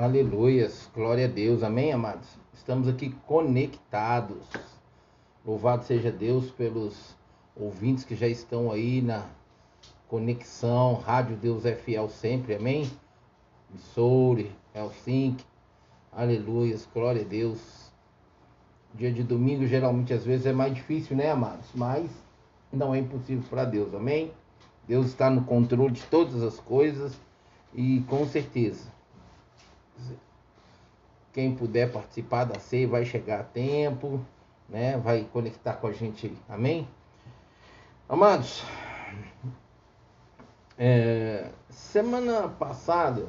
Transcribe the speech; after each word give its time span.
Aleluias, 0.00 0.88
glória 0.94 1.24
a 1.24 1.28
Deus, 1.28 1.64
amém, 1.64 1.92
amados? 1.92 2.28
Estamos 2.54 2.86
aqui 2.86 3.10
conectados. 3.26 4.46
Louvado 5.44 5.82
seja 5.82 6.12
Deus 6.12 6.52
pelos 6.52 7.16
ouvintes 7.56 8.04
que 8.04 8.14
já 8.14 8.28
estão 8.28 8.70
aí 8.70 9.02
na 9.02 9.26
conexão. 10.06 10.94
Rádio 10.94 11.36
Deus 11.36 11.64
é 11.64 11.74
fiel 11.74 12.08
sempre, 12.08 12.54
amém? 12.54 12.88
Missouri, 13.68 14.52
Helsinki, 14.72 15.44
aleluias, 16.12 16.88
glória 16.94 17.22
a 17.22 17.28
Deus. 17.28 17.90
Dia 18.94 19.10
de 19.10 19.24
domingo, 19.24 19.66
geralmente, 19.66 20.14
às 20.14 20.24
vezes 20.24 20.46
é 20.46 20.52
mais 20.52 20.72
difícil, 20.72 21.16
né, 21.16 21.32
amados? 21.32 21.66
Mas 21.74 22.08
não 22.72 22.94
é 22.94 23.00
impossível 23.00 23.42
para 23.50 23.64
Deus, 23.64 23.92
amém? 23.92 24.30
Deus 24.86 25.06
está 25.06 25.28
no 25.28 25.42
controle 25.42 25.90
de 25.90 26.02
todas 26.02 26.40
as 26.40 26.60
coisas 26.60 27.20
e 27.74 28.00
com 28.02 28.24
certeza 28.28 28.96
quem 31.32 31.54
puder 31.54 31.92
participar 31.92 32.44
da 32.44 32.58
ceia 32.58 32.88
vai 32.88 33.04
chegar 33.04 33.40
a 33.40 33.44
tempo, 33.44 34.20
né? 34.68 34.96
Vai 34.98 35.24
conectar 35.32 35.74
com 35.74 35.86
a 35.86 35.92
gente, 35.92 36.32
amém? 36.48 36.88
Amados, 38.08 38.64
é, 40.78 41.50
semana 41.70 42.48
passada 42.48 43.26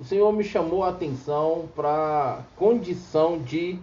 o 0.00 0.04
Senhor 0.04 0.32
me 0.32 0.42
chamou 0.42 0.82
a 0.82 0.88
atenção 0.88 1.68
para 1.76 2.38
a 2.38 2.42
condição 2.56 3.38
de 3.38 3.78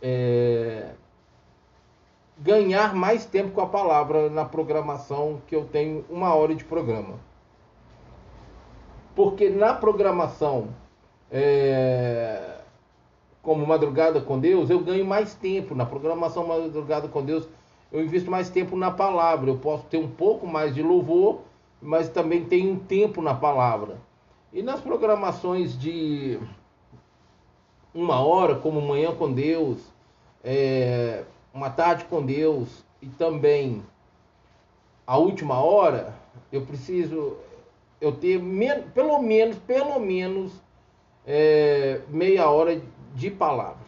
é, 0.00 0.90
ganhar 2.38 2.94
mais 2.94 3.24
tempo 3.24 3.50
com 3.50 3.60
a 3.60 3.66
palavra 3.66 4.28
na 4.28 4.44
programação 4.44 5.40
que 5.46 5.56
eu 5.56 5.64
tenho 5.64 6.04
uma 6.08 6.34
hora 6.34 6.54
de 6.54 6.64
programa. 6.64 7.14
Porque 9.16 9.48
na 9.48 9.72
programação, 9.72 10.68
é, 11.30 12.58
como 13.42 13.66
Madrugada 13.66 14.20
com 14.20 14.38
Deus, 14.38 14.68
eu 14.68 14.78
ganho 14.80 15.06
mais 15.06 15.34
tempo. 15.34 15.74
Na 15.74 15.86
programação 15.86 16.46
Madrugada 16.46 17.08
com 17.08 17.24
Deus, 17.24 17.48
eu 17.90 18.04
invisto 18.04 18.30
mais 18.30 18.50
tempo 18.50 18.76
na 18.76 18.90
palavra. 18.90 19.48
Eu 19.50 19.56
posso 19.56 19.84
ter 19.84 19.96
um 19.96 20.06
pouco 20.06 20.46
mais 20.46 20.74
de 20.74 20.82
louvor, 20.82 21.40
mas 21.80 22.10
também 22.10 22.44
tenho 22.44 22.74
um 22.74 22.78
tempo 22.78 23.22
na 23.22 23.34
palavra. 23.34 23.96
E 24.52 24.62
nas 24.62 24.82
programações 24.82 25.78
de 25.78 26.38
uma 27.94 28.20
hora, 28.20 28.56
como 28.56 28.82
Manhã 28.82 29.14
com 29.14 29.32
Deus, 29.32 29.78
é, 30.44 31.24
Uma 31.54 31.70
Tarde 31.70 32.04
com 32.04 32.22
Deus 32.22 32.84
e 33.00 33.06
também 33.06 33.82
a 35.06 35.16
última 35.16 35.58
hora, 35.58 36.14
eu 36.52 36.66
preciso 36.66 37.38
eu 38.00 38.12
ter 38.12 38.40
pelo 38.94 39.20
menos, 39.22 39.56
pelo 39.58 39.98
menos 39.98 40.52
é, 41.26 42.00
meia 42.08 42.48
hora 42.50 42.80
de 43.14 43.30
palavra. 43.30 43.86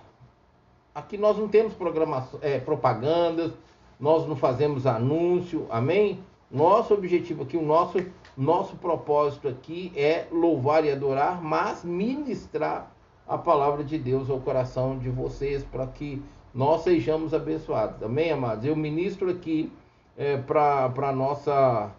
Aqui 0.95 1.17
nós 1.17 1.37
não 1.37 1.48
temos 1.48 1.75
programação, 1.75 2.41
é, 2.42 2.59
propagandas, 2.59 3.53
nós 4.00 4.27
não 4.27 4.34
fazemos 4.34 4.87
anúncio, 4.87 5.67
amém? 5.70 6.20
Nosso 6.50 6.95
objetivo 6.95 7.42
aqui, 7.42 7.56
o 7.56 7.62
nosso, 7.62 7.98
nosso 8.37 8.77
propósito 8.77 9.48
aqui 9.48 9.92
é 9.95 10.27
louvar 10.33 10.84
e 10.84 10.91
adorar, 10.91 11.43
mas 11.43 11.84
ministrar 11.84 12.91
a 13.28 13.37
palavra 13.37 13.84
de 13.84 13.98
Deus 13.98 14.31
ao 14.31 14.41
coração 14.41 14.98
de 14.98 15.11
vocês 15.11 15.62
para 15.62 15.87
que 15.87 16.22
nós 16.55 16.83
sejamos 16.83 17.34
abençoados. 17.34 18.03
Amém, 18.03 18.33
amados? 18.33 18.65
Eu 18.65 18.75
ministro 18.75 19.31
aqui 19.31 19.70
é, 20.17 20.39
para 20.39 20.91
a 20.97 21.12
nossa 21.12 21.93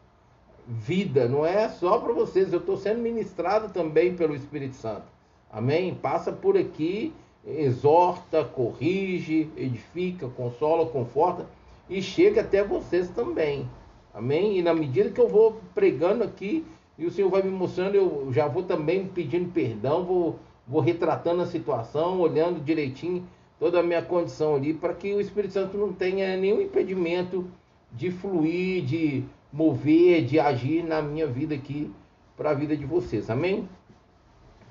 vida, 0.67 1.27
não 1.27 1.45
é 1.45 1.69
só 1.69 1.97
para 1.99 2.13
vocês, 2.13 2.51
eu 2.51 2.59
estou 2.59 2.77
sendo 2.77 3.01
ministrado 3.01 3.73
também 3.73 4.15
pelo 4.15 4.35
Espírito 4.35 4.75
Santo. 4.75 5.03
Amém? 5.51 5.95
Passa 5.95 6.31
por 6.31 6.57
aqui, 6.57 7.13
exorta, 7.45 8.43
corrige, 8.43 9.49
edifica, 9.57 10.27
consola, 10.27 10.85
conforta 10.85 11.47
e 11.89 12.01
chega 12.01 12.41
até 12.41 12.63
vocês 12.63 13.09
também. 13.09 13.67
Amém? 14.13 14.57
E 14.57 14.61
na 14.61 14.73
medida 14.73 15.09
que 15.09 15.19
eu 15.19 15.27
vou 15.27 15.59
pregando 15.73 16.23
aqui 16.23 16.65
e 16.97 17.05
o 17.05 17.11
Senhor 17.11 17.29
vai 17.29 17.41
me 17.41 17.49
mostrando, 17.49 17.95
eu 17.95 18.27
já 18.31 18.47
vou 18.47 18.63
também 18.63 19.07
pedindo 19.07 19.51
perdão, 19.51 20.03
vou, 20.03 20.39
vou 20.67 20.81
retratando 20.81 21.41
a 21.41 21.47
situação, 21.47 22.19
olhando 22.19 22.63
direitinho 22.63 23.25
toda 23.57 23.79
a 23.79 23.83
minha 23.83 24.01
condição 24.01 24.55
ali, 24.55 24.73
para 24.73 24.93
que 24.93 25.13
o 25.13 25.21
Espírito 25.21 25.53
Santo 25.53 25.77
não 25.77 25.93
tenha 25.93 26.37
nenhum 26.37 26.61
impedimento 26.61 27.45
de 27.91 28.11
fluir, 28.11 28.83
de 28.83 29.23
mover, 29.51 30.23
de 30.25 30.39
agir 30.39 30.83
na 30.83 31.01
minha 31.01 31.27
vida 31.27 31.55
aqui, 31.55 31.91
para 32.37 32.51
a 32.51 32.53
vida 32.53 32.75
de 32.75 32.85
vocês. 32.85 33.29
Amém? 33.29 33.67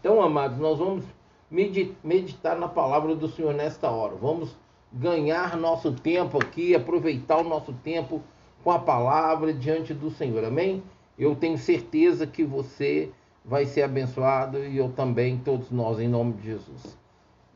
Então, 0.01 0.23
amados, 0.23 0.59
nós 0.59 0.79
vamos 0.79 1.05
meditar 1.51 2.57
na 2.57 2.69
palavra 2.69 3.15
do 3.15 3.29
Senhor 3.29 3.53
nesta 3.55 3.91
hora. 3.91 4.15
Vamos 4.15 4.57
ganhar 4.93 5.57
nosso 5.57 5.93
tempo 5.93 6.39
aqui, 6.39 6.75
aproveitar 6.75 7.39
o 7.39 7.49
nosso 7.49 7.73
tempo 7.73 8.23
com 8.63 8.71
a 8.71 8.79
palavra 8.79 9.53
diante 9.53 9.93
do 9.93 10.11
Senhor. 10.11 10.45
Amém? 10.45 10.83
Eu 11.19 11.35
tenho 11.35 11.59
certeza 11.59 12.27
que 12.27 12.45
você 12.45 13.11
vai 13.45 13.65
ser 13.65 13.83
abençoado 13.83 14.59
e 14.59 14.77
eu 14.77 14.91
também, 14.91 15.39
todos 15.39 15.71
nós, 15.71 15.99
em 15.99 16.09
nome 16.09 16.35
de 16.35 16.45
Jesus. 16.45 16.97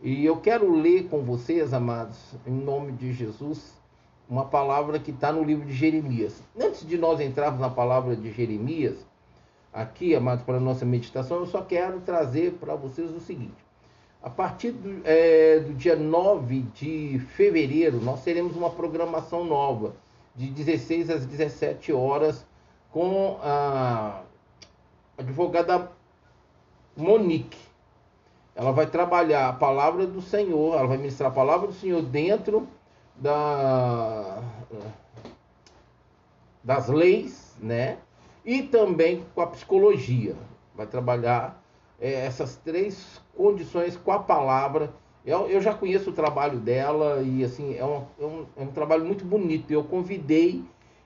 E 0.03 0.25
eu 0.25 0.39
quero 0.39 0.75
ler 0.75 1.09
com 1.09 1.23
vocês, 1.23 1.73
amados, 1.73 2.35
em 2.47 2.53
nome 2.53 2.93
de 2.93 3.13
Jesus, 3.13 3.81
uma 4.33 4.47
palavra 4.47 4.99
que 4.99 5.11
está 5.11 5.31
no 5.31 5.45
livro 5.45 5.67
de 5.67 5.75
Jeremias. 5.75 6.43
Antes 6.59 6.87
de 6.87 6.97
nós 6.97 7.21
entrarmos 7.21 7.61
na 7.61 7.69
palavra 7.69 8.17
de 8.17 8.33
Jeremias, 8.33 8.97
aqui, 9.71 10.15
amados, 10.15 10.43
para 10.43 10.57
a 10.57 10.61
nossa 10.61 10.87
meditação, 10.87 11.41
eu 11.41 11.47
só 11.47 11.61
quero 11.61 12.01
trazer 12.01 12.53
para 12.53 12.75
vocês 12.75 13.11
o 13.11 13.21
seguinte. 13.21 13.63
A 14.23 14.31
partir 14.31 14.71
do, 14.71 15.03
é, 15.05 15.61
do, 15.61 15.75
dia 15.75 15.97
9 15.97 16.63
de 16.75 17.19
fevereiro, 17.37 18.01
nós 18.01 18.25
teremos 18.25 18.57
uma 18.57 18.71
programação 18.71 19.45
nova, 19.45 19.95
de 20.35 20.47
16 20.47 21.11
às 21.11 21.27
17 21.27 21.93
horas, 21.93 22.47
com 22.91 23.39
a 23.43 24.23
advogada 25.19 25.93
Monique. 26.97 27.59
Ela 28.55 28.73
vai 28.73 28.87
trabalhar 28.87 29.51
a 29.51 29.53
palavra 29.53 30.07
do 30.07 30.23
Senhor, 30.23 30.75
ela 30.75 30.87
vai 30.87 30.97
ministrar 30.97 31.31
a 31.31 31.35
palavra 31.35 31.67
do 31.67 31.75
Senhor 31.75 32.01
dentro 32.01 32.67
da, 33.23 34.43
das 36.65 36.89
leis, 36.89 37.57
né? 37.61 37.99
e 38.45 38.63
também 38.63 39.25
com 39.35 39.41
a 39.41 39.47
psicologia. 39.47 40.35
Vai 40.75 40.87
trabalhar 40.87 41.63
é, 42.01 42.13
essas 42.27 42.57
três 42.57 43.21
condições 43.37 43.97
com 43.97 44.13
a 44.13 44.19
palavra. 44.19 44.93
Eu, 45.25 45.49
eu, 45.49 45.61
já 45.61 45.73
conheço 45.73 46.11
o 46.11 46.15
trabalho 46.15 46.59
dela 46.59 47.23
e 47.23 47.45
assim 47.45 47.77
é 47.77 47.85
um, 47.85 48.05
é 48.21 48.25
um, 48.25 48.47
é 48.57 48.63
um 48.63 48.67
trabalho 48.69 49.05
muito 49.05 49.25
bonito. 49.25 49.71
Eu 49.71 49.85
convidei 49.85 50.65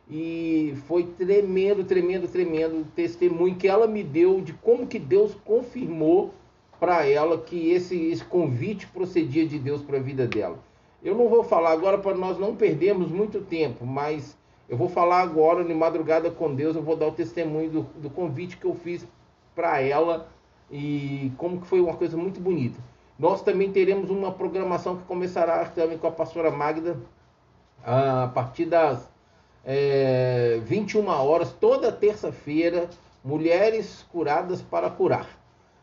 e 0.09 0.75
foi 0.87 1.05
tremendo, 1.05 1.85
tremendo, 1.85 2.29
tremendo 2.29 2.81
o 2.81 2.85
testemunho 2.85 3.57
que 3.57 3.69
ela 3.69 3.87
me 3.87 4.03
deu 4.03 4.41
de 4.41 4.53
como 4.55 4.87
que 4.87 4.99
Deus 4.99 5.35
confirmou 5.45 6.33
para 6.79 7.07
ela 7.07 7.39
que 7.39 7.71
esse, 7.71 7.97
esse 8.11 8.25
convite 8.25 8.87
procedia 8.87 9.47
de 9.47 9.59
Deus 9.59 9.83
para 9.83 9.99
a 9.99 10.01
vida 10.01 10.27
dela. 10.27 10.59
Eu 11.03 11.15
não 11.15 11.29
vou 11.29 11.45
falar 11.45 11.73
agora 11.73 11.99
para 11.99 12.17
nós 12.17 12.39
não 12.39 12.57
perdermos 12.57 13.11
muito 13.11 13.41
tempo, 13.41 13.85
mas 13.85 14.37
eu 14.69 14.77
vou 14.77 14.89
falar 14.89 15.21
agora, 15.21 15.65
de 15.65 15.73
madrugada 15.73 16.31
com 16.31 16.55
Deus, 16.55 16.75
eu 16.75 16.83
vou 16.83 16.97
dar 16.97 17.07
o 17.07 17.13
testemunho 17.13 17.71
do, 17.71 17.83
do 18.01 18.11
convite 18.11 18.57
que 18.57 18.65
eu 18.65 18.75
fiz 18.75 19.07
para 19.55 19.81
ela 19.81 20.29
e 20.71 21.33
como 21.37 21.61
que 21.61 21.67
foi 21.67 21.81
uma 21.81 21.95
coisa 21.95 22.17
muito 22.17 22.41
bonita. 22.41 22.79
Nós 23.19 23.43
também 23.43 23.71
teremos 23.71 24.11
uma 24.11 24.33
programação 24.33 24.97
que 24.97 25.05
começará 25.05 25.65
também 25.67 25.97
com 25.97 26.07
a 26.07 26.13
pastora 26.13 26.51
Magda 26.51 26.99
a 27.85 28.31
partir 28.35 28.67
das 28.67 29.09
é, 29.65 30.61
21 30.65 31.07
horas, 31.09 31.53
toda 31.53 31.93
terça-feira, 31.93 32.91
Mulheres 33.25 34.05
Curadas 34.13 34.61
para 34.61 34.91
Curar. 34.91 35.27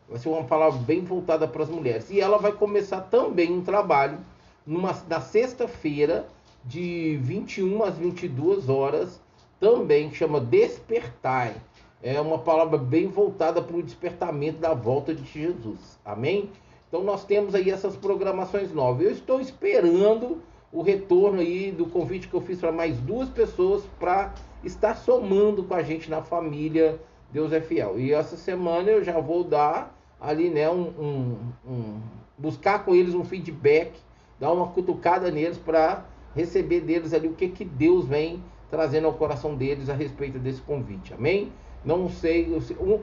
Vai 0.08 0.18
ser 0.18 0.28
uma 0.28 0.44
palavra 0.44 0.78
bem 0.80 1.02
voltada 1.02 1.48
para 1.48 1.62
as 1.62 1.68
mulheres. 1.68 2.10
E 2.10 2.20
ela 2.20 2.38
vai 2.38 2.52
começar 2.52 3.00
também 3.02 3.52
um 3.52 3.62
trabalho 3.62 4.18
numa, 4.66 4.92
na 5.08 5.20
sexta-feira, 5.20 6.26
de 6.64 7.18
21 7.22 7.82
às 7.82 7.96
22 7.98 8.68
horas, 8.68 9.20
também 9.60 10.12
chama 10.12 10.40
despertar. 10.40 11.54
É 12.02 12.20
uma 12.20 12.38
palavra 12.38 12.78
bem 12.78 13.08
voltada 13.08 13.62
para 13.62 13.76
o 13.76 13.82
despertamento 13.82 14.58
da 14.58 14.74
volta 14.74 15.14
de 15.14 15.24
Jesus. 15.24 15.98
Amém? 16.04 16.50
Então 16.88 17.02
nós 17.02 17.24
temos 17.24 17.54
aí 17.54 17.70
essas 17.70 17.96
programações 17.96 18.72
novas. 18.72 19.04
Eu 19.04 19.12
estou 19.12 19.40
esperando 19.40 20.42
o 20.72 20.82
retorno 20.82 21.40
aí 21.40 21.70
do 21.70 21.86
convite 21.86 22.28
que 22.28 22.34
eu 22.34 22.40
fiz 22.40 22.58
para 22.58 22.72
mais 22.72 22.98
duas 22.98 23.28
pessoas 23.28 23.84
para 23.98 24.34
estar 24.62 24.96
somando 24.96 25.64
com 25.64 25.74
a 25.74 25.82
gente 25.82 26.10
na 26.10 26.22
família 26.22 27.00
Deus 27.34 27.52
é 27.52 27.60
Fiel. 27.60 27.98
E 27.98 28.12
essa 28.12 28.36
semana 28.36 28.88
eu 28.90 29.02
já 29.02 29.18
vou 29.18 29.42
dar 29.42 29.98
ali, 30.20 30.48
né, 30.50 30.70
um, 30.70 30.86
um, 30.96 31.38
um 31.66 32.00
buscar 32.38 32.84
com 32.84 32.94
eles 32.94 33.12
um 33.12 33.24
feedback, 33.24 33.92
dar 34.38 34.52
uma 34.52 34.68
cutucada 34.68 35.30
neles 35.30 35.58
para 35.58 36.04
receber 36.34 36.80
deles 36.80 37.12
ali 37.14 37.28
o 37.28 37.34
que, 37.34 37.48
que 37.48 37.64
Deus 37.64 38.06
vem 38.06 38.42
trazendo 38.70 39.06
ao 39.06 39.14
coração 39.14 39.54
deles 39.54 39.88
a 39.88 39.94
respeito 39.94 40.38
desse 40.38 40.60
convite. 40.60 41.14
Amém? 41.14 41.52
Não 41.84 42.08
sei, 42.08 42.48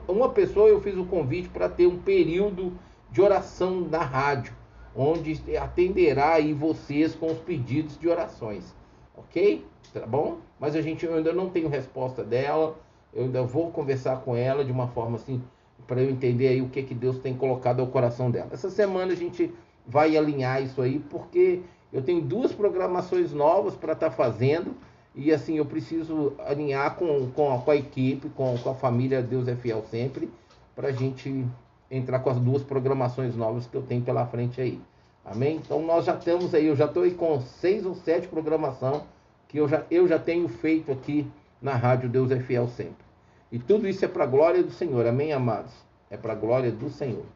uma 0.08 0.28
pessoa 0.30 0.68
eu 0.68 0.80
fiz 0.80 0.96
o 0.96 1.04
convite 1.04 1.48
para 1.48 1.68
ter 1.68 1.86
um 1.86 1.98
período 1.98 2.72
de 3.10 3.22
oração 3.22 3.82
na 3.88 4.00
rádio, 4.00 4.52
onde 4.94 5.40
atenderá 5.56 6.34
aí 6.34 6.52
vocês 6.52 7.14
com 7.14 7.26
os 7.26 7.38
pedidos 7.38 7.96
de 7.96 8.08
orações, 8.08 8.74
ok? 9.16 9.64
Tá 9.94 10.06
bom? 10.06 10.38
Mas 10.58 10.74
a 10.74 10.82
gente 10.82 11.06
eu 11.06 11.14
ainda 11.14 11.32
não 11.32 11.48
tenho 11.48 11.68
resposta 11.68 12.24
dela, 12.24 12.76
eu 13.14 13.24
ainda 13.24 13.42
vou 13.44 13.70
conversar 13.70 14.20
com 14.22 14.34
ela 14.34 14.64
de 14.64 14.72
uma 14.72 14.88
forma 14.88 15.16
assim 15.16 15.40
para 15.86 16.00
eu 16.00 16.10
entender 16.10 16.48
aí 16.48 16.62
o 16.62 16.68
que 16.68 16.82
que 16.82 16.94
Deus 16.94 17.18
tem 17.18 17.34
colocado 17.34 17.80
ao 17.80 17.86
coração 17.86 18.30
dela. 18.30 18.48
Essa 18.52 18.70
semana 18.70 19.12
a 19.12 19.16
gente 19.16 19.52
vai 19.86 20.16
alinhar 20.16 20.62
isso 20.62 20.80
aí, 20.80 20.98
porque 20.98 21.62
eu 21.92 22.02
tenho 22.02 22.20
duas 22.20 22.52
programações 22.52 23.32
novas 23.32 23.74
para 23.74 23.92
estar 23.92 24.10
tá 24.10 24.16
fazendo 24.16 24.74
e 25.14 25.32
assim 25.32 25.58
eu 25.58 25.66
preciso 25.66 26.32
alinhar 26.38 26.96
com, 26.96 27.30
com, 27.32 27.54
a, 27.54 27.58
com 27.58 27.70
a 27.70 27.76
equipe, 27.76 28.28
com, 28.30 28.56
com 28.58 28.70
a 28.70 28.74
família 28.74 29.22
Deus 29.22 29.46
é 29.46 29.54
Fiel 29.54 29.84
sempre, 29.90 30.30
para 30.74 30.88
a 30.88 30.92
gente 30.92 31.44
entrar 31.90 32.20
com 32.20 32.30
as 32.30 32.38
duas 32.38 32.62
programações 32.62 33.36
novas 33.36 33.66
que 33.66 33.76
eu 33.76 33.82
tenho 33.82 34.02
pela 34.02 34.26
frente 34.26 34.60
aí. 34.60 34.80
Amém? 35.24 35.56
Então 35.56 35.82
nós 35.82 36.06
já 36.06 36.16
temos 36.16 36.54
aí, 36.54 36.66
eu 36.66 36.74
já 36.74 36.86
estou 36.86 37.08
com 37.12 37.40
seis 37.40 37.84
ou 37.84 37.94
sete 37.94 38.26
programação 38.26 39.04
que 39.46 39.58
eu 39.58 39.68
já, 39.68 39.84
eu 39.90 40.08
já 40.08 40.18
tenho 40.18 40.48
feito 40.48 40.90
aqui 40.90 41.30
na 41.60 41.76
rádio 41.76 42.08
Deus 42.08 42.30
é 42.30 42.40
Fiel 42.40 42.66
sempre. 42.68 43.04
E 43.52 43.58
tudo 43.58 43.86
isso 43.86 44.04
é 44.04 44.08
para 44.08 44.24
a 44.24 44.26
glória 44.26 44.62
do 44.62 44.72
Senhor, 44.72 45.06
amém, 45.06 45.32
amados? 45.32 45.72
É 46.10 46.16
para 46.16 46.32
a 46.32 46.36
glória 46.36 46.72
do 46.72 46.88
Senhor. 46.88 47.26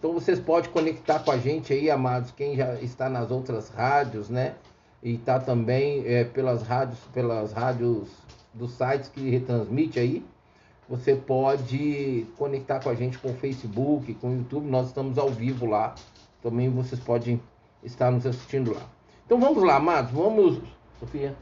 Então 0.00 0.14
vocês 0.14 0.40
podem 0.40 0.70
conectar 0.70 1.18
com 1.18 1.30
a 1.30 1.36
gente 1.36 1.74
aí, 1.74 1.90
amados, 1.90 2.30
quem 2.30 2.56
já 2.56 2.74
está 2.80 3.10
nas 3.10 3.30
outras 3.30 3.68
rádios, 3.68 4.30
né? 4.30 4.54
E 5.02 5.16
está 5.16 5.38
também 5.38 6.02
é, 6.06 6.24
pelas 6.24 6.62
rádios, 6.62 6.98
pelas 7.12 7.52
rádios 7.52 8.08
dos 8.54 8.72
sites 8.72 9.10
que 9.10 9.28
retransmite 9.28 10.00
aí. 10.00 10.24
Você 10.88 11.14
pode 11.14 12.26
conectar 12.38 12.80
com 12.80 12.88
a 12.88 12.94
gente 12.94 13.18
com 13.18 13.30
o 13.30 13.34
Facebook, 13.34 14.14
com 14.14 14.30
o 14.30 14.36
YouTube. 14.38 14.66
Nós 14.66 14.86
estamos 14.86 15.18
ao 15.18 15.28
vivo 15.28 15.66
lá. 15.66 15.94
Também 16.42 16.70
vocês 16.70 16.98
podem 16.98 17.38
estar 17.82 18.10
nos 18.10 18.24
assistindo 18.24 18.72
lá. 18.72 18.82
Então 19.26 19.38
vamos 19.38 19.62
lá, 19.62 19.76
amados. 19.76 20.12
Vamos, 20.12 20.62
Sofia. 20.98 21.36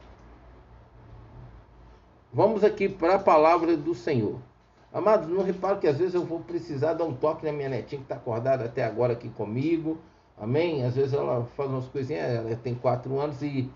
Vamos 2.33 2.65
aqui 2.65 2.89
para 2.89 3.15
a 3.15 3.19
palavra 3.21 3.77
do 3.77 3.95
Senhor. 3.95 4.48
Amados, 4.93 5.29
não 5.29 5.43
reparo 5.43 5.79
que 5.79 5.87
às 5.87 5.99
vezes 5.99 6.15
eu 6.15 6.25
vou 6.25 6.41
precisar 6.41 6.95
dar 6.95 7.05
um 7.05 7.15
toque 7.15 7.45
na 7.45 7.53
minha 7.53 7.69
netinha 7.69 7.99
que 7.99 8.05
está 8.05 8.15
acordada 8.15 8.65
até 8.65 8.83
agora 8.83 9.13
aqui 9.13 9.29
comigo. 9.29 9.99
Amém? 10.37 10.83
Às 10.85 10.97
vezes 10.97 11.13
ela 11.13 11.45
faz 11.57 11.69
umas 11.69 11.87
coisinhas, 11.89 12.31
ela 12.31 12.57
tem 12.57 12.75
quatro 12.75 13.19
anos 13.21 13.43
e 13.43 13.71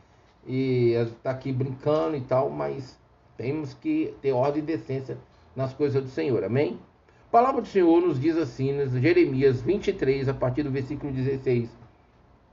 está 0.47 1.31
aqui 1.31 1.53
brincando 1.53 2.17
e 2.17 2.23
tal, 2.23 2.49
mas 2.49 2.99
temos 3.37 3.75
que 3.75 4.15
ter 4.23 4.33
ordem 4.33 4.63
e 4.63 4.67
decência 4.67 5.19
nas 5.55 5.75
coisas 5.75 6.03
do 6.03 6.09
Senhor. 6.09 6.43
Amém? 6.45 6.81
A 7.29 7.31
palavra 7.31 7.61
do 7.61 7.69
Senhor 7.69 8.01
nos 8.01 8.19
diz 8.19 8.37
assim, 8.37 8.71
em 8.71 9.01
Jeremias 9.01 9.61
23, 9.61 10.31
a 10.31 10.35
partir 10.35 10.63
do 10.63 10.71
versículo 10.71 11.13
16. 11.13 11.69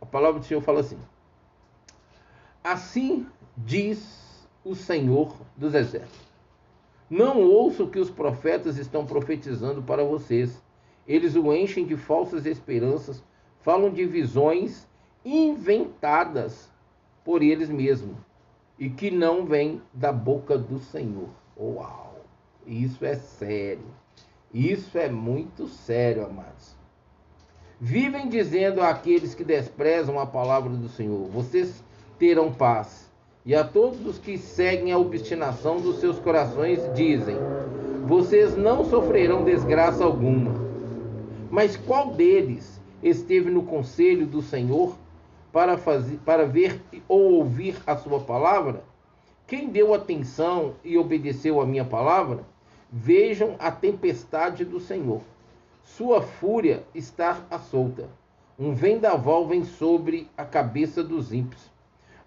A 0.01 0.05
palavra 0.05 0.39
do 0.39 0.45
Senhor 0.45 0.61
fala 0.61 0.81
assim: 0.81 0.97
Assim 2.61 3.25
diz 3.55 4.47
o 4.65 4.75
Senhor 4.75 5.33
dos 5.55 5.73
Exércitos 5.73 6.28
não 7.09 7.41
ouça 7.41 7.83
o 7.83 7.89
que 7.89 7.99
os 7.99 8.11
profetas 8.11 8.77
estão 8.77 9.05
profetizando 9.05 9.81
para 9.81 10.03
vocês. 10.03 10.61
Eles 11.07 11.35
o 11.35 11.51
enchem 11.51 11.85
de 11.85 11.97
falsas 11.97 12.45
esperanças, 12.45 13.23
falam 13.61 13.89
de 13.89 14.05
visões 14.05 14.87
inventadas 15.25 16.69
por 17.25 17.41
eles 17.41 17.69
mesmos 17.69 18.17
e 18.77 18.89
que 18.89 19.09
não 19.09 19.45
vêm 19.45 19.81
da 19.91 20.11
boca 20.11 20.57
do 20.57 20.77
Senhor. 20.77 21.29
Uau! 21.57 22.21
Isso 22.65 23.03
é 23.03 23.15
sério. 23.15 23.85
Isso 24.53 24.97
é 24.97 25.09
muito 25.09 25.67
sério, 25.67 26.25
amados. 26.25 26.77
Vivem 27.81 28.29
dizendo 28.29 28.81
àqueles 28.81 29.33
que 29.33 29.43
desprezam 29.43 30.19
a 30.19 30.25
palavra 30.25 30.69
do 30.69 30.89
Senhor: 30.89 31.27
vocês 31.29 31.83
terão 32.19 32.53
paz 32.53 33.08
e 33.45 33.55
a 33.55 33.63
todos 33.63 34.05
os 34.05 34.17
que 34.17 34.37
seguem 34.37 34.91
a 34.91 34.97
obstinação 34.97 35.77
dos 35.77 35.99
seus 35.99 36.19
corações 36.19 36.79
dizem: 36.93 37.37
Vocês 38.05 38.57
não 38.57 38.83
sofrerão 38.83 39.43
desgraça 39.43 40.03
alguma. 40.03 40.53
Mas 41.49 41.75
qual 41.75 42.11
deles 42.11 42.79
esteve 43.01 43.49
no 43.49 43.63
conselho 43.63 44.27
do 44.27 44.41
Senhor 44.41 44.95
para, 45.51 45.77
fazer, 45.77 46.19
para 46.25 46.45
ver 46.45 46.81
ou 47.07 47.33
ouvir 47.33 47.75
a 47.87 47.95
sua 47.95 48.19
palavra? 48.19 48.83
Quem 49.47 49.69
deu 49.69 49.95
atenção 49.95 50.75
e 50.83 50.97
obedeceu 50.97 51.59
a 51.59 51.65
minha 51.65 51.85
palavra? 51.85 52.43
Vejam 52.91 53.55
a 53.57 53.71
tempestade 53.71 54.63
do 54.63 54.79
Senhor. 54.79 55.21
Sua 55.83 56.21
fúria 56.21 56.83
está 56.93 57.41
à 57.49 57.57
solta. 57.57 58.09
Um 58.59 58.73
vendaval 58.73 59.47
vem 59.47 59.63
sobre 59.63 60.29
a 60.37 60.45
cabeça 60.45 61.03
dos 61.03 61.33
ímpios. 61.33 61.71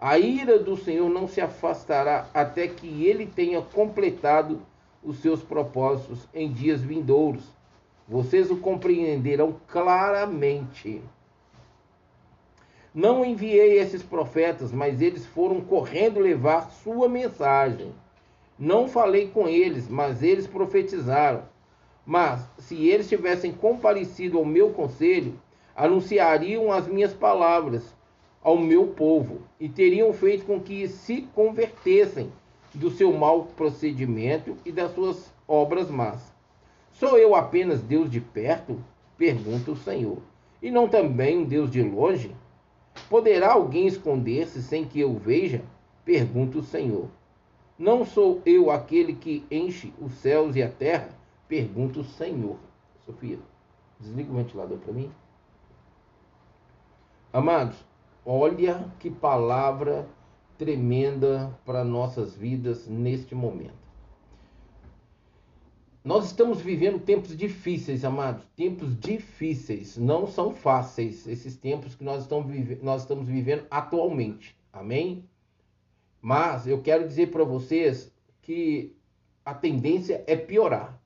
A 0.04 0.18
ira 0.18 0.58
do 0.58 0.76
Senhor 0.76 1.08
não 1.08 1.28
se 1.28 1.40
afastará 1.40 2.26
até 2.34 2.66
que 2.66 3.06
ele 3.06 3.24
tenha 3.24 3.62
completado 3.62 4.60
os 5.00 5.18
seus 5.18 5.44
propósitos 5.44 6.26
em 6.34 6.52
dias 6.52 6.82
vindouros. 6.82 7.44
Vocês 8.08 8.50
o 8.50 8.56
compreenderão 8.56 9.54
claramente. 9.68 11.00
Não 12.92 13.24
enviei 13.24 13.78
esses 13.78 14.02
profetas, 14.02 14.72
mas 14.72 15.00
eles 15.00 15.24
foram 15.24 15.60
correndo 15.60 16.18
levar 16.18 16.68
sua 16.82 17.08
mensagem. 17.08 17.94
Não 18.58 18.88
falei 18.88 19.28
com 19.28 19.46
eles, 19.46 19.88
mas 19.88 20.20
eles 20.20 20.48
profetizaram. 20.48 21.44
Mas, 22.04 22.44
se 22.58 22.88
eles 22.88 23.08
tivessem 23.08 23.52
comparecido 23.52 24.36
ao 24.36 24.44
meu 24.44 24.70
conselho, 24.70 25.40
anunciariam 25.76 26.72
as 26.72 26.88
minhas 26.88 27.14
palavras 27.14 27.94
ao 28.42 28.58
meu 28.58 28.88
povo 28.88 29.42
e 29.60 29.68
teriam 29.68 30.12
feito 30.12 30.44
com 30.44 30.60
que 30.60 30.88
se 30.88 31.22
convertessem 31.34 32.32
do 32.74 32.90
seu 32.90 33.12
mau 33.12 33.44
procedimento 33.44 34.56
e 34.64 34.72
das 34.72 34.94
suas 34.94 35.32
obras 35.46 35.90
más. 35.90 36.32
Sou 36.92 37.18
eu 37.18 37.34
apenas 37.34 37.82
Deus 37.82 38.10
de 38.10 38.20
perto? 38.20 38.82
Pergunta 39.16 39.70
o 39.70 39.76
Senhor. 39.76 40.18
E 40.60 40.70
não 40.70 40.88
também 40.88 41.38
um 41.38 41.44
Deus 41.44 41.70
de 41.70 41.82
longe? 41.82 42.34
Poderá 43.08 43.52
alguém 43.52 43.86
esconder-se 43.86 44.62
sem 44.62 44.84
que 44.84 45.00
eu 45.00 45.14
veja? 45.14 45.62
Pergunta 46.04 46.58
o 46.58 46.62
Senhor. 46.62 47.08
Não 47.78 48.04
sou 48.04 48.40
eu 48.44 48.70
aquele 48.70 49.14
que 49.14 49.44
enche 49.50 49.92
os 50.00 50.12
céus 50.14 50.56
e 50.56 50.62
a 50.62 50.68
terra? 50.68 51.08
Pergunta 51.48 52.00
o 52.00 52.04
Senhor. 52.04 52.56
Sofia, 53.04 53.38
desliga 53.98 54.32
o 54.32 54.36
ventilador 54.36 54.78
para 54.78 54.92
mim. 54.92 55.10
Amados, 57.32 57.76
Olha 58.24 58.92
que 59.00 59.10
palavra 59.10 60.08
tremenda 60.56 61.58
para 61.64 61.82
nossas 61.82 62.36
vidas 62.36 62.86
neste 62.86 63.34
momento. 63.34 63.82
Nós 66.04 66.26
estamos 66.26 66.60
vivendo 66.60 67.00
tempos 67.00 67.36
difíceis, 67.36 68.04
amados. 68.04 68.44
Tempos 68.56 68.98
difíceis. 68.98 69.96
Não 69.96 70.26
são 70.26 70.54
fáceis 70.54 71.26
esses 71.26 71.56
tempos 71.56 71.94
que 71.94 72.04
nós 72.04 72.22
estamos, 72.22 72.50
vive 72.50 72.78
nós 72.82 73.02
estamos 73.02 73.26
vivendo 73.26 73.66
atualmente. 73.70 74.56
Amém? 74.72 75.28
Mas 76.20 76.66
eu 76.66 76.80
quero 76.80 77.06
dizer 77.06 77.30
para 77.30 77.44
vocês 77.44 78.12
que 78.40 78.96
a 79.44 79.52
tendência 79.52 80.22
é 80.26 80.36
piorar. 80.36 81.00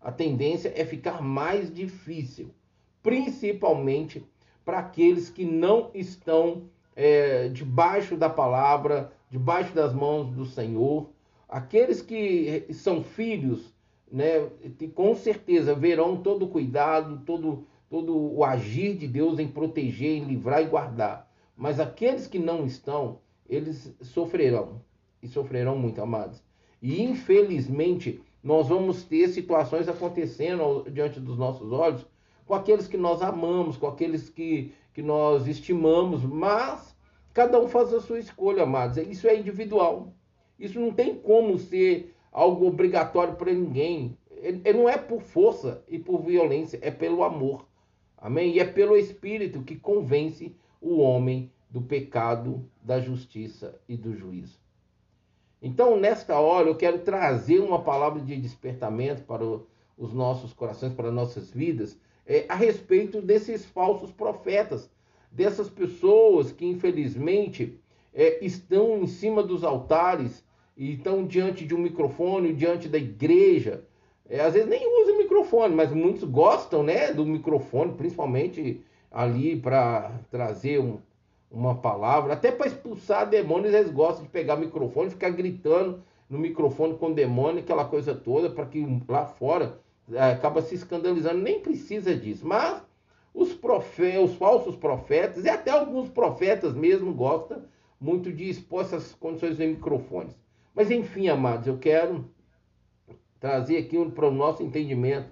A 0.00 0.12
tendência 0.12 0.72
é 0.76 0.84
ficar 0.84 1.22
mais 1.22 1.72
difícil. 1.72 2.54
Principalmente 3.02 4.26
para 4.68 4.80
aqueles 4.80 5.30
que 5.30 5.46
não 5.46 5.90
estão 5.94 6.64
é, 6.94 7.48
debaixo 7.48 8.18
da 8.18 8.28
palavra, 8.28 9.10
debaixo 9.30 9.74
das 9.74 9.94
mãos 9.94 10.28
do 10.28 10.44
Senhor. 10.44 11.08
Aqueles 11.48 12.02
que 12.02 12.66
são 12.74 13.02
filhos, 13.02 13.74
né, 14.12 14.46
com 14.94 15.14
certeza 15.14 15.74
verão 15.74 16.18
todo 16.18 16.44
o 16.44 16.48
cuidado, 16.50 17.22
todo, 17.24 17.66
todo 17.88 18.14
o 18.14 18.44
agir 18.44 18.94
de 18.94 19.08
Deus 19.08 19.38
em 19.38 19.48
proteger, 19.48 20.18
em 20.18 20.24
livrar 20.24 20.60
e 20.60 20.66
guardar. 20.66 21.26
Mas 21.56 21.80
aqueles 21.80 22.26
que 22.26 22.38
não 22.38 22.66
estão, 22.66 23.20
eles 23.48 23.96
sofrerão. 24.02 24.82
E 25.22 25.28
sofrerão 25.28 25.78
muito, 25.78 26.02
amados. 26.02 26.42
E 26.82 27.02
infelizmente, 27.02 28.20
nós 28.44 28.68
vamos 28.68 29.02
ter 29.02 29.28
situações 29.28 29.88
acontecendo 29.88 30.84
diante 30.90 31.18
dos 31.18 31.38
nossos 31.38 31.72
olhos 31.72 32.04
com 32.48 32.54
aqueles 32.54 32.88
que 32.88 32.96
nós 32.96 33.20
amamos, 33.20 33.76
com 33.76 33.86
aqueles 33.86 34.30
que, 34.30 34.72
que 34.94 35.02
nós 35.02 35.46
estimamos, 35.46 36.24
mas 36.24 36.96
cada 37.34 37.60
um 37.60 37.68
faz 37.68 37.92
a 37.92 38.00
sua 38.00 38.18
escolha, 38.18 38.62
amados. 38.62 38.96
Isso 38.96 39.28
é 39.28 39.36
individual. 39.38 40.14
Isso 40.58 40.80
não 40.80 40.90
tem 40.90 41.14
como 41.14 41.58
ser 41.58 42.14
algo 42.32 42.66
obrigatório 42.66 43.36
para 43.36 43.52
ninguém. 43.52 44.16
Ele 44.30 44.72
não 44.72 44.88
é 44.88 44.96
por 44.96 45.20
força 45.20 45.84
e 45.86 45.98
por 45.98 46.22
violência, 46.22 46.78
é 46.80 46.90
pelo 46.90 47.22
amor. 47.22 47.68
Amém? 48.16 48.54
E 48.54 48.60
é 48.60 48.64
pelo 48.64 48.96
Espírito 48.96 49.62
que 49.62 49.76
convence 49.76 50.56
o 50.80 50.98
homem 50.98 51.52
do 51.68 51.82
pecado, 51.82 52.66
da 52.82 52.98
justiça 52.98 53.78
e 53.86 53.94
do 53.94 54.16
juízo. 54.16 54.58
Então, 55.60 55.98
nesta 55.98 56.38
hora, 56.40 56.68
eu 56.68 56.76
quero 56.76 57.00
trazer 57.00 57.58
uma 57.58 57.82
palavra 57.82 58.22
de 58.22 58.40
despertamento 58.40 59.22
para 59.24 59.44
os 59.44 60.14
nossos 60.14 60.54
corações, 60.54 60.94
para 60.94 61.10
nossas 61.10 61.50
vidas, 61.50 61.98
é, 62.28 62.44
a 62.46 62.54
respeito 62.54 63.22
desses 63.22 63.64
falsos 63.64 64.12
profetas, 64.12 64.90
dessas 65.32 65.70
pessoas 65.70 66.52
que, 66.52 66.66
infelizmente, 66.66 67.80
é, 68.14 68.44
estão 68.44 68.98
em 69.02 69.06
cima 69.06 69.42
dos 69.42 69.64
altares 69.64 70.44
e 70.76 70.92
estão 70.92 71.26
diante 71.26 71.64
de 71.64 71.74
um 71.74 71.78
microfone, 71.78 72.52
diante 72.52 72.86
da 72.88 72.98
igreja. 72.98 73.82
É, 74.28 74.40
às 74.40 74.52
vezes 74.52 74.68
nem 74.68 74.86
usam 75.02 75.16
microfone, 75.16 75.74
mas 75.74 75.90
muitos 75.90 76.24
gostam 76.24 76.82
né, 76.82 77.12
do 77.12 77.24
microfone, 77.24 77.94
principalmente 77.94 78.82
ali 79.10 79.56
para 79.56 80.12
trazer 80.30 80.80
um, 80.80 80.98
uma 81.50 81.76
palavra, 81.76 82.34
até 82.34 82.52
para 82.52 82.66
expulsar 82.66 83.28
demônios, 83.28 83.72
eles 83.72 83.90
gostam 83.90 84.24
de 84.24 84.30
pegar 84.30 84.56
o 84.56 84.60
microfone 84.60 85.08
e 85.08 85.12
ficar 85.12 85.30
gritando 85.30 86.02
no 86.28 86.38
microfone 86.38 86.98
com 86.98 87.10
demônio, 87.10 87.60
aquela 87.60 87.86
coisa 87.86 88.14
toda, 88.14 88.50
para 88.50 88.66
que 88.66 88.86
lá 89.08 89.24
fora 89.24 89.80
acaba 90.16 90.62
se 90.62 90.74
escandalizando. 90.74 91.40
Nem 91.40 91.60
precisa 91.60 92.14
disso. 92.14 92.46
Mas 92.46 92.82
os, 93.34 93.54
profe 93.54 94.16
os 94.18 94.34
falsos 94.34 94.76
profetas, 94.76 95.44
e 95.44 95.48
até 95.48 95.70
alguns 95.70 96.08
profetas 96.08 96.74
mesmo, 96.74 97.12
gostam 97.12 97.62
muito 98.00 98.32
de 98.32 98.48
expor 98.48 98.82
essas 98.82 99.14
condições 99.14 99.58
em 99.60 99.68
microfones. 99.68 100.38
Mas 100.74 100.90
enfim, 100.90 101.28
amados, 101.28 101.66
eu 101.66 101.78
quero 101.78 102.30
trazer 103.40 103.78
aqui 103.78 104.02
para 104.10 104.28
o 104.28 104.32
nosso 104.32 104.62
entendimento 104.62 105.30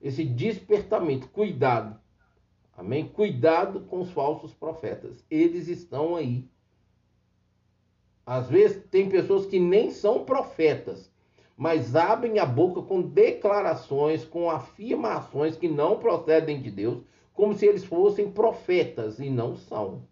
esse 0.00 0.24
despertamento. 0.24 1.28
Cuidado 1.28 2.02
Amém? 2.76 3.06
Cuidado 3.06 3.80
com 3.82 4.00
os 4.00 4.10
falsos 4.10 4.54
profetas. 4.54 5.24
Eles 5.30 5.68
estão 5.68 6.16
aí. 6.16 6.48
Às 8.24 8.48
vezes 8.48 8.82
tem 8.90 9.08
pessoas 9.08 9.46
que 9.46 9.58
nem 9.58 9.90
são 9.90 10.24
profetas, 10.24 11.11
mas 11.62 11.94
abrem 11.94 12.40
a 12.40 12.44
boca 12.44 12.82
com 12.82 13.00
declarações, 13.00 14.24
com 14.24 14.50
afirmações 14.50 15.56
que 15.56 15.68
não 15.68 15.96
procedem 15.96 16.60
de 16.60 16.72
Deus, 16.72 17.04
como 17.32 17.54
se 17.54 17.64
eles 17.64 17.84
fossem 17.84 18.28
profetas 18.28 19.20
e 19.20 19.30
não 19.30 19.54
são. 19.54 20.02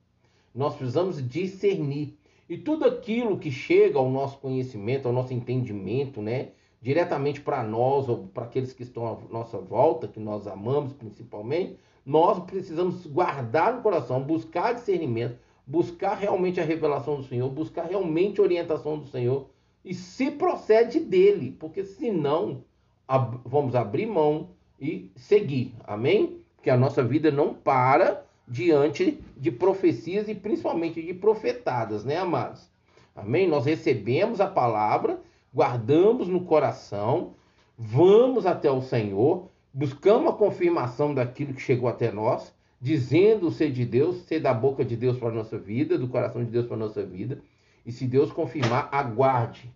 Nós 0.55 0.77
precisamos 0.77 1.29
discernir. 1.29 2.17
E 2.49 2.57
tudo 2.57 2.85
aquilo 2.85 3.37
que 3.37 3.51
chega 3.51 3.99
ao 3.99 4.09
nosso 4.09 4.39
conhecimento, 4.39 5.09
ao 5.09 5.13
nosso 5.13 5.35
entendimento, 5.35 6.23
né, 6.23 6.51
diretamente 6.81 7.41
para 7.41 7.65
nós 7.65 8.09
ou 8.09 8.29
para 8.29 8.45
aqueles 8.45 8.73
que 8.73 8.85
estão 8.85 9.05
à 9.05 9.19
nossa 9.29 9.59
volta, 9.59 10.07
que 10.07 10.21
nós 10.21 10.47
amamos 10.47 10.93
principalmente, 10.93 11.77
nós 12.07 12.39
precisamos 12.45 13.05
guardar 13.07 13.75
no 13.75 13.83
coração, 13.83 14.23
buscar 14.23 14.73
discernimento, 14.73 15.37
buscar 15.67 16.15
realmente 16.15 16.61
a 16.61 16.65
revelação 16.65 17.17
do 17.17 17.25
Senhor, 17.25 17.51
buscar 17.51 17.87
realmente 17.87 18.41
a 18.41 18.45
orientação 18.45 18.97
do 18.97 19.09
Senhor 19.09 19.49
e 19.85 19.95
se 19.95 20.31
procede 20.31 21.01
dele, 21.01 21.57
porque 21.59 21.85
senão 21.85 22.63
ab 23.09 23.39
vamos 23.45 23.75
abrir 23.75 24.07
mão 24.07 24.51
e 24.81 25.11
seguir. 25.17 25.75
Amém? 25.85 26.41
Que 26.63 26.71
a 26.71 26.77
nossa 26.77 27.03
vida 27.03 27.31
não 27.31 27.55
para 27.55 28.25
diante 28.47 29.19
de 29.37 29.51
profecias 29.51 30.29
e 30.29 30.35
principalmente 30.35 31.03
de 31.03 31.15
profetadas, 31.15 32.05
né, 32.05 32.17
amados? 32.17 32.69
Amém? 33.15 33.49
Nós 33.49 33.65
recebemos 33.65 34.41
a 34.41 34.47
palavra, 34.47 35.21
guardamos 35.55 36.29
no 36.29 36.43
coração, 36.43 37.35
vamos 37.77 38.47
até 38.47 38.71
o 38.71 38.83
Senhor 38.83 39.51
buscamos 39.73 40.31
a 40.31 40.37
confirmação 40.37 41.15
daquilo 41.15 41.55
que 41.55 41.61
chegou 41.61 41.89
até 41.89 42.11
nós, 42.11 42.53
dizendo 42.81 43.51
ser 43.51 43.71
de 43.71 43.85
Deus, 43.85 44.23
ser 44.23 44.41
da 44.41 44.53
boca 44.53 44.85
de 44.85 44.97
Deus 44.97 45.19
para 45.19 45.29
a 45.29 45.33
nossa 45.33 45.59
vida, 45.59 45.99
do 45.99 46.09
coração 46.09 46.45
de 46.45 46.51
Deus 46.51 46.67
para 46.67 46.77
a 46.77 46.81
nossa 46.81 47.05
vida. 47.05 47.41
E 47.85 47.93
se 47.93 48.07
Deus 48.07 48.33
confirmar, 48.33 48.89
aguarde, 48.93 49.73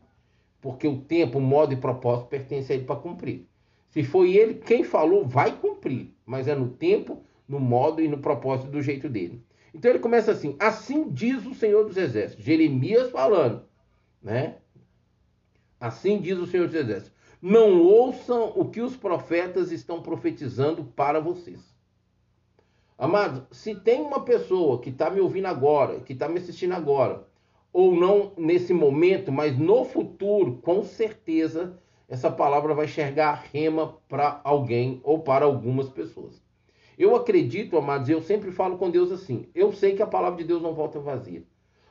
porque 0.61 0.87
o 0.87 1.01
tempo, 1.01 1.39
o 1.39 1.43
modo 1.43 1.73
e 1.73 1.77
propósito 1.77 2.29
pertence 2.29 2.73
a 2.73 2.77
Ele 2.77 2.85
para 2.85 2.97
cumprir. 2.97 3.47
Se 3.91 4.03
foi 4.03 4.35
Ele 4.35 4.55
quem 4.55 4.85
falou, 4.85 5.27
vai 5.27 5.57
cumprir, 5.57 6.15
mas 6.25 6.49
é 6.49 6.55
no 6.55 6.69
tempo, 6.69 7.23
no 7.49 7.61
modo 7.61 8.01
e 8.03 8.09
no 8.09 8.19
propósito 8.19 8.71
do 8.71 8.83
jeito 8.83 9.09
dele. 9.09 9.43
Então 9.73 9.91
ele 9.91 9.99
começa 9.99 10.33
assim: 10.33 10.57
Assim 10.59 11.11
diz 11.11 11.45
o 11.45 11.55
Senhor 11.55 11.85
dos 11.85 11.97
Exércitos, 11.97 12.45
Jeremias 12.45 13.11
falando, 13.11 13.65
né? 14.23 14.57
Assim 15.81 16.21
diz 16.21 16.39
o 16.39 16.47
Senhor 16.47 16.67
dos 16.67 16.77
Exércitos 16.77 17.15
não 17.47 17.83
ouçam 17.83 18.55
o 18.57 18.71
que 18.71 18.81
os 18.81 18.97
profetas 18.97 19.71
estão 19.71 20.01
profetizando 20.01 20.83
para 20.83 21.21
vocês. 21.21 21.61
Amados, 22.97 23.43
se 23.51 23.75
tem 23.75 24.01
uma 24.01 24.25
pessoa 24.25 24.81
que 24.81 24.89
está 24.89 25.11
me 25.11 25.21
ouvindo 25.21 25.45
agora, 25.45 26.01
que 26.01 26.15
está 26.15 26.27
me 26.27 26.39
assistindo 26.39 26.73
agora, 26.73 27.29
ou 27.75 27.93
não 27.93 28.31
nesse 28.39 28.73
momento, 28.73 29.33
mas 29.33 29.59
no 29.59 29.85
futuro, 29.85 30.61
com 30.63 30.85
certeza 30.85 31.77
essa 32.09 32.31
palavra 32.31 32.73
vai 32.73 32.85
enxergar 32.85 33.47
rema 33.53 33.99
para 34.09 34.41
alguém 34.45 35.01
ou 35.03 35.19
para 35.19 35.45
algumas 35.45 35.89
pessoas. 35.89 36.41
Eu 36.97 37.17
acredito, 37.17 37.77
amados, 37.77 38.09
eu 38.09 38.23
sempre 38.23 38.53
falo 38.53 38.79
com 38.79 38.89
Deus 38.89 39.11
assim: 39.11 39.49
eu 39.53 39.73
sei 39.73 39.97
que 39.97 40.03
a 40.03 40.07
palavra 40.07 40.39
de 40.39 40.45
Deus 40.45 40.63
não 40.63 40.73
volta 40.73 41.01
vazia, 41.01 41.43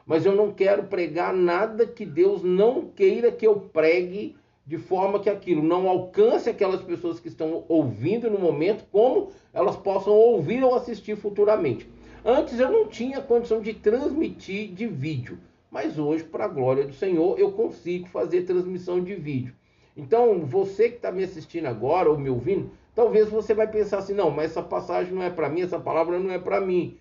mas 0.06 0.26
eu 0.26 0.34
não 0.34 0.54
quero 0.54 0.84
pregar 0.84 1.34
nada 1.34 1.86
que 1.86 2.06
Deus 2.06 2.42
não 2.42 2.86
queira 2.86 3.30
que 3.30 3.46
eu 3.46 3.60
pregue 3.60 4.38
de 4.66 4.78
forma 4.78 5.20
que 5.20 5.30
aquilo 5.30 5.62
não 5.62 5.90
alcance 5.90 6.50
aquelas 6.50 6.82
pessoas 6.82 7.20
que 7.20 7.28
estão 7.28 7.66
ouvindo 7.68 8.32
no 8.32 8.40
momento, 8.40 8.86
como 8.90 9.32
elas 9.52 9.76
possam 9.76 10.14
ouvir 10.14 10.64
ou 10.64 10.74
assistir 10.76 11.18
futuramente. 11.18 11.86
Antes 12.24 12.58
eu 12.58 12.72
não 12.72 12.88
tinha 12.88 13.20
condição 13.20 13.60
de 13.60 13.74
transmitir 13.74 14.72
de 14.72 14.88
vídeo, 14.88 15.38
mas 15.74 15.98
hoje, 15.98 16.24
para 16.24 16.46
a 16.46 16.48
glória 16.48 16.86
do 16.86 16.94
Senhor, 16.94 17.40
eu 17.40 17.52
consigo 17.52 18.08
fazer 18.08 18.44
transmissão 18.44 19.04
de 19.04 19.16
vídeo. 19.16 19.56
Então, 19.98 20.46
você 20.46 20.88
que 20.88 20.98
está 20.98 21.12
me 21.12 21.24
assistindo 21.24 21.66
agora 21.66 22.12
ou 22.12 22.18
me 22.18 22.30
ouvindo, 22.30 22.70
talvez 22.94 23.28
você 23.28 23.56
vai 23.56 23.68
pensar 23.68 23.98
assim: 23.98 24.14
não, 24.14 24.30
mas 24.30 24.52
essa 24.52 24.62
passagem 24.62 25.12
não 25.12 25.24
é 25.24 25.32
para 25.32 25.50
mim, 25.50 25.62
essa 25.62 25.80
palavra 25.80 26.20
não 26.20 26.30
é 26.30 26.38
para 26.38 26.62
mim. 26.62 27.00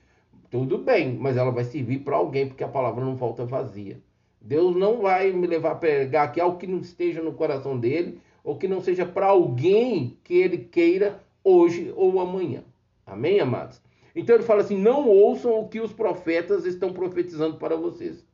Tudo 0.50 0.78
bem, 0.78 1.14
mas 1.18 1.36
ela 1.36 1.50
vai 1.50 1.64
servir 1.64 1.98
para 1.98 2.16
alguém, 2.16 2.48
porque 2.48 2.64
a 2.64 2.68
palavra 2.68 3.04
não 3.04 3.14
volta 3.14 3.44
vazia. 3.44 4.00
Deus 4.40 4.74
não 4.74 5.02
vai 5.02 5.32
me 5.32 5.46
levar 5.46 5.72
a 5.72 5.74
pregar 5.74 6.28
aqui 6.28 6.40
algo 6.40 6.56
que 6.56 6.66
não 6.66 6.78
esteja 6.78 7.22
no 7.22 7.34
coração 7.34 7.78
dele, 7.78 8.20
ou 8.42 8.56
que 8.56 8.66
não 8.66 8.80
seja 8.80 9.04
para 9.04 9.26
alguém 9.26 10.16
que 10.24 10.34
ele 10.34 10.56
queira 10.56 11.22
hoje 11.44 11.92
ou 11.94 12.18
amanhã. 12.20 12.64
Amém, 13.04 13.38
amados? 13.38 13.82
Então 14.16 14.34
ele 14.34 14.44
fala 14.44 14.62
assim: 14.62 14.78
não 14.78 15.06
ouçam 15.06 15.60
o 15.60 15.68
que 15.68 15.78
os 15.78 15.92
profetas 15.92 16.64
estão 16.64 16.90
profetizando 16.90 17.58
para 17.58 17.76
vocês. 17.76 18.31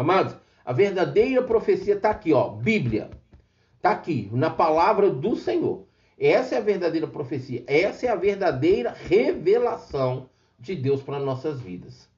Amados, 0.00 0.34
a 0.64 0.72
verdadeira 0.72 1.42
profecia 1.42 1.94
está 1.94 2.08
aqui, 2.08 2.32
ó, 2.32 2.48
Bíblia. 2.48 3.10
Está 3.76 3.90
aqui, 3.90 4.30
na 4.32 4.48
palavra 4.48 5.10
do 5.10 5.36
Senhor. 5.36 5.84
Essa 6.18 6.54
é 6.54 6.58
a 6.58 6.62
verdadeira 6.62 7.06
profecia. 7.06 7.62
Essa 7.66 8.06
é 8.06 8.08
a 8.08 8.14
verdadeira 8.14 8.92
revelação 8.92 10.30
de 10.58 10.74
Deus 10.74 11.02
para 11.02 11.18
nossas 11.18 11.60
vidas. 11.60 12.08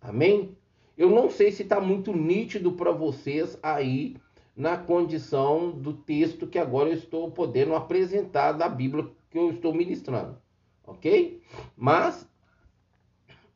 Amém? 0.00 0.56
Eu 0.96 1.10
não 1.10 1.28
sei 1.28 1.50
se 1.50 1.64
está 1.64 1.80
muito 1.80 2.12
nítido 2.12 2.70
para 2.70 2.92
vocês 2.92 3.58
aí 3.60 4.16
na 4.56 4.76
condição 4.76 5.72
do 5.72 5.94
texto 5.94 6.46
que 6.46 6.60
agora 6.60 6.90
eu 6.90 6.94
estou 6.94 7.28
podendo 7.28 7.74
apresentar 7.74 8.52
da 8.52 8.68
Bíblia 8.68 9.08
que 9.30 9.36
eu 9.36 9.50
estou 9.50 9.74
ministrando, 9.74 10.38
ok? 10.86 11.42
Mas 11.76 12.24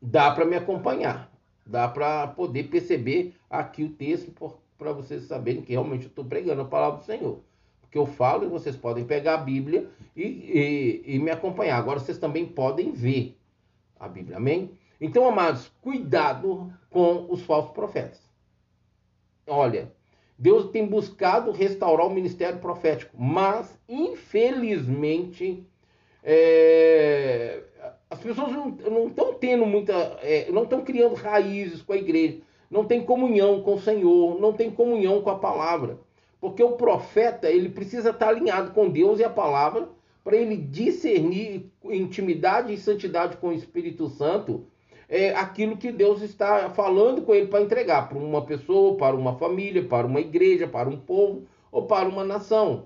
dá 0.01 0.29
para 0.31 0.43
me 0.43 0.57
acompanhar, 0.57 1.31
dá 1.69 1.87
para 1.87 2.27
poder 2.27 2.63
perceber 2.63 3.35
aqui 3.49 3.83
o 3.83 3.89
texto 3.89 4.33
para 4.77 4.91
vocês 4.91 5.23
saberem 5.23 5.61
que 5.61 5.73
realmente 5.73 6.05
eu 6.05 6.09
estou 6.09 6.25
pregando 6.25 6.61
a 6.61 6.65
palavra 6.65 6.99
do 6.99 7.05
Senhor. 7.05 7.39
Porque 7.81 7.97
eu 7.97 8.05
falo 8.05 8.43
e 8.43 8.47
vocês 8.47 8.75
podem 8.75 9.05
pegar 9.05 9.35
a 9.35 9.37
Bíblia 9.37 9.87
e, 10.15 10.23
e, 10.23 11.03
e 11.15 11.19
me 11.19 11.29
acompanhar. 11.29 11.77
Agora 11.77 11.99
vocês 11.99 12.17
também 12.17 12.45
podem 12.45 12.91
ver 12.91 13.37
a 13.99 14.07
Bíblia, 14.07 14.37
amém? 14.37 14.71
Então, 14.99 15.27
amados, 15.27 15.71
cuidado 15.81 16.73
com 16.89 17.27
os 17.29 17.41
falsos 17.43 17.71
profetas. 17.71 18.21
Olha, 19.47 19.91
Deus 20.37 20.71
tem 20.71 20.85
buscado 20.87 21.51
restaurar 21.51 22.07
o 22.07 22.13
ministério 22.13 22.59
profético, 22.59 23.15
mas 23.17 23.79
infelizmente 23.87 25.65
é, 26.23 27.63
as 28.09 28.19
pessoas 28.19 28.51
não 28.51 29.07
estão 29.07 29.33
tendo 29.35 29.65
muita, 29.65 29.93
é, 30.21 30.51
não 30.51 30.63
estão 30.63 30.83
criando 30.83 31.13
raízes 31.13 31.81
com 31.81 31.93
a 31.93 31.97
igreja, 31.97 32.39
não 32.69 32.83
tem 32.83 33.03
comunhão 33.03 33.61
com 33.61 33.75
o 33.75 33.79
Senhor, 33.79 34.39
não 34.39 34.51
tem 34.51 34.71
comunhão 34.71 35.21
com 35.21 35.29
a 35.29 35.37
palavra, 35.37 35.99
porque 36.41 36.63
o 36.63 36.71
profeta 36.71 37.49
ele 37.49 37.69
precisa 37.69 38.09
estar 38.09 38.29
alinhado 38.29 38.71
com 38.71 38.89
Deus 38.89 39.19
e 39.19 39.23
a 39.23 39.29
palavra 39.29 39.89
para 40.23 40.37
ele 40.37 40.57
discernir 40.57 41.71
intimidade 41.85 42.73
e 42.73 42.77
santidade 42.77 43.37
com 43.37 43.49
o 43.49 43.53
Espírito 43.53 44.09
Santo 44.09 44.65
é, 45.09 45.31
aquilo 45.31 45.75
que 45.75 45.91
Deus 45.91 46.21
está 46.21 46.69
falando 46.69 47.23
com 47.23 47.33
ele 47.33 47.47
para 47.47 47.63
entregar 47.63 48.07
para 48.07 48.17
uma 48.17 48.45
pessoa, 48.45 48.95
para 48.95 49.15
uma 49.15 49.35
família, 49.37 49.83
para 49.83 50.05
uma 50.05 50.19
igreja, 50.19 50.67
para 50.67 50.87
um 50.87 50.97
povo 50.97 51.47
ou 51.71 51.83
para 51.83 52.07
uma 52.07 52.23
nação. 52.23 52.85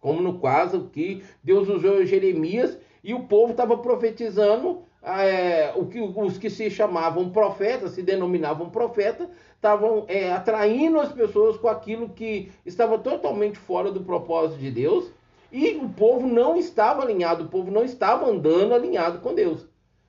Como 0.00 0.22
no 0.22 0.40
caso 0.40 0.88
que 0.90 1.22
Deus 1.44 1.68
usou 1.68 2.04
Jeremias 2.06 2.78
e 3.02 3.14
o 3.14 3.24
povo 3.24 3.52
estava 3.52 3.76
profetizando 3.78 4.82
é, 5.02 5.72
o 5.76 5.86
que, 5.86 6.00
os 6.00 6.38
que 6.38 6.50
se 6.50 6.70
chamavam 6.70 7.30
profetas, 7.30 7.92
se 7.92 8.02
denominavam 8.02 8.68
profetas, 8.68 9.28
estavam 9.54 10.04
é, 10.08 10.32
atraindo 10.32 11.00
as 11.00 11.12
pessoas 11.12 11.56
com 11.56 11.68
aquilo 11.68 12.10
que 12.10 12.50
estava 12.64 12.98
totalmente 12.98 13.58
fora 13.58 13.90
do 13.90 14.00
propósito 14.00 14.58
de 14.58 14.70
Deus 14.70 15.10
e 15.52 15.76
o 15.76 15.88
povo 15.88 16.26
não 16.26 16.56
estava 16.56 17.02
alinhado, 17.02 17.44
o 17.44 17.48
povo 17.48 17.70
não 17.70 17.84
estava 17.84 18.26
andando 18.26 18.74
alinhado 18.74 19.20
com 19.20 19.34
Deus. 19.34 19.66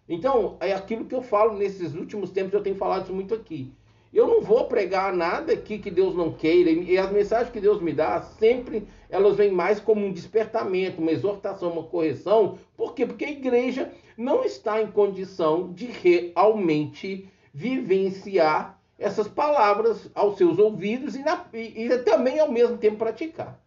Então, 0.08 0.58
é 0.60 0.74
aquilo 0.74 1.06
que 1.06 1.16
eu 1.16 1.22
falo 1.22 1.58
nesses 1.58 1.96
últimos 1.96 2.32
tempos, 2.32 2.54
eu 2.54 2.62
tenho 2.62 2.76
falado 2.76 3.04
isso 3.04 3.14
muito 3.14 3.34
aqui. 3.34 3.74
Eu 4.14 4.28
não 4.28 4.42
vou 4.42 4.66
pregar 4.66 5.14
nada 5.16 5.54
aqui 5.54 5.80
que 5.80 5.90
Deus 5.90 6.14
não 6.14 6.34
queira, 6.34 6.70
e 6.70 6.98
as 6.98 7.10
mensagens 7.12 7.50
que 7.50 7.62
Deus 7.62 7.82
me 7.82 7.94
dá, 7.94 8.22
sempre 8.22 8.86
elas 9.10 9.38
vêm 9.38 9.52
mais 9.52 9.80
como 9.80 10.06
um 10.06 10.12
despertamento, 10.12 11.02
uma 11.02 11.12
exortação, 11.12 11.72
uma 11.72 11.84
correção. 11.84 12.58
Por 12.76 12.94
quê? 12.94 13.06
Porque 13.06 13.24
a 13.24 13.32
igreja 13.32 13.92
não 14.18 14.44
está 14.44 14.82
em 14.82 14.92
condição 14.92 15.72
de 15.72 15.86
realmente 15.86 17.30
vivenciar 17.54 18.78
essas 19.00 19.28
palavras 19.28 20.10
aos 20.14 20.38
seus 20.38 20.60
ouvidos 20.60 21.16
e, 21.16 21.24
na, 21.24 21.46
e, 21.54 21.86
e 21.86 21.98
também 22.00 22.40
ao 22.40 22.52
mesmo 22.52 22.78
tempo 22.78 22.98
praticar. 22.98 23.61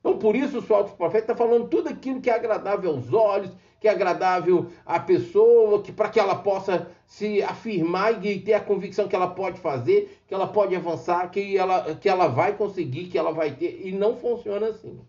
Então, 0.00 0.18
por 0.18 0.36
isso, 0.36 0.58
o 0.58 0.62
falso 0.62 0.94
profeta 0.94 1.32
está 1.32 1.36
falando 1.36 1.68
tudo 1.68 1.88
aquilo 1.88 2.20
que 2.20 2.30
é 2.30 2.34
agradável 2.34 2.90
aos 2.90 3.12
olhos, 3.12 3.50
que 3.80 3.88
é 3.88 3.90
agradável 3.90 4.66
à 4.84 4.98
pessoa, 4.98 5.82
que 5.82 5.92
para 5.92 6.08
que 6.08 6.18
ela 6.18 6.36
possa 6.36 6.90
se 7.06 7.42
afirmar 7.42 8.24
e 8.24 8.40
ter 8.40 8.54
a 8.54 8.60
convicção 8.60 9.08
que 9.08 9.14
ela 9.14 9.28
pode 9.28 9.60
fazer, 9.60 10.20
que 10.26 10.34
ela 10.34 10.46
pode 10.46 10.74
avançar, 10.74 11.30
que 11.30 11.56
ela, 11.56 11.94
que 11.94 12.08
ela 12.08 12.28
vai 12.28 12.56
conseguir, 12.56 13.08
que 13.08 13.18
ela 13.18 13.32
vai 13.32 13.54
ter. 13.54 13.86
E 13.86 13.92
não 13.92 14.16
funciona 14.16 14.68
assim. 14.68 15.00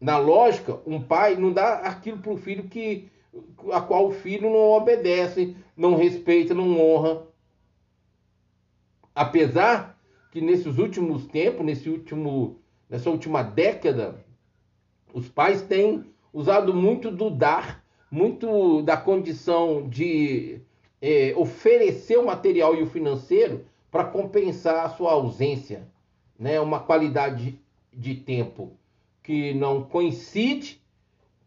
Na 0.00 0.18
lógica, 0.18 0.80
um 0.86 1.00
pai 1.00 1.36
não 1.36 1.52
dá 1.52 1.76
aquilo 1.76 2.18
para 2.18 2.32
o 2.32 2.36
filho 2.36 2.64
que 2.64 3.10
a 3.72 3.80
qual 3.80 4.08
o 4.08 4.12
filho 4.12 4.50
não 4.50 4.70
obedece, 4.72 5.56
não 5.76 5.96
respeita, 5.96 6.54
não 6.54 6.78
honra. 6.80 7.26
Apesar 9.14 9.98
que 10.30 10.40
nesses 10.40 10.78
últimos 10.78 11.26
tempos, 11.26 11.64
nesse 11.64 11.88
último, 11.88 12.60
nessa 12.94 13.10
última 13.10 13.42
década, 13.42 14.24
os 15.12 15.28
pais 15.28 15.60
têm 15.62 16.04
usado 16.32 16.72
muito 16.72 17.10
do 17.10 17.28
dar, 17.28 17.84
muito 18.08 18.82
da 18.82 18.96
condição 18.96 19.88
de 19.88 20.60
é, 21.02 21.34
oferecer 21.36 22.16
o 22.16 22.24
material 22.24 22.72
e 22.76 22.84
o 22.84 22.86
financeiro 22.86 23.64
para 23.90 24.04
compensar 24.04 24.86
a 24.86 24.88
sua 24.90 25.10
ausência, 25.10 25.88
né? 26.38 26.60
Uma 26.60 26.78
qualidade 26.78 27.58
de 27.92 28.14
tempo 28.14 28.78
que 29.24 29.52
não 29.54 29.82
coincide, 29.82 30.80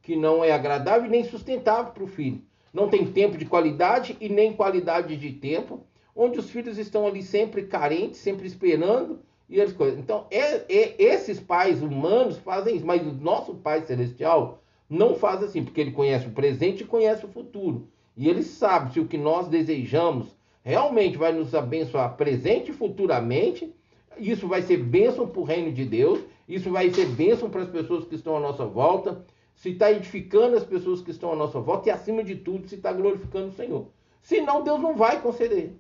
que 0.02 0.18
não 0.18 0.44
é 0.44 0.52
agradável 0.52 1.10
nem 1.10 1.24
sustentável 1.24 1.94
para 1.94 2.04
o 2.04 2.08
filho. 2.08 2.42
Não 2.74 2.90
tem 2.90 3.10
tempo 3.10 3.38
de 3.38 3.46
qualidade 3.46 4.18
e 4.20 4.28
nem 4.28 4.52
qualidade 4.52 5.16
de 5.16 5.32
tempo, 5.32 5.80
onde 6.14 6.40
os 6.40 6.50
filhos 6.50 6.78
estão 6.78 7.08
ali 7.08 7.24
sempre 7.24 7.68
carentes, 7.68 8.20
sempre 8.20 8.46
esperando 8.48 9.26
e 9.50 9.66
coisas. 9.74 10.00
Então, 10.00 10.26
é, 10.30 10.66
é, 10.68 10.96
esses 11.02 11.40
pais 11.40 11.82
humanos 11.82 12.38
fazem 12.38 12.76
isso, 12.76 12.86
mas 12.86 13.02
o 13.02 13.14
nosso 13.14 13.56
Pai 13.56 13.82
Celestial 13.86 14.62
não 14.90 15.16
faz 15.16 15.44
assim, 15.44 15.64
porque 15.64 15.82
ele 15.82 15.92
conhece 15.92 16.28
o 16.28 16.32
presente 16.32 16.84
e 16.84 16.88
conhece 16.88 17.26
o 17.26 17.30
futuro. 17.30 17.88
E 18.16 18.28
ele 18.28 18.44
sabe 18.44 18.94
se 18.94 19.00
o 19.00 19.08
que 19.08 19.18
nós 19.18 19.48
desejamos 19.48 20.36
realmente 20.64 21.18
vai 21.18 21.32
nos 21.32 21.56
abençoar 21.56 22.18
presente 22.18 22.72
e 22.72 22.74
futuramente. 22.74 23.74
Isso 24.18 24.48
vai 24.48 24.62
ser 24.62 24.78
bênção 24.78 25.28
para 25.28 25.40
o 25.40 25.44
reino 25.44 25.72
de 25.72 25.86
Deus, 25.86 26.20
isso 26.48 26.72
vai 26.72 26.90
ser 26.90 27.06
bênção 27.08 27.50
para 27.50 27.62
as 27.62 27.70
pessoas 27.70 28.06
que 28.06 28.16
estão 28.16 28.36
à 28.36 28.40
nossa 28.40 28.66
volta, 28.66 29.24
se 29.56 29.70
está 29.70 29.92
edificando 29.92 30.58
as 30.58 30.64
pessoas 30.64 31.02
que 31.02 31.12
estão 31.12 31.32
à 31.32 31.36
nossa 31.36 31.60
volta 31.60 31.88
e, 31.88 31.92
acima 31.92 32.24
de 32.24 32.36
tudo, 32.36 32.68
se 32.68 32.76
está 32.76 32.92
glorificando 32.92 33.48
o 33.48 33.54
Senhor. 33.54 33.88
Senão, 34.22 34.64
Deus 34.64 34.82
não 34.82 34.96
vai 34.96 35.22
conceder. 35.22 35.74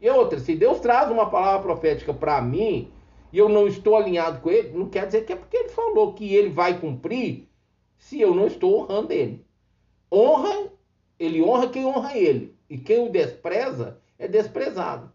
E 0.00 0.08
outra, 0.08 0.38
se 0.38 0.54
Deus 0.54 0.80
traz 0.80 1.10
uma 1.10 1.28
palavra 1.28 1.62
profética 1.62 2.14
para 2.14 2.40
mim 2.40 2.90
e 3.32 3.38
eu 3.38 3.48
não 3.48 3.66
estou 3.66 3.96
alinhado 3.96 4.40
com 4.40 4.50
ele, 4.50 4.76
não 4.76 4.88
quer 4.88 5.06
dizer 5.06 5.24
que 5.24 5.32
é 5.32 5.36
porque 5.36 5.56
ele 5.56 5.68
falou 5.68 6.14
que 6.14 6.34
ele 6.34 6.50
vai 6.50 6.78
cumprir 6.78 7.48
se 7.98 8.20
eu 8.20 8.34
não 8.34 8.46
estou 8.46 8.82
honrando 8.82 9.12
ele. 9.12 9.44
Honra, 10.10 10.70
ele 11.18 11.42
honra 11.42 11.68
quem 11.68 11.84
honra 11.84 12.16
ele. 12.16 12.56
E 12.70 12.78
quem 12.78 13.06
o 13.06 13.10
despreza 13.10 13.98
é 14.18 14.28
desprezado. 14.28 15.12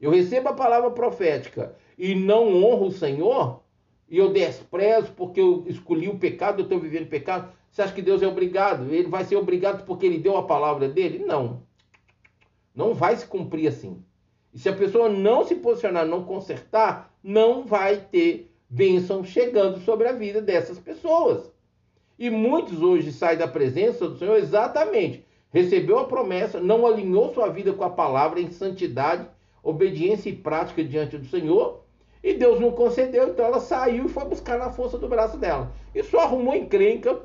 Eu 0.00 0.10
recebo 0.10 0.48
a 0.48 0.54
palavra 0.54 0.90
profética 0.90 1.74
e 1.98 2.14
não 2.14 2.62
honro 2.62 2.86
o 2.86 2.92
Senhor, 2.92 3.62
e 4.08 4.18
eu 4.18 4.32
desprezo 4.32 5.12
porque 5.12 5.40
eu 5.40 5.64
escolhi 5.68 6.08
o 6.08 6.18
pecado, 6.18 6.60
eu 6.60 6.64
estou 6.64 6.80
vivendo 6.80 7.08
pecado. 7.08 7.52
Você 7.70 7.82
acha 7.82 7.94
que 7.94 8.02
Deus 8.02 8.22
é 8.22 8.26
obrigado? 8.26 8.92
Ele 8.92 9.08
vai 9.08 9.24
ser 9.24 9.36
obrigado 9.36 9.84
porque 9.84 10.06
ele 10.06 10.18
deu 10.18 10.36
a 10.36 10.46
palavra 10.46 10.88
dele? 10.88 11.20
Não. 11.24 11.62
Não 12.74 12.94
vai 12.94 13.16
se 13.16 13.26
cumprir 13.26 13.68
assim. 13.68 14.02
E 14.52 14.58
se 14.58 14.68
a 14.68 14.72
pessoa 14.74 15.08
não 15.08 15.44
se 15.44 15.54
posicionar, 15.54 16.06
não 16.06 16.24
consertar, 16.24 17.14
não 17.22 17.64
vai 17.64 17.96
ter 17.96 18.52
bênção 18.68 19.24
chegando 19.24 19.80
sobre 19.80 20.08
a 20.08 20.12
vida 20.12 20.40
dessas 20.40 20.78
pessoas. 20.78 21.50
E 22.18 22.28
muitos 22.28 22.82
hoje 22.82 23.12
saem 23.12 23.38
da 23.38 23.48
presença 23.48 24.08
do 24.08 24.18
Senhor 24.18 24.36
exatamente. 24.36 25.24
Recebeu 25.52 25.98
a 25.98 26.04
promessa, 26.04 26.60
não 26.60 26.86
alinhou 26.86 27.32
sua 27.32 27.48
vida 27.48 27.72
com 27.72 27.82
a 27.82 27.90
palavra 27.90 28.40
em 28.40 28.50
santidade, 28.50 29.26
obediência 29.62 30.30
e 30.30 30.36
prática 30.36 30.84
diante 30.84 31.18
do 31.18 31.26
Senhor. 31.26 31.80
E 32.22 32.34
Deus 32.34 32.60
não 32.60 32.72
concedeu, 32.72 33.28
então 33.28 33.44
ela 33.44 33.60
saiu 33.60 34.04
e 34.04 34.08
foi 34.08 34.24
buscar 34.26 34.58
na 34.58 34.70
força 34.70 34.98
do 34.98 35.08
braço 35.08 35.38
dela. 35.38 35.72
E 35.94 36.02
só 36.02 36.20
arrumou 36.20 36.54
encrenca, 36.54 37.18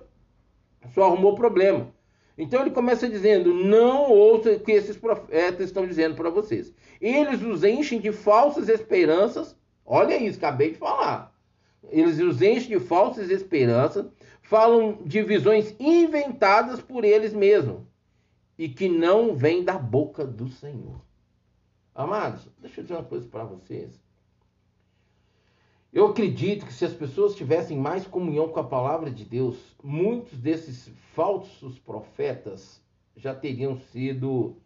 só 0.93 1.03
arrumou 1.03 1.35
problema. 1.35 1.93
Então 2.37 2.61
ele 2.61 2.71
começa 2.71 3.07
dizendo: 3.07 3.53
Não 3.53 4.11
ouça 4.11 4.51
o 4.51 4.59
que 4.59 4.71
esses 4.71 4.97
profetas 4.97 5.67
estão 5.67 5.87
dizendo 5.87 6.15
para 6.15 6.29
vocês. 6.29 6.73
Eles 6.99 7.41
os 7.41 7.63
enchem 7.63 7.99
de 7.99 8.11
falsas 8.11 8.69
esperanças. 8.69 9.55
Olha 9.85 10.21
isso, 10.21 10.37
acabei 10.37 10.71
de 10.71 10.77
falar. 10.77 11.33
Eles 11.89 12.19
os 12.19 12.41
enchem 12.41 12.77
de 12.77 12.79
falsas 12.79 13.29
esperanças 13.29 14.07
falam 14.41 14.99
de 15.03 15.21
visões 15.23 15.75
inventadas 15.79 16.79
por 16.79 17.03
eles 17.03 17.33
mesmos 17.33 17.81
e 18.57 18.69
que 18.69 18.87
não 18.87 19.35
vêm 19.35 19.63
da 19.63 19.77
boca 19.77 20.25
do 20.25 20.47
Senhor. 20.47 21.01
Amados, 21.93 22.47
deixa 22.59 22.79
eu 22.79 22.83
dizer 22.83 22.95
uma 22.95 23.03
coisa 23.03 23.27
para 23.27 23.43
vocês. 23.43 23.99
Eu 25.95 26.07
acredito 26.07 26.67
que 26.67 26.73
se 26.73 26.85
as 26.85 26.93
pessoas 26.93 27.35
tivessem 27.35 27.75
mais 27.75 28.05
comunhão 28.05 28.49
com 28.49 28.59
a 28.59 28.63
palavra 28.63 29.09
de 29.09 29.25
Deus, 29.25 29.75
muitos 29.83 30.37
desses 30.37 30.89
falsos 31.15 31.79
profetas 31.79 32.79
já 33.15 33.33
teriam 33.33 33.75
sido, 33.77 34.57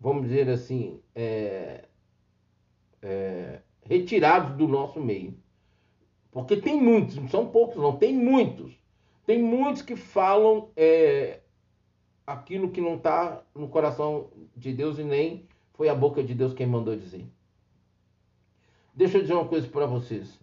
vamos 0.00 0.28
dizer 0.28 0.48
assim, 0.48 0.98
é, 1.14 1.84
é, 3.02 3.60
retirados 3.82 4.56
do 4.56 4.66
nosso 4.66 4.98
meio. 4.98 5.36
Porque 6.30 6.56
tem 6.56 6.80
muitos, 6.80 7.16
não 7.16 7.28
são 7.28 7.46
poucos, 7.48 7.76
não, 7.76 7.96
tem 7.98 8.16
muitos 8.16 8.74
tem 9.26 9.42
muitos 9.42 9.82
que 9.82 9.96
falam 9.96 10.70
é, 10.76 11.40
aquilo 12.24 12.70
que 12.70 12.80
não 12.80 12.94
está 12.94 13.42
no 13.52 13.68
coração 13.68 14.30
de 14.56 14.72
Deus 14.72 14.98
e 14.98 15.04
nem 15.04 15.48
foi 15.74 15.88
a 15.88 15.94
boca 15.94 16.22
de 16.22 16.32
Deus 16.32 16.54
quem 16.54 16.66
mandou 16.66 16.96
dizer. 16.96 17.26
Deixa 18.94 19.18
eu 19.18 19.22
dizer 19.22 19.34
uma 19.34 19.48
coisa 19.48 19.66
para 19.66 19.84
vocês. 19.84 20.40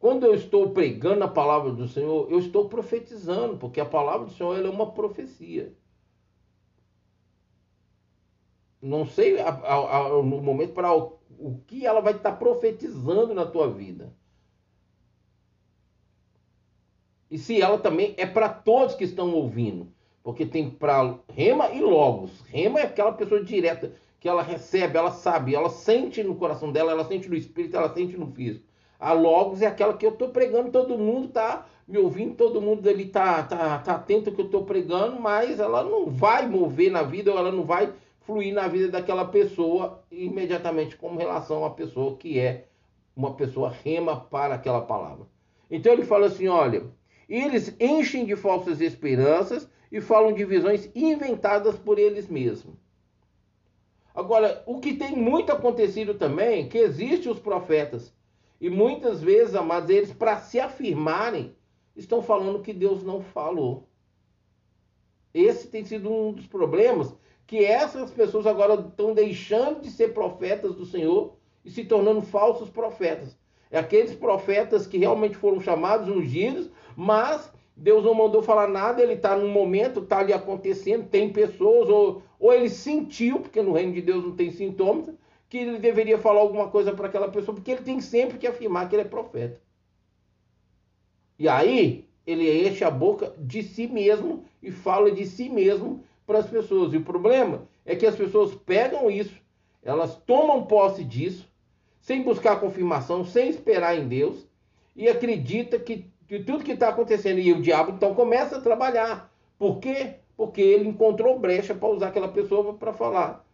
Quando 0.00 0.24
eu 0.24 0.34
estou 0.34 0.70
pregando 0.70 1.22
a 1.22 1.28
palavra 1.28 1.70
do 1.72 1.86
Senhor, 1.86 2.26
eu 2.32 2.38
estou 2.38 2.70
profetizando, 2.70 3.58
porque 3.58 3.78
a 3.78 3.84
palavra 3.84 4.26
do 4.26 4.32
Senhor 4.32 4.58
é 4.58 4.68
uma 4.68 4.90
profecia. 4.92 5.74
Não 8.80 9.04
sei 9.04 9.36
no 9.36 10.22
momento 10.22 10.72
para 10.72 10.90
o 10.94 11.60
que 11.66 11.84
ela 11.84 12.00
vai 12.00 12.14
estar 12.14 12.32
profetizando 12.32 13.34
na 13.34 13.44
tua 13.44 13.70
vida. 13.70 14.16
E 17.30 17.36
se 17.36 17.60
ela 17.60 17.78
também 17.78 18.14
é 18.16 18.24
para 18.24 18.48
todos 18.48 18.94
que 18.94 19.04
estão 19.04 19.34
ouvindo. 19.34 19.92
Porque 20.22 20.46
tem 20.46 20.70
para 20.70 21.18
rema 21.28 21.70
e 21.72 21.80
logos. 21.80 22.40
Rema 22.46 22.80
é 22.80 22.84
aquela 22.84 23.12
pessoa 23.12 23.44
direta 23.44 23.94
que 24.18 24.28
ela 24.28 24.42
recebe, 24.42 24.96
ela 24.96 25.12
sabe, 25.12 25.54
ela 25.54 25.68
sente 25.68 26.22
no 26.22 26.36
coração 26.36 26.72
dela, 26.72 26.90
ela 26.90 27.04
sente 27.04 27.28
no 27.28 27.36
espírito, 27.36 27.76
ela 27.76 27.92
sente 27.92 28.16
no 28.16 28.32
físico. 28.32 28.69
A 29.00 29.12
logos 29.14 29.62
é 29.62 29.66
aquela 29.66 29.96
que 29.96 30.04
eu 30.04 30.10
estou 30.10 30.28
pregando, 30.28 30.70
todo 30.70 30.98
mundo 30.98 31.28
está 31.28 31.66
me 31.88 31.96
ouvindo, 31.96 32.34
todo 32.34 32.60
mundo 32.60 32.86
ali 32.88 33.04
está 33.04 33.42
tá, 33.42 33.78
tá 33.78 33.94
atento 33.94 34.28
ao 34.28 34.36
que 34.36 34.42
eu 34.42 34.46
estou 34.46 34.64
pregando, 34.64 35.18
mas 35.18 35.58
ela 35.58 35.82
não 35.82 36.06
vai 36.10 36.46
mover 36.46 36.90
na 36.90 37.02
vida, 37.02 37.32
ou 37.32 37.38
ela 37.38 37.50
não 37.50 37.64
vai 37.64 37.92
fluir 38.20 38.52
na 38.52 38.68
vida 38.68 38.88
daquela 38.88 39.24
pessoa 39.24 40.04
imediatamente 40.12 40.96
como 40.96 41.18
relação 41.18 41.64
à 41.64 41.70
pessoa 41.70 42.16
que 42.16 42.38
é 42.38 42.66
uma 43.16 43.34
pessoa 43.34 43.70
rema 43.70 44.20
para 44.20 44.54
aquela 44.54 44.82
palavra. 44.82 45.26
Então 45.70 45.92
ele 45.92 46.04
fala 46.04 46.26
assim: 46.26 46.48
olha, 46.48 46.84
eles 47.28 47.74
enchem 47.80 48.26
de 48.26 48.36
falsas 48.36 48.80
esperanças 48.80 49.68
e 49.90 50.00
falam 50.00 50.32
de 50.32 50.44
visões 50.44 50.90
inventadas 50.94 51.76
por 51.76 51.98
eles 51.98 52.28
mesmos. 52.28 52.76
Agora, 54.14 54.62
o 54.66 54.78
que 54.78 54.94
tem 54.94 55.16
muito 55.16 55.50
acontecido 55.50 56.14
também, 56.14 56.68
que 56.68 56.78
existem 56.78 57.32
os 57.32 57.38
profetas, 57.38 58.12
e 58.60 58.68
muitas 58.68 59.22
vezes, 59.22 59.54
amados, 59.54 59.88
eles, 59.88 60.12
para 60.12 60.38
se 60.38 60.60
afirmarem, 60.60 61.56
estão 61.96 62.20
falando 62.20 62.62
que 62.62 62.72
Deus 62.72 63.02
não 63.02 63.22
falou. 63.22 63.88
Esse 65.32 65.68
tem 65.68 65.84
sido 65.84 66.12
um 66.12 66.32
dos 66.32 66.46
problemas 66.46 67.14
que 67.46 67.64
essas 67.64 68.10
pessoas 68.10 68.46
agora 68.46 68.74
estão 68.74 69.14
deixando 69.14 69.80
de 69.80 69.90
ser 69.90 70.12
profetas 70.12 70.74
do 70.74 70.84
Senhor 70.84 71.36
e 71.64 71.70
se 71.70 71.84
tornando 71.84 72.22
falsos 72.22 72.68
profetas. 72.68 73.36
É 73.70 73.78
aqueles 73.78 74.14
profetas 74.14 74.86
que 74.86 74.98
realmente 74.98 75.36
foram 75.36 75.60
chamados, 75.60 76.08
ungidos, 76.08 76.70
mas 76.96 77.52
Deus 77.76 78.04
não 78.04 78.12
mandou 78.12 78.42
falar 78.42 78.68
nada, 78.68 79.02
ele 79.02 79.14
está 79.14 79.36
num 79.36 79.48
momento, 79.48 80.00
está 80.00 80.18
ali 80.18 80.32
acontecendo, 80.32 81.08
tem 81.08 81.32
pessoas, 81.32 81.88
ou, 81.88 82.22
ou 82.38 82.52
ele 82.52 82.68
sentiu, 82.68 83.40
porque 83.40 83.62
no 83.62 83.72
reino 83.72 83.94
de 83.94 84.02
Deus 84.02 84.24
não 84.24 84.36
tem 84.36 84.50
sintomas, 84.50 85.14
que 85.50 85.58
ele 85.58 85.80
deveria 85.80 86.16
falar 86.16 86.40
alguma 86.40 86.68
coisa 86.68 86.92
para 86.92 87.08
aquela 87.08 87.28
pessoa, 87.28 87.56
porque 87.56 87.72
ele 87.72 87.82
tem 87.82 88.00
sempre 88.00 88.38
que 88.38 88.46
afirmar 88.46 88.88
que 88.88 88.94
ele 88.94 89.02
é 89.02 89.04
profeta. 89.04 89.60
E 91.36 91.48
aí, 91.48 92.08
ele 92.24 92.68
enche 92.68 92.84
a 92.84 92.90
boca 92.90 93.34
de 93.36 93.64
si 93.64 93.88
mesmo 93.88 94.44
e 94.62 94.70
fala 94.70 95.10
de 95.10 95.26
si 95.26 95.48
mesmo 95.48 96.04
para 96.24 96.38
as 96.38 96.46
pessoas. 96.46 96.92
E 96.92 96.98
o 96.98 97.04
problema 97.04 97.66
é 97.84 97.96
que 97.96 98.06
as 98.06 98.14
pessoas 98.14 98.54
pegam 98.54 99.10
isso, 99.10 99.34
elas 99.82 100.14
tomam 100.24 100.66
posse 100.66 101.02
disso, 101.02 101.50
sem 101.98 102.22
buscar 102.22 102.60
confirmação, 102.60 103.24
sem 103.24 103.48
esperar 103.48 103.98
em 103.98 104.06
Deus, 104.06 104.46
e 104.94 105.08
acredita 105.08 105.80
que, 105.80 106.06
que 106.28 106.38
tudo 106.38 106.62
que 106.62 106.72
está 106.72 106.90
acontecendo, 106.90 107.40
e 107.40 107.52
o 107.52 107.60
diabo 107.60 107.90
então 107.90 108.14
começa 108.14 108.58
a 108.58 108.60
trabalhar. 108.60 109.32
Por 109.58 109.80
quê? 109.80 110.14
Porque 110.36 110.60
ele 110.60 110.88
encontrou 110.88 111.40
brecha 111.40 111.74
para 111.74 111.88
usar 111.88 112.08
aquela 112.08 112.28
pessoa 112.28 112.74
para 112.74 112.92
falar. 112.92 113.44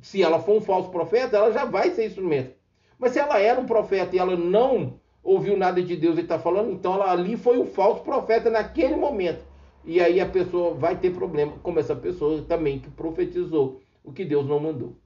Se 0.00 0.22
ela 0.22 0.38
for 0.38 0.56
um 0.56 0.60
falso 0.60 0.90
profeta, 0.90 1.36
ela 1.36 1.52
já 1.52 1.64
vai 1.64 1.90
ser 1.90 2.06
instrumento. 2.06 2.54
Mas 2.98 3.12
se 3.12 3.18
ela 3.18 3.38
era 3.38 3.60
um 3.60 3.66
profeta 3.66 4.14
e 4.14 4.18
ela 4.18 4.36
não 4.36 5.00
ouviu 5.22 5.56
nada 5.56 5.82
de 5.82 5.96
Deus 5.96 6.18
e 6.18 6.20
está 6.20 6.38
falando, 6.38 6.72
então 6.72 6.94
ela 6.94 7.10
ali 7.10 7.36
foi 7.36 7.58
um 7.58 7.66
falso 7.66 8.02
profeta 8.02 8.50
naquele 8.50 8.94
momento. 8.94 9.44
E 9.84 10.00
aí 10.00 10.20
a 10.20 10.28
pessoa 10.28 10.74
vai 10.74 10.96
ter 10.98 11.12
problema, 11.12 11.52
como 11.62 11.78
essa 11.78 11.96
pessoa 11.96 12.42
também 12.42 12.78
que 12.78 12.90
profetizou 12.90 13.80
o 14.02 14.12
que 14.12 14.24
Deus 14.24 14.46
não 14.46 14.60
mandou. 14.60 14.96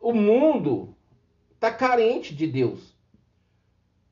O 0.00 0.12
mundo 0.12 0.94
está 1.54 1.72
carente 1.72 2.34
de 2.34 2.46
Deus. 2.46 2.96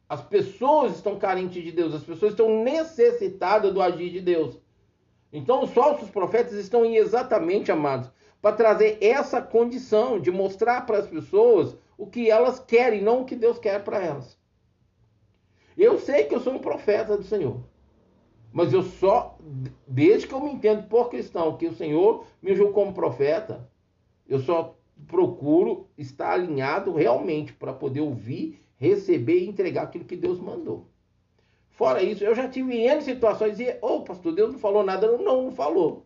As 0.08 0.20
pessoas 0.22 0.96
estão 0.96 1.18
carentes 1.18 1.62
de 1.62 1.72
Deus, 1.72 1.94
as 1.94 2.04
pessoas 2.04 2.32
estão 2.32 2.62
necessitadas 2.62 3.72
do 3.72 3.82
agir 3.82 4.10
de 4.10 4.20
Deus. 4.20 4.60
Então 5.32 5.62
os 5.64 5.70
falsos 5.70 6.08
profetas 6.10 6.54
estão 6.54 6.84
exatamente, 6.84 7.72
amados, 7.72 8.10
para 8.46 8.54
trazer 8.54 8.98
essa 9.00 9.42
condição 9.42 10.20
de 10.20 10.30
mostrar 10.30 10.86
para 10.86 10.98
as 10.98 11.08
pessoas 11.08 11.76
o 11.98 12.06
que 12.06 12.30
elas 12.30 12.60
querem, 12.60 13.02
não 13.02 13.22
o 13.22 13.24
que 13.24 13.34
Deus 13.34 13.58
quer 13.58 13.82
para 13.82 14.00
elas. 14.00 14.38
Eu 15.76 15.98
sei 15.98 16.26
que 16.26 16.34
eu 16.36 16.38
sou 16.38 16.54
um 16.54 16.60
profeta 16.60 17.16
do 17.16 17.24
Senhor. 17.24 17.58
Mas 18.52 18.72
eu 18.72 18.84
só, 18.84 19.36
desde 19.84 20.28
que 20.28 20.32
eu 20.32 20.40
me 20.40 20.52
entendo 20.52 20.86
por 20.86 21.10
cristão, 21.10 21.56
que 21.56 21.66
o 21.66 21.74
Senhor 21.74 22.24
me 22.40 22.54
julgou 22.54 22.72
como 22.72 22.94
profeta, 22.94 23.68
eu 24.28 24.38
só 24.38 24.78
procuro 25.08 25.88
estar 25.98 26.30
alinhado 26.30 26.92
realmente 26.92 27.52
para 27.52 27.72
poder 27.72 28.02
ouvir, 28.02 28.60
receber 28.76 29.40
e 29.40 29.48
entregar 29.48 29.82
aquilo 29.82 30.04
que 30.04 30.14
Deus 30.14 30.38
mandou. 30.38 30.86
Fora 31.70 32.00
isso, 32.00 32.22
eu 32.22 32.32
já 32.32 32.48
tive 32.48 32.76
N 32.76 33.02
situações 33.02 33.58
e, 33.58 33.68
ô 33.82 33.96
oh, 33.96 34.00
pastor, 34.02 34.32
Deus 34.32 34.52
não 34.52 34.60
falou 34.60 34.84
nada, 34.84 35.10
não, 35.10 35.18
não, 35.18 35.42
não 35.46 35.50
falou. 35.50 36.05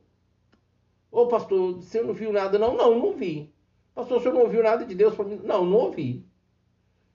Ô 1.10 1.26
pastor, 1.26 1.74
você 1.74 2.00
não 2.02 2.14
viu 2.14 2.32
nada, 2.32 2.58
não, 2.58 2.76
não, 2.76 2.98
não 2.98 3.12
vi. 3.12 3.52
Pastor, 3.94 4.18
o 4.18 4.20
senhor 4.20 4.34
não 4.34 4.42
ouviu 4.42 4.62
nada 4.62 4.84
de 4.84 4.94
Deus 4.94 5.14
para 5.14 5.24
mim? 5.24 5.40
Não, 5.42 5.64
não 5.64 5.76
ouvi. 5.78 6.24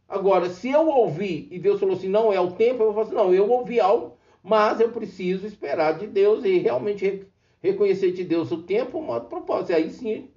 Agora, 0.08 0.50
se 0.50 0.70
eu 0.70 0.88
ouvi 0.88 1.48
e 1.50 1.58
Deus 1.58 1.80
falou 1.80 1.96
assim, 1.96 2.10
não 2.10 2.32
é 2.32 2.40
o 2.40 2.52
tempo, 2.52 2.84
eu 2.84 2.92
vou 2.92 2.94
falar 2.94 3.06
assim, 3.06 3.16
não, 3.16 3.34
eu 3.34 3.50
ouvi 3.50 3.80
algo, 3.80 4.18
mas 4.44 4.80
eu 4.80 4.92
preciso 4.92 5.48
esperar 5.48 5.98
de 5.98 6.06
Deus 6.06 6.44
e 6.44 6.60
realmente 6.60 7.26
reconhecer 7.62 8.12
de 8.12 8.24
Deus 8.24 8.52
o 8.52 8.62
tempo, 8.62 9.00
o 9.00 9.02
modo, 9.02 9.28
propósito. 9.28 9.72
E 9.72 9.76
aí 9.76 9.90
sim, 9.90 10.30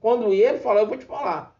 quando 0.00 0.32
ele 0.32 0.58
falar, 0.58 0.80
eu 0.80 0.86
vou 0.86 0.98
te 0.98 1.06
falar. 1.06 1.58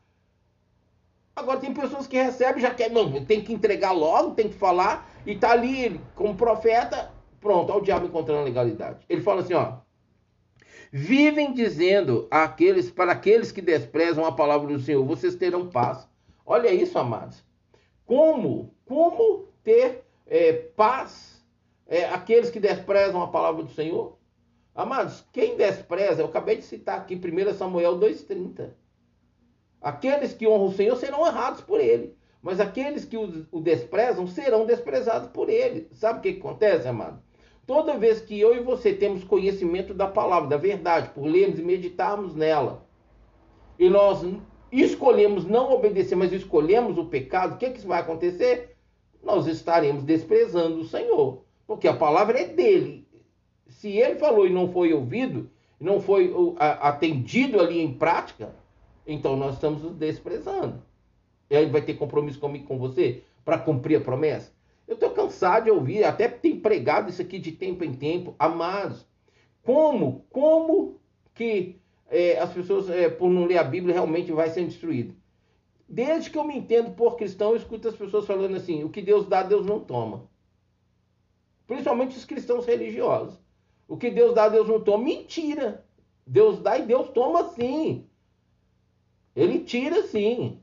Agora 1.34 1.58
tem 1.58 1.72
pessoas 1.72 2.06
que 2.06 2.16
recebem 2.16 2.60
já 2.60 2.72
quer, 2.72 2.90
não, 2.90 3.24
tem 3.24 3.42
que 3.42 3.52
entregar 3.52 3.92
logo, 3.92 4.34
tem 4.34 4.48
que 4.48 4.54
falar, 4.54 5.08
e 5.26 5.34
tá 5.36 5.52
ali 5.52 5.82
ele, 5.82 6.00
como 6.14 6.36
profeta, 6.36 7.10
pronto, 7.40 7.70
olha 7.72 7.80
o 7.80 7.84
diabo 7.84 8.06
encontrando 8.06 8.40
a 8.40 8.44
legalidade. 8.44 9.04
Ele 9.08 9.22
fala 9.22 9.40
assim, 9.40 9.54
ó, 9.54 9.78
vivem 10.96 11.52
dizendo 11.52 12.28
àqueles, 12.30 12.88
para 12.88 13.10
aqueles 13.10 13.50
que 13.50 13.60
desprezam 13.60 14.24
a 14.24 14.30
palavra 14.30 14.72
do 14.72 14.78
Senhor, 14.78 15.04
vocês 15.04 15.34
terão 15.34 15.68
paz. 15.68 16.08
Olha 16.46 16.72
isso, 16.72 16.96
amados. 16.96 17.42
Como, 18.06 18.72
como 18.86 19.48
ter 19.64 20.04
é, 20.24 20.52
paz 20.52 21.44
é, 21.88 22.04
aqueles 22.04 22.48
que 22.48 22.60
desprezam 22.60 23.20
a 23.20 23.26
palavra 23.26 23.64
do 23.64 23.72
Senhor? 23.72 24.16
Amados, 24.72 25.26
quem 25.32 25.56
despreza, 25.56 26.22
eu 26.22 26.26
acabei 26.26 26.58
de 26.58 26.62
citar 26.62 27.00
aqui 27.00 27.16
1 27.16 27.54
Samuel 27.54 27.98
2,30. 27.98 28.70
Aqueles 29.82 30.32
que 30.32 30.46
honram 30.46 30.66
o 30.66 30.72
Senhor 30.72 30.94
serão 30.94 31.22
honrados 31.22 31.60
por 31.60 31.80
ele. 31.80 32.16
Mas 32.40 32.60
aqueles 32.60 33.04
que 33.04 33.16
o, 33.16 33.44
o 33.50 33.60
desprezam 33.60 34.28
serão 34.28 34.64
desprezados 34.64 35.28
por 35.30 35.48
ele. 35.48 35.88
Sabe 35.92 36.20
o 36.20 36.22
que, 36.22 36.38
acontece, 36.38 36.86
amado? 36.86 37.20
Toda 37.66 37.96
vez 37.96 38.20
que 38.20 38.38
eu 38.38 38.54
e 38.54 38.60
você 38.60 38.92
temos 38.92 39.24
conhecimento 39.24 39.94
da 39.94 40.06
palavra, 40.06 40.50
da 40.50 40.56
verdade, 40.56 41.10
por 41.10 41.24
lermos 41.24 41.58
e 41.58 41.62
meditarmos 41.62 42.34
nela, 42.34 42.86
e 43.78 43.88
nós 43.88 44.24
escolhemos 44.70 45.46
não 45.46 45.72
obedecer, 45.72 46.14
mas 46.14 46.32
escolhemos 46.32 46.98
o 46.98 47.06
pecado, 47.06 47.54
o 47.54 47.58
que, 47.58 47.70
que 47.70 47.86
vai 47.86 48.00
acontecer? 48.00 48.76
Nós 49.22 49.46
estaremos 49.46 50.04
desprezando 50.04 50.80
o 50.80 50.84
Senhor, 50.84 51.42
porque 51.66 51.88
a 51.88 51.96
palavra 51.96 52.38
é 52.38 52.46
dele. 52.46 53.08
Se 53.68 53.88
ele 53.96 54.16
falou 54.16 54.46
e 54.46 54.52
não 54.52 54.70
foi 54.70 54.92
ouvido, 54.92 55.50
não 55.80 56.00
foi 56.00 56.32
atendido 56.58 57.60
ali 57.60 57.80
em 57.80 57.94
prática, 57.94 58.54
então 59.06 59.36
nós 59.36 59.54
estamos 59.54 59.82
desprezando. 59.96 60.82
E 61.48 61.56
aí 61.56 61.66
vai 61.66 61.82
ter 61.82 61.94
compromisso 61.94 62.38
comigo, 62.38 62.66
com 62.66 62.78
você, 62.78 63.22
para 63.44 63.58
cumprir 63.58 63.96
a 63.96 64.00
promessa? 64.00 64.53
Eu 64.86 64.94
estou 64.94 65.10
cansado 65.10 65.64
de 65.64 65.70
ouvir, 65.70 66.04
até 66.04 66.28
tem 66.28 66.60
pregado 66.60 67.10
isso 67.10 67.22
aqui 67.22 67.38
de 67.38 67.52
tempo 67.52 67.84
em 67.84 67.94
tempo, 67.94 68.34
amados. 68.38 69.06
Como, 69.62 70.26
como 70.30 71.00
que 71.34 71.80
é, 72.08 72.38
as 72.38 72.52
pessoas, 72.52 72.90
é, 72.90 73.08
por 73.08 73.30
não 73.30 73.46
ler 73.46 73.58
a 73.58 73.64
Bíblia, 73.64 73.94
realmente 73.94 74.30
vai 74.30 74.50
ser 74.50 74.64
destruído? 74.64 75.14
Desde 75.88 76.30
que 76.30 76.38
eu 76.38 76.44
me 76.44 76.56
entendo 76.56 76.94
por 76.94 77.16
cristão, 77.16 77.50
eu 77.50 77.56
escuto 77.56 77.88
as 77.88 77.96
pessoas 77.96 78.26
falando 78.26 78.56
assim: 78.56 78.84
o 78.84 78.90
que 78.90 79.02
Deus 79.02 79.26
dá, 79.26 79.42
Deus 79.42 79.66
não 79.66 79.80
toma. 79.80 80.28
Principalmente 81.66 82.16
os 82.16 82.24
cristãos 82.24 82.66
religiosos. 82.66 83.38
O 83.88 83.96
que 83.96 84.10
Deus 84.10 84.34
dá, 84.34 84.48
Deus 84.48 84.68
não 84.68 84.80
toma. 84.80 85.04
Mentira! 85.04 85.84
Deus 86.26 86.58
dá 86.60 86.78
e 86.78 86.86
Deus 86.86 87.10
toma 87.10 87.50
sim. 87.50 88.06
Ele 89.36 89.60
tira 89.60 90.02
sim. 90.04 90.62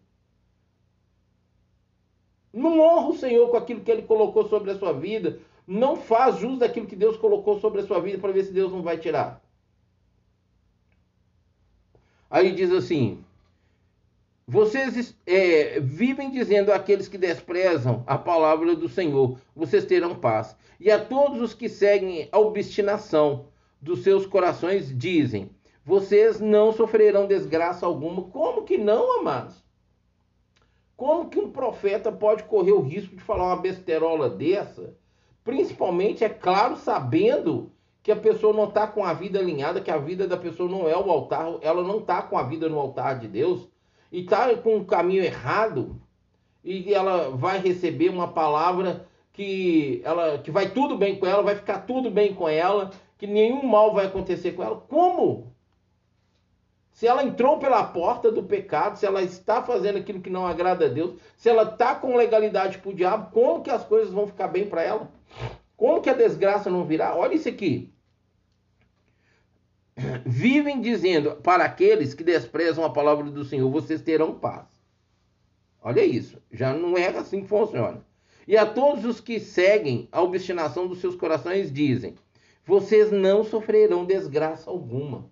Não 2.53 2.79
honra 2.79 3.09
o 3.09 3.17
Senhor 3.17 3.49
com 3.49 3.57
aquilo 3.57 3.81
que 3.81 3.91
ele 3.91 4.01
colocou 4.01 4.47
sobre 4.49 4.71
a 4.71 4.77
sua 4.77 4.91
vida. 4.91 5.39
Não 5.65 5.95
faz 5.95 6.37
jus 6.37 6.59
daquilo 6.59 6.87
que 6.87 6.95
Deus 6.95 7.15
colocou 7.15 7.59
sobre 7.59 7.81
a 7.81 7.85
sua 7.85 7.99
vida 7.99 8.17
para 8.17 8.33
ver 8.33 8.43
se 8.43 8.51
Deus 8.51 8.71
não 8.71 8.81
vai 8.81 8.97
tirar. 8.97 9.41
Aí 12.29 12.51
diz 12.51 12.71
assim: 12.71 13.23
Vocês 14.47 15.15
é, 15.25 15.79
vivem 15.79 16.31
dizendo 16.31 16.71
àqueles 16.71 17.07
que 17.07 17.17
desprezam 17.17 18.03
a 18.07 18.17
palavra 18.17 18.75
do 18.75 18.89
Senhor, 18.89 19.37
vocês 19.55 19.85
terão 19.85 20.15
paz. 20.15 20.55
E 20.79 20.89
a 20.89 21.03
todos 21.03 21.41
os 21.41 21.53
que 21.53 21.69
seguem 21.69 22.27
a 22.31 22.39
obstinação 22.39 23.45
dos 23.81 24.03
seus 24.03 24.25
corações, 24.25 24.97
dizem: 24.97 25.49
Vocês 25.85 26.39
não 26.39 26.73
sofrerão 26.73 27.27
desgraça 27.27 27.85
alguma. 27.85 28.23
Como 28.23 28.63
que 28.63 28.77
não, 28.77 29.19
amados? 29.19 29.63
Como 31.01 31.29
que 31.31 31.39
um 31.39 31.49
profeta 31.49 32.11
pode 32.11 32.43
correr 32.43 32.73
o 32.73 32.79
risco 32.79 33.15
de 33.15 33.23
falar 33.23 33.45
uma 33.45 33.55
besterola 33.55 34.29
dessa? 34.29 34.95
Principalmente, 35.43 36.23
é 36.23 36.29
claro, 36.29 36.75
sabendo 36.75 37.71
que 38.03 38.11
a 38.11 38.15
pessoa 38.15 38.53
não 38.53 38.65
está 38.65 38.85
com 38.85 39.03
a 39.03 39.11
vida 39.11 39.39
alinhada, 39.39 39.81
que 39.81 39.89
a 39.89 39.97
vida 39.97 40.27
da 40.27 40.37
pessoa 40.37 40.69
não 40.69 40.87
é 40.87 40.95
o 40.95 41.09
altar, 41.09 41.57
ela 41.63 41.81
não 41.81 41.97
está 41.97 42.21
com 42.21 42.37
a 42.37 42.43
vida 42.43 42.69
no 42.69 42.77
altar 42.77 43.17
de 43.17 43.27
Deus, 43.27 43.67
e 44.11 44.19
está 44.19 44.55
com 44.57 44.77
o 44.77 44.85
caminho 44.85 45.23
errado, 45.23 45.99
e 46.63 46.93
ela 46.93 47.31
vai 47.31 47.57
receber 47.57 48.09
uma 48.09 48.27
palavra 48.27 49.07
que, 49.33 50.03
ela, 50.05 50.37
que 50.37 50.51
vai 50.51 50.69
tudo 50.69 50.95
bem 50.95 51.15
com 51.15 51.25
ela, 51.25 51.41
vai 51.41 51.55
ficar 51.55 51.79
tudo 51.79 52.11
bem 52.11 52.35
com 52.35 52.47
ela, 52.47 52.91
que 53.17 53.25
nenhum 53.25 53.65
mal 53.65 53.91
vai 53.91 54.05
acontecer 54.05 54.51
com 54.51 54.61
ela. 54.61 54.75
Como? 54.87 55.50
Se 56.91 57.07
ela 57.07 57.23
entrou 57.23 57.57
pela 57.57 57.83
porta 57.83 58.31
do 58.31 58.43
pecado, 58.43 58.97
se 58.97 59.05
ela 59.05 59.21
está 59.21 59.63
fazendo 59.63 59.97
aquilo 59.97 60.21
que 60.21 60.29
não 60.29 60.45
agrada 60.45 60.85
a 60.85 60.89
Deus, 60.89 61.15
se 61.37 61.49
ela 61.49 61.63
está 61.63 61.95
com 61.95 62.15
legalidade 62.15 62.77
para 62.77 62.91
o 62.91 62.95
diabo, 62.95 63.31
como 63.31 63.63
que 63.63 63.69
as 63.69 63.83
coisas 63.83 64.13
vão 64.13 64.27
ficar 64.27 64.47
bem 64.47 64.67
para 64.67 64.83
ela? 64.83 65.11
Como 65.77 66.01
que 66.01 66.09
a 66.09 66.13
desgraça 66.13 66.69
não 66.69 66.85
virá? 66.85 67.15
Olha 67.15 67.33
isso 67.33 67.49
aqui. 67.49 67.91
Vivem 70.25 70.81
dizendo 70.81 71.35
para 71.37 71.63
aqueles 71.63 72.13
que 72.13 72.23
desprezam 72.23 72.83
a 72.83 72.89
palavra 72.89 73.29
do 73.29 73.43
Senhor, 73.43 73.69
vocês 73.71 74.01
terão 74.01 74.37
paz. 74.37 74.67
Olha 75.81 76.03
isso, 76.03 76.37
já 76.51 76.73
não 76.73 76.95
é 76.97 77.07
assim 77.07 77.41
que 77.41 77.47
funciona. 77.47 78.05
E 78.47 78.55
a 78.55 78.65
todos 78.65 79.05
os 79.05 79.19
que 79.19 79.39
seguem 79.39 80.07
a 80.11 80.21
obstinação 80.21 80.87
dos 80.87 80.99
seus 80.99 81.15
corações 81.15 81.71
dizem: 81.71 82.15
vocês 82.65 83.11
não 83.11 83.43
sofrerão 83.43 84.05
desgraça 84.05 84.69
alguma. 84.69 85.31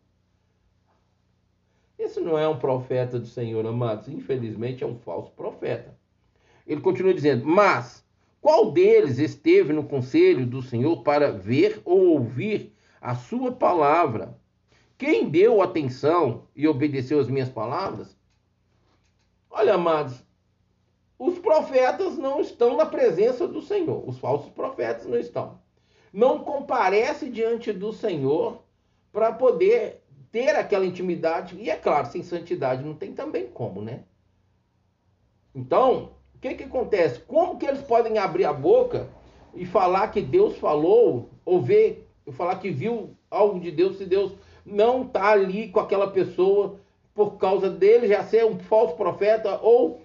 Esse 2.09 2.19
não 2.21 2.39
é 2.39 2.47
um 2.47 2.57
profeta 2.57 3.19
do 3.19 3.27
Senhor, 3.27 3.63
amados. 3.67 4.07
Infelizmente 4.07 4.83
é 4.83 4.87
um 4.87 4.97
falso 4.97 5.29
profeta. 5.33 5.95
Ele 6.65 6.81
continua 6.81 7.13
dizendo: 7.13 7.45
Mas 7.45 8.03
qual 8.41 8.71
deles 8.71 9.19
esteve 9.19 9.71
no 9.71 9.83
conselho 9.83 10.43
do 10.43 10.59
Senhor 10.59 11.03
para 11.03 11.31
ver 11.31 11.79
ou 11.85 12.07
ouvir 12.07 12.73
a 12.99 13.13
sua 13.13 13.51
palavra? 13.51 14.35
Quem 14.97 15.29
deu 15.29 15.61
atenção 15.61 16.47
e 16.55 16.67
obedeceu 16.67 17.19
as 17.19 17.29
minhas 17.29 17.47
palavras? 17.47 18.17
Olha, 19.47 19.75
amados, 19.75 20.25
os 21.19 21.37
profetas 21.37 22.17
não 22.17 22.41
estão 22.41 22.75
na 22.75 22.87
presença 22.87 23.47
do 23.47 23.61
Senhor. 23.61 24.03
Os 24.09 24.17
falsos 24.17 24.49
profetas 24.49 25.05
não 25.05 25.19
estão. 25.19 25.61
Não 26.11 26.39
comparece 26.39 27.29
diante 27.29 27.71
do 27.71 27.93
Senhor 27.93 28.63
para 29.11 29.31
poder 29.31 29.98
ter 30.31 30.55
aquela 30.55 30.85
intimidade. 30.85 31.55
E 31.59 31.69
é 31.69 31.75
claro, 31.75 32.07
sem 32.07 32.23
santidade 32.23 32.83
não 32.83 32.93
tem 32.93 33.13
também 33.13 33.47
como, 33.47 33.81
né? 33.81 34.03
Então, 35.53 36.11
o 36.35 36.39
que, 36.39 36.55
que 36.55 36.63
acontece? 36.63 37.19
Como 37.21 37.57
que 37.57 37.65
eles 37.65 37.81
podem 37.81 38.17
abrir 38.17 38.45
a 38.45 38.53
boca 38.53 39.09
e 39.53 39.65
falar 39.65 40.09
que 40.09 40.21
Deus 40.21 40.57
falou, 40.57 41.29
ou 41.43 41.61
ver, 41.61 42.07
falar 42.31 42.57
que 42.57 42.69
viu 42.69 43.15
algo 43.29 43.59
de 43.59 43.71
Deus, 43.71 43.97
se 43.97 44.05
Deus 44.05 44.33
não 44.65 45.03
está 45.03 45.31
ali 45.31 45.69
com 45.69 45.79
aquela 45.79 46.11
pessoa 46.11 46.79
por 47.13 47.37
causa 47.37 47.69
dele 47.69 48.07
já 48.07 48.23
ser 48.23 48.45
um 48.45 48.59
falso 48.59 48.95
profeta, 48.95 49.59
ou 49.61 50.01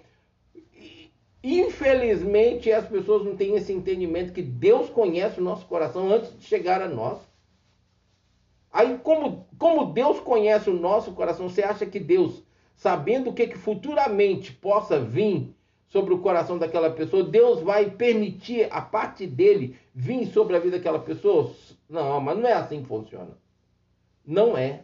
infelizmente 1.43 2.71
as 2.71 2.87
pessoas 2.87 3.23
não 3.23 3.35
têm 3.35 3.55
esse 3.55 3.71
entendimento 3.71 4.33
que 4.33 4.41
Deus 4.41 4.89
conhece 4.89 5.39
o 5.39 5.43
nosso 5.43 5.65
coração 5.67 6.11
antes 6.11 6.37
de 6.37 6.43
chegar 6.45 6.81
a 6.81 6.89
nós. 6.89 7.19
Aí, 8.75 8.97
como, 8.97 9.47
como 9.57 9.93
Deus 9.93 10.19
conhece 10.19 10.69
o 10.69 10.77
nosso 10.77 11.13
coração, 11.13 11.47
você 11.47 11.63
acha 11.63 11.85
que 11.85 11.97
Deus, 11.97 12.43
sabendo 12.75 13.29
o 13.29 13.33
que, 13.33 13.47
que 13.47 13.57
futuramente 13.57 14.51
possa 14.51 14.99
vir 14.99 15.55
sobre 15.87 16.13
o 16.13 16.19
coração 16.19 16.57
daquela 16.57 16.91
pessoa, 16.91 17.23
Deus 17.23 17.61
vai 17.61 17.89
permitir 17.89 18.67
a 18.69 18.81
parte 18.81 19.25
dele 19.25 19.79
vir 19.93 20.27
sobre 20.27 20.57
a 20.57 20.59
vida 20.59 20.75
daquela 20.75 20.99
pessoa? 20.99 21.55
Não, 21.87 22.19
mas 22.19 22.37
não 22.37 22.49
é 22.49 22.51
assim 22.51 22.81
que 22.81 22.89
funciona. 22.89 23.37
Não 24.25 24.57
é. 24.57 24.83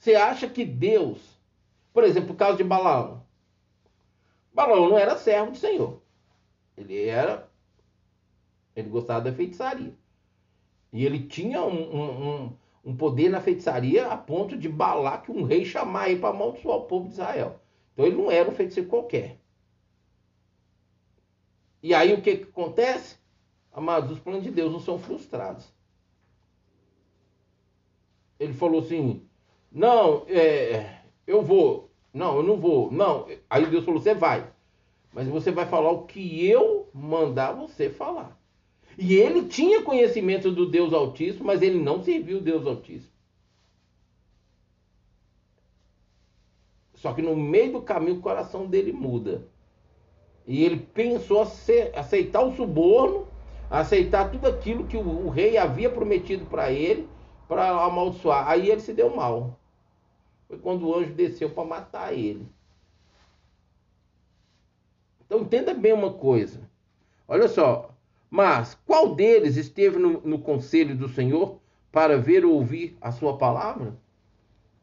Você 0.00 0.16
acha 0.16 0.48
que 0.48 0.64
Deus, 0.64 1.40
por 1.92 2.02
exemplo, 2.02 2.32
o 2.32 2.36
caso 2.36 2.56
de 2.56 2.64
Balaão. 2.64 3.24
Balaão 4.52 4.88
não 4.88 4.98
era 4.98 5.16
servo 5.16 5.52
do 5.52 5.56
Senhor. 5.56 6.02
Ele 6.76 7.06
era. 7.06 7.48
Ele 8.74 8.88
gostava 8.88 9.20
da 9.20 9.32
feitiçaria. 9.32 9.94
E 10.92 11.04
ele 11.04 11.20
tinha 11.20 11.62
um, 11.62 12.44
um, 12.44 12.52
um 12.84 12.96
poder 12.96 13.28
na 13.28 13.40
feitiçaria 13.40 14.06
a 14.06 14.16
ponto 14.16 14.56
de 14.56 14.68
Balaque, 14.68 15.30
um 15.30 15.44
rei, 15.44 15.64
chamar 15.64 16.08
ele 16.08 16.20
para 16.20 16.30
amaldiçoar 16.30 16.78
o 16.78 16.86
povo 16.86 17.06
de 17.06 17.14
Israel. 17.14 17.60
Então 17.92 18.06
ele 18.06 18.16
não 18.16 18.30
era 18.30 18.48
um 18.48 18.54
feiticeiro 18.54 18.88
qualquer. 18.88 19.38
E 21.82 21.94
aí 21.94 22.12
o 22.12 22.20
que, 22.20 22.36
que 22.36 22.44
acontece? 22.44 23.16
Amados, 23.72 24.12
os 24.12 24.18
planos 24.18 24.42
de 24.42 24.50
Deus 24.50 24.72
não 24.72 24.80
são 24.80 24.98
frustrados. 24.98 25.72
Ele 28.38 28.52
falou 28.52 28.80
assim: 28.80 29.22
Não, 29.70 30.24
é, 30.28 31.00
eu 31.26 31.42
vou. 31.42 31.90
Não, 32.12 32.36
eu 32.36 32.42
não 32.42 32.56
vou. 32.56 32.90
Não. 32.90 33.26
Aí 33.48 33.66
Deus 33.66 33.84
falou: 33.84 34.00
Você 34.00 34.14
vai. 34.14 34.50
Mas 35.12 35.28
você 35.28 35.50
vai 35.50 35.66
falar 35.66 35.90
o 35.90 36.06
que 36.06 36.46
eu 36.46 36.88
mandar 36.92 37.52
você 37.52 37.90
falar. 37.90 38.38
E 38.98 39.14
ele 39.14 39.44
tinha 39.44 39.84
conhecimento 39.84 40.50
do 40.50 40.68
Deus 40.68 40.92
Altíssimo, 40.92 41.44
mas 41.44 41.62
ele 41.62 41.78
não 41.78 42.02
serviu 42.02 42.38
o 42.38 42.40
Deus 42.40 42.66
Altíssimo. 42.66 43.12
Só 46.94 47.12
que 47.12 47.22
no 47.22 47.36
meio 47.36 47.74
do 47.74 47.82
caminho 47.82 48.18
o 48.18 48.20
coração 48.20 48.66
dele 48.66 48.92
muda. 48.92 49.46
E 50.44 50.64
ele 50.64 50.78
pensou 50.78 51.42
aceitar 51.94 52.42
o 52.42 52.56
suborno, 52.56 53.28
aceitar 53.70 54.32
tudo 54.32 54.48
aquilo 54.48 54.88
que 54.88 54.96
o, 54.96 55.28
rei 55.28 55.56
havia 55.56 55.88
prometido 55.88 56.44
para 56.46 56.72
ele, 56.72 57.08
para 57.46 57.84
amaldiçoar. 57.84 58.48
Aí 58.48 58.68
ele 58.68 58.80
se 58.80 58.92
deu 58.92 59.14
mal. 59.14 59.56
Foi 60.48 60.58
quando 60.58 60.88
o 60.88 60.94
anjo 60.96 61.14
desceu 61.14 61.50
para 61.50 61.64
matar 61.64 62.12
ele. 62.12 62.48
Então 65.24 65.42
entenda 65.42 65.72
bem 65.72 65.92
uma 65.92 66.14
coisa. 66.14 66.68
Olha 67.28 67.46
só. 67.46 67.94
Mas 68.30 68.74
qual 68.86 69.14
deles 69.14 69.56
esteve 69.56 69.98
no, 69.98 70.20
no 70.20 70.38
conselho 70.38 70.94
do 70.94 71.08
Senhor 71.08 71.58
para 71.90 72.18
ver 72.18 72.44
ou 72.44 72.54
ouvir 72.54 72.96
a 73.00 73.10
sua 73.10 73.38
palavra? 73.38 73.96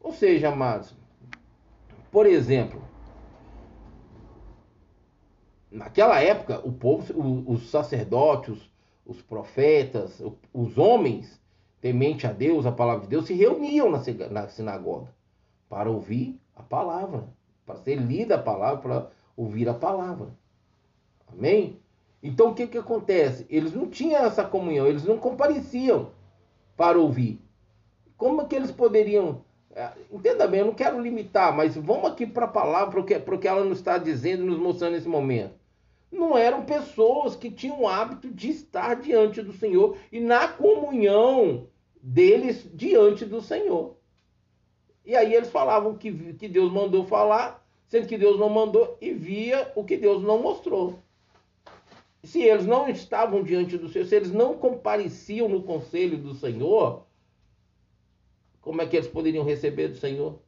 Ou 0.00 0.12
seja, 0.12 0.48
amados, 0.48 0.94
por 2.10 2.26
exemplo, 2.26 2.82
naquela 5.70 6.20
época, 6.20 6.60
o 6.64 6.72
povo, 6.72 7.12
os 7.46 7.70
sacerdotes, 7.70 8.70
os 9.04 9.22
profetas, 9.22 10.22
os 10.52 10.78
homens 10.78 11.40
temente 11.80 12.26
a 12.26 12.32
Deus, 12.32 12.66
a 12.66 12.72
palavra 12.72 13.02
de 13.02 13.08
Deus, 13.08 13.26
se 13.26 13.34
reuniam 13.34 13.90
na 13.90 14.48
sinagoga 14.48 15.14
para 15.68 15.90
ouvir 15.90 16.40
a 16.54 16.62
palavra, 16.62 17.28
para 17.64 17.76
ser 17.76 17.96
lida 17.96 18.36
a 18.36 18.42
palavra, 18.42 18.80
para 18.80 19.10
ouvir 19.36 19.68
a 19.68 19.74
palavra. 19.74 20.28
Amém? 21.28 21.78
Então 22.26 22.50
o 22.50 22.54
que, 22.54 22.66
que 22.66 22.78
acontece? 22.78 23.46
Eles 23.48 23.72
não 23.72 23.88
tinham 23.88 24.24
essa 24.24 24.44
comunhão, 24.44 24.86
eles 24.86 25.04
não 25.04 25.16
compareciam 25.16 26.10
para 26.76 26.98
ouvir. 26.98 27.40
Como 28.16 28.46
que 28.48 28.56
eles 28.56 28.70
poderiam 28.70 29.44
é, 29.76 29.92
entenda 30.10 30.48
bem, 30.48 30.60
eu 30.60 30.66
não 30.66 30.74
quero 30.74 30.98
limitar, 30.98 31.54
mas 31.54 31.76
vamos 31.76 32.10
aqui 32.10 32.26
para 32.26 32.46
a 32.46 32.48
palavra, 32.48 33.02
para 33.20 33.34
o 33.34 33.38
que 33.38 33.46
ela 33.46 33.62
nos 33.62 33.76
está 33.76 33.98
dizendo, 33.98 34.46
nos 34.46 34.58
mostrando 34.58 34.94
nesse 34.94 35.06
momento. 35.06 35.54
Não 36.10 36.36
eram 36.36 36.64
pessoas 36.64 37.36
que 37.36 37.50
tinham 37.50 37.82
o 37.82 37.86
hábito 37.86 38.30
de 38.30 38.48
estar 38.48 38.94
diante 38.96 39.42
do 39.42 39.52
Senhor 39.52 39.98
e 40.10 40.18
na 40.18 40.48
comunhão 40.48 41.68
deles 42.02 42.66
diante 42.72 43.26
do 43.26 43.42
Senhor. 43.42 43.96
E 45.04 45.14
aí 45.14 45.34
eles 45.34 45.50
falavam 45.50 45.94
que, 45.94 46.32
que 46.32 46.48
Deus 46.48 46.72
mandou 46.72 47.04
falar, 47.04 47.62
sendo 47.86 48.06
que 48.06 48.16
Deus 48.16 48.38
não 48.40 48.48
mandou, 48.48 48.96
e 48.98 49.12
via 49.12 49.70
o 49.76 49.84
que 49.84 49.98
Deus 49.98 50.22
não 50.22 50.40
mostrou. 50.40 50.98
Se 52.26 52.42
eles 52.42 52.66
não 52.66 52.88
estavam 52.88 53.44
diante 53.44 53.78
do 53.78 53.88
Senhor, 53.88 54.04
se 54.04 54.16
eles 54.16 54.32
não 54.32 54.58
compareciam 54.58 55.48
no 55.48 55.62
conselho 55.62 56.18
do 56.18 56.34
Senhor, 56.34 57.06
como 58.60 58.82
é 58.82 58.86
que 58.86 58.96
eles 58.96 59.08
poderiam 59.08 59.44
receber 59.44 59.88
do 59.88 59.96
Senhor? 59.96 60.40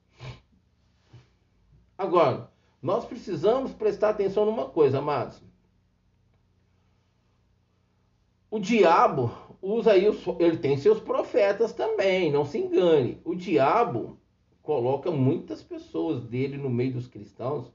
Agora, 1.96 2.50
nós 2.82 3.04
precisamos 3.04 3.72
prestar 3.72 4.10
atenção 4.10 4.44
numa 4.44 4.68
coisa, 4.68 4.98
amados. 4.98 5.40
O 8.50 8.58
diabo 8.58 9.30
usa 9.62 9.92
aí, 9.92 10.04
ele 10.40 10.58
tem 10.58 10.76
seus 10.76 10.98
profetas 10.98 11.72
também, 11.72 12.32
não 12.32 12.44
se 12.44 12.58
engane. 12.58 13.20
O 13.24 13.36
diabo 13.36 14.18
coloca 14.62 15.12
muitas 15.12 15.62
pessoas 15.62 16.24
dele 16.24 16.56
no 16.56 16.70
meio 16.70 16.94
dos 16.94 17.06
cristãos 17.06 17.72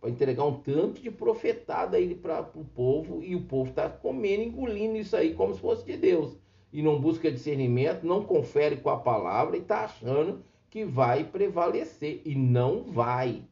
para 0.00 0.10
entregar 0.10 0.44
um 0.44 0.60
tanto 0.60 1.00
de 1.00 1.10
profetada 1.10 1.96
aí 1.96 2.14
para 2.14 2.40
o 2.54 2.64
povo 2.64 3.22
e 3.22 3.36
o 3.36 3.42
povo 3.42 3.70
está 3.70 3.88
comendo, 3.88 4.42
engolindo 4.42 4.96
isso 4.96 5.16
aí 5.16 5.34
como 5.34 5.54
se 5.54 5.60
fosse 5.60 5.84
de 5.84 5.96
Deus 5.96 6.38
e 6.72 6.82
não 6.82 7.00
busca 7.00 7.30
discernimento, 7.30 8.06
não 8.06 8.24
confere 8.24 8.76
com 8.76 8.90
a 8.90 8.98
palavra 8.98 9.56
e 9.56 9.60
está 9.60 9.84
achando 9.84 10.44
que 10.68 10.84
vai 10.84 11.24
prevalecer. 11.24 12.22
E 12.24 12.34
não 12.34 12.84
vai. 12.84 13.44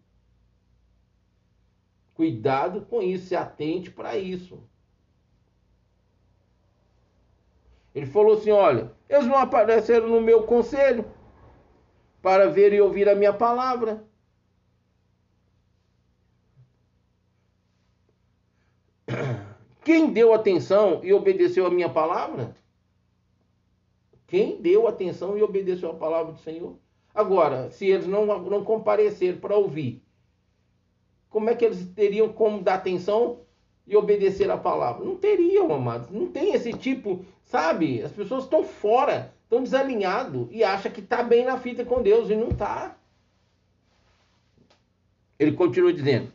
Cuidado 2.15 2.83
com 2.83 3.03
isso, 3.03 3.27
se 3.27 3.37
atente 3.37 3.91
para 3.91 4.17
isso. 4.17 4.63
Ele 7.95 8.07
falou 8.07 8.35
assim: 8.35 8.51
olha, 8.51 8.93
eles 9.09 9.27
não 9.27 9.37
apareceram 9.37 10.09
no 10.09 10.21
meu 10.21 10.45
conselho 10.45 11.05
para 12.23 12.49
ver 12.49 12.73
e 12.73 12.81
ouvir 12.81 13.09
a 13.09 13.15
minha 13.15 13.33
palavra. 13.33 14.05
Quem 19.89 20.11
deu 20.11 20.35
atenção 20.35 21.01
e 21.03 21.15
obedeceu 21.15 21.65
a 21.65 21.71
minha 21.71 21.89
palavra? 21.89 22.55
Quem 24.27 24.61
deu 24.61 24.87
atenção 24.87 25.39
e 25.39 25.43
obedeceu 25.43 25.91
a 25.91 25.95
palavra 25.95 26.35
do 26.35 26.39
Senhor? 26.41 26.77
Agora, 27.15 27.71
se 27.71 27.87
eles 27.87 28.07
não, 28.07 28.27
não 28.27 28.63
compareceram 28.63 29.39
para 29.39 29.57
ouvir, 29.57 30.03
como 31.31 31.49
é 31.49 31.55
que 31.55 31.65
eles 31.65 31.89
teriam 31.97 32.29
como 32.31 32.61
dar 32.61 32.75
atenção 32.75 33.41
e 33.87 33.97
obedecer 33.97 34.51
a 34.51 34.59
palavra? 34.59 35.07
Não 35.07 35.17
teriam, 35.17 35.73
amados. 35.73 36.11
Não 36.11 36.27
tem 36.27 36.53
esse 36.53 36.75
tipo, 36.75 37.25
sabe? 37.47 38.03
As 38.03 38.13
pessoas 38.13 38.45
estão 38.45 38.65
fora, 38.65 39.35
estão 39.45 39.63
desalinhados 39.63 40.49
e 40.51 40.63
acham 40.63 40.93
que 40.93 41.01
está 41.01 41.23
bem 41.23 41.47
na 41.47 41.57
fita 41.57 41.83
com 41.83 42.03
Deus 42.03 42.29
e 42.29 42.37
não 42.37 42.49
está. 42.49 42.95
Ele 45.39 45.53
continua 45.53 45.95
dizendo: 45.95 46.31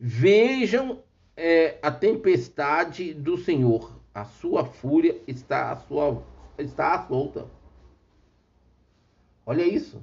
Vejam 0.00 1.02
é, 1.38 1.78
a 1.82 1.90
tempestade 1.90 3.14
do 3.14 3.38
Senhor 3.38 3.98
a 4.18 4.24
sua 4.24 4.64
fúria 4.64 5.22
está 5.28 5.70
à 5.70 5.76
sua 5.76 6.24
está 6.58 6.94
à 6.94 7.06
solta. 7.06 7.46
Olha 9.46 9.62
isso. 9.62 10.02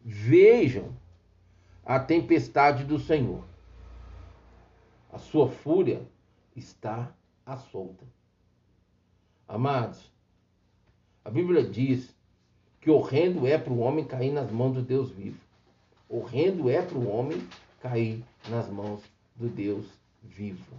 Vejam 0.00 0.96
a 1.84 1.98
tempestade 1.98 2.84
do 2.84 3.00
Senhor. 3.00 3.44
A 5.12 5.18
sua 5.18 5.48
fúria 5.48 6.06
está 6.54 7.12
à 7.44 7.56
solta. 7.56 8.04
Amados, 9.48 10.12
a 11.24 11.30
Bíblia 11.30 11.68
diz 11.68 12.14
que 12.80 12.90
horrendo 12.90 13.44
é 13.44 13.58
para 13.58 13.72
o 13.72 13.80
homem 13.80 14.04
cair 14.04 14.30
nas 14.30 14.52
mãos 14.52 14.74
do 14.74 14.82
Deus 14.82 15.10
vivo. 15.10 15.40
Horrendo 16.08 16.70
é 16.70 16.80
para 16.80 16.96
o 16.96 17.08
homem 17.08 17.44
cair 17.80 18.24
nas 18.48 18.68
mãos 18.68 19.02
do 19.42 19.48
Deus 19.48 19.84
vivo. 20.22 20.76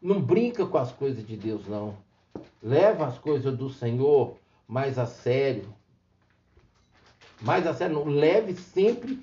Não 0.00 0.22
brinca 0.22 0.64
com 0.64 0.78
as 0.78 0.90
coisas 0.90 1.26
de 1.26 1.36
Deus, 1.36 1.66
não. 1.66 1.96
Leva 2.62 3.06
as 3.06 3.18
coisas 3.18 3.56
do 3.56 3.68
Senhor 3.68 4.36
mais 4.66 4.98
a 4.98 5.06
sério. 5.06 5.74
Mais 7.42 7.66
a 7.66 7.74
sério, 7.74 7.96
não. 7.96 8.04
Leve 8.04 8.54
sempre 8.54 9.22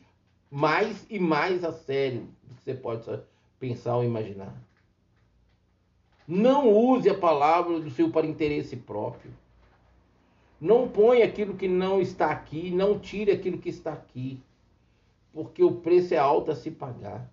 mais 0.51 1.05
e 1.09 1.17
mais 1.17 1.63
a 1.63 1.73
sério 1.73 2.27
do 2.43 2.55
que 2.55 2.63
você 2.63 2.75
pode 2.75 3.23
pensar 3.59 3.97
ou 3.97 4.03
imaginar. 4.03 4.53
Não 6.27 6.69
use 6.69 7.09
a 7.09 7.17
palavra 7.17 7.79
do 7.79 7.89
seu 7.89 8.11
para 8.11 8.27
interesse 8.27 8.75
próprio. 8.75 9.31
Não 10.61 10.87
põe 10.87 11.23
aquilo 11.23 11.55
que 11.55 11.67
não 11.67 11.99
está 11.99 12.31
aqui, 12.31 12.69
não 12.69 12.99
tire 12.99 13.31
aquilo 13.31 13.57
que 13.57 13.69
está 13.69 13.93
aqui, 13.93 14.39
porque 15.35 15.61
o 15.61 15.81
preço 15.81 16.13
é 16.13 16.17
alto 16.17 16.49
a 16.49 16.55
se 16.55 16.71
pagar. 16.71 17.29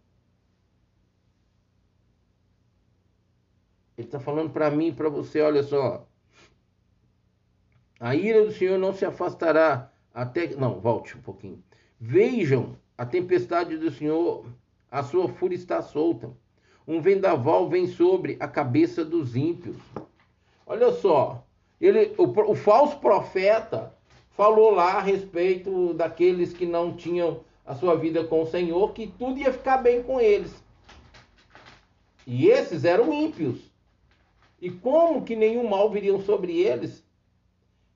Ele 3.97 4.09
está 4.09 4.19
falando 4.19 4.51
para 4.51 4.73
mim 4.73 4.89
e 4.89 4.93
para 4.93 5.09
você, 5.09 5.41
olha 5.41 5.63
só. 5.63 6.05
A 8.01 8.17
ira 8.17 8.45
do 8.45 8.51
Senhor 8.51 8.77
não 8.77 8.93
se 8.93 9.05
afastará 9.05 9.93
até. 10.13 10.49
Não, 10.57 10.81
volte 10.81 11.17
um 11.17 11.23
pouquinho. 11.23 11.63
Vejam 12.01 12.77
a 12.99 13.07
tempestade 13.07 13.79
do 13.79 13.93
Senhor, 13.93 14.47
a 14.91 15.05
sua 15.05 15.29
fúria 15.29 15.55
está 15.55 15.81
solta. 15.81 16.33
Um 16.85 17.01
vendaval 17.01 17.69
vem 17.69 17.87
sobre 17.87 18.37
a 18.41 18.49
cabeça 18.49 19.05
dos 19.05 19.37
ímpios. 19.37 19.77
Olha 20.67 20.91
só, 20.91 21.47
ele, 21.81 22.13
o, 22.19 22.25
o 22.25 22.55
falso 22.57 22.99
profeta 22.99 23.95
falou 24.33 24.73
lá 24.73 24.95
a 24.95 25.01
respeito 25.01 25.95
daqueles 25.95 26.53
que 26.53 26.67
não 26.67 26.97
tinham 26.97 27.45
a 27.65 27.75
sua 27.75 27.97
vida 27.97 28.25
com 28.25 28.43
o 28.43 28.47
Senhor, 28.47 28.93
que 28.93 29.07
tudo 29.07 29.39
ia 29.39 29.53
ficar 29.53 29.79
bem 29.79 30.03
com 30.03 30.21
eles. 30.21 30.63
E 32.27 32.47
esses 32.49 32.85
eram 32.85 33.13
ímpios. 33.13 33.71
E 34.61 34.71
como 34.71 35.25
que 35.25 35.35
nenhum 35.35 35.69
mal 35.69 35.91
viria 35.91 36.19
sobre 36.21 36.61
eles? 36.61 37.05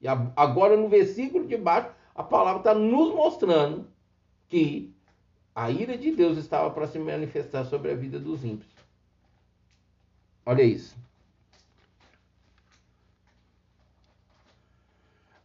E 0.00 0.09
agora 0.09 0.76
no 0.76 0.88
versículo 0.88 1.46
de 1.46 1.57
baixo, 1.57 1.90
a 2.14 2.22
palavra 2.22 2.61
está 2.61 2.74
nos 2.74 3.14
mostrando 3.14 3.87
que 4.48 4.92
a 5.55 5.70
ira 5.70 5.96
de 5.96 6.12
Deus 6.12 6.38
estava 6.38 6.70
para 6.70 6.87
se 6.87 6.98
manifestar 6.98 7.64
sobre 7.64 7.90
a 7.90 7.94
vida 7.94 8.18
dos 8.18 8.44
ímpios. 8.44 8.70
Olha 10.44 10.62
isso. 10.62 10.96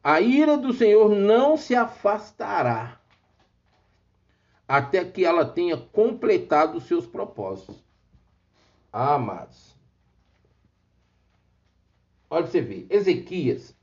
A 0.04 0.20
ira 0.20 0.58
do 0.58 0.74
Senhor 0.74 1.10
não 1.10 1.56
se 1.56 1.76
afastará 1.76 3.01
até 4.72 5.04
que 5.04 5.26
ela 5.26 5.44
tenha 5.44 5.76
completado 5.76 6.78
os 6.78 6.86
seus 6.86 7.06
propósitos. 7.06 7.84
Ah, 8.90 9.16
amados. 9.16 9.76
Olha 12.30 12.48
você 12.48 12.62
ver. 12.62 12.88
Ezequias, 12.90 13.76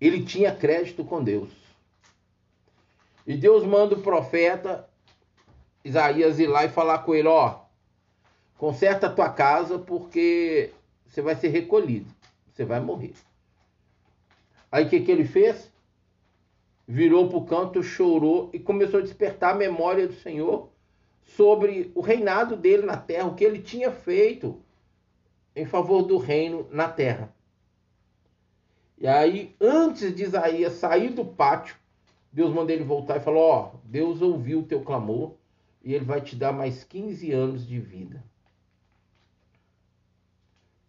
ele 0.00 0.24
tinha 0.24 0.52
crédito 0.52 1.04
com 1.04 1.22
Deus. 1.22 1.52
E 3.24 3.36
Deus 3.36 3.64
manda 3.64 3.94
o 3.94 4.02
profeta 4.02 4.90
Isaías 5.84 6.40
ir 6.40 6.48
lá 6.48 6.64
e 6.64 6.68
falar 6.68 6.98
com 7.04 7.14
ele: 7.14 7.28
Ó, 7.28 7.60
conserta 8.58 9.06
a 9.06 9.14
tua 9.14 9.30
casa 9.30 9.78
porque 9.78 10.72
você 11.06 11.22
vai 11.22 11.36
ser 11.36 11.48
recolhido, 11.50 12.12
você 12.52 12.64
vai 12.64 12.80
morrer. 12.80 13.14
Aí 14.72 14.84
o 14.84 14.90
que, 14.90 14.98
que 14.98 15.12
ele 15.12 15.24
fez? 15.24 15.72
Virou 16.86 17.28
para 17.28 17.38
o 17.38 17.46
canto, 17.46 17.82
chorou 17.82 18.50
e 18.52 18.58
começou 18.58 19.00
a 19.00 19.02
despertar 19.02 19.54
a 19.54 19.58
memória 19.58 20.06
do 20.06 20.14
Senhor 20.14 20.68
sobre 21.22 21.90
o 21.94 22.00
reinado 22.00 22.56
dele 22.56 22.84
na 22.84 22.96
terra, 22.96 23.28
o 23.28 23.34
que 23.34 23.44
ele 23.44 23.60
tinha 23.60 23.90
feito 23.90 24.60
em 25.56 25.64
favor 25.64 26.02
do 26.02 26.18
reino 26.18 26.66
na 26.70 26.88
terra. 26.88 27.34
E 28.98 29.06
aí, 29.06 29.54
antes 29.60 30.14
de 30.14 30.22
Isaías 30.22 30.74
sair 30.74 31.10
do 31.10 31.24
pátio, 31.24 31.76
Deus 32.32 32.52
manda 32.52 32.72
ele 32.72 32.84
voltar 32.84 33.16
e 33.16 33.20
falou: 33.20 33.42
Ó, 33.42 33.72
oh, 33.74 33.78
Deus 33.84 34.20
ouviu 34.20 34.60
o 34.60 34.66
teu 34.66 34.82
clamor 34.82 35.34
e 35.82 35.94
ele 35.94 36.04
vai 36.04 36.20
te 36.20 36.34
dar 36.36 36.52
mais 36.52 36.84
15 36.84 37.30
anos 37.32 37.66
de 37.66 37.78
vida. 37.78 38.24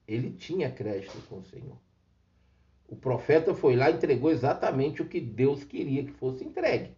Ele 0.07 0.31
tinha 0.31 0.71
crédito 0.71 1.17
com 1.27 1.39
o 1.39 1.43
Senhor. 1.43 1.77
O 2.87 2.95
profeta 2.95 3.53
foi 3.53 3.75
lá 3.75 3.89
e 3.89 3.93
entregou 3.93 4.29
exatamente 4.29 5.01
o 5.01 5.07
que 5.07 5.19
Deus 5.19 5.63
queria 5.63 6.03
que 6.03 6.11
fosse 6.11 6.43
entregue. 6.43 6.91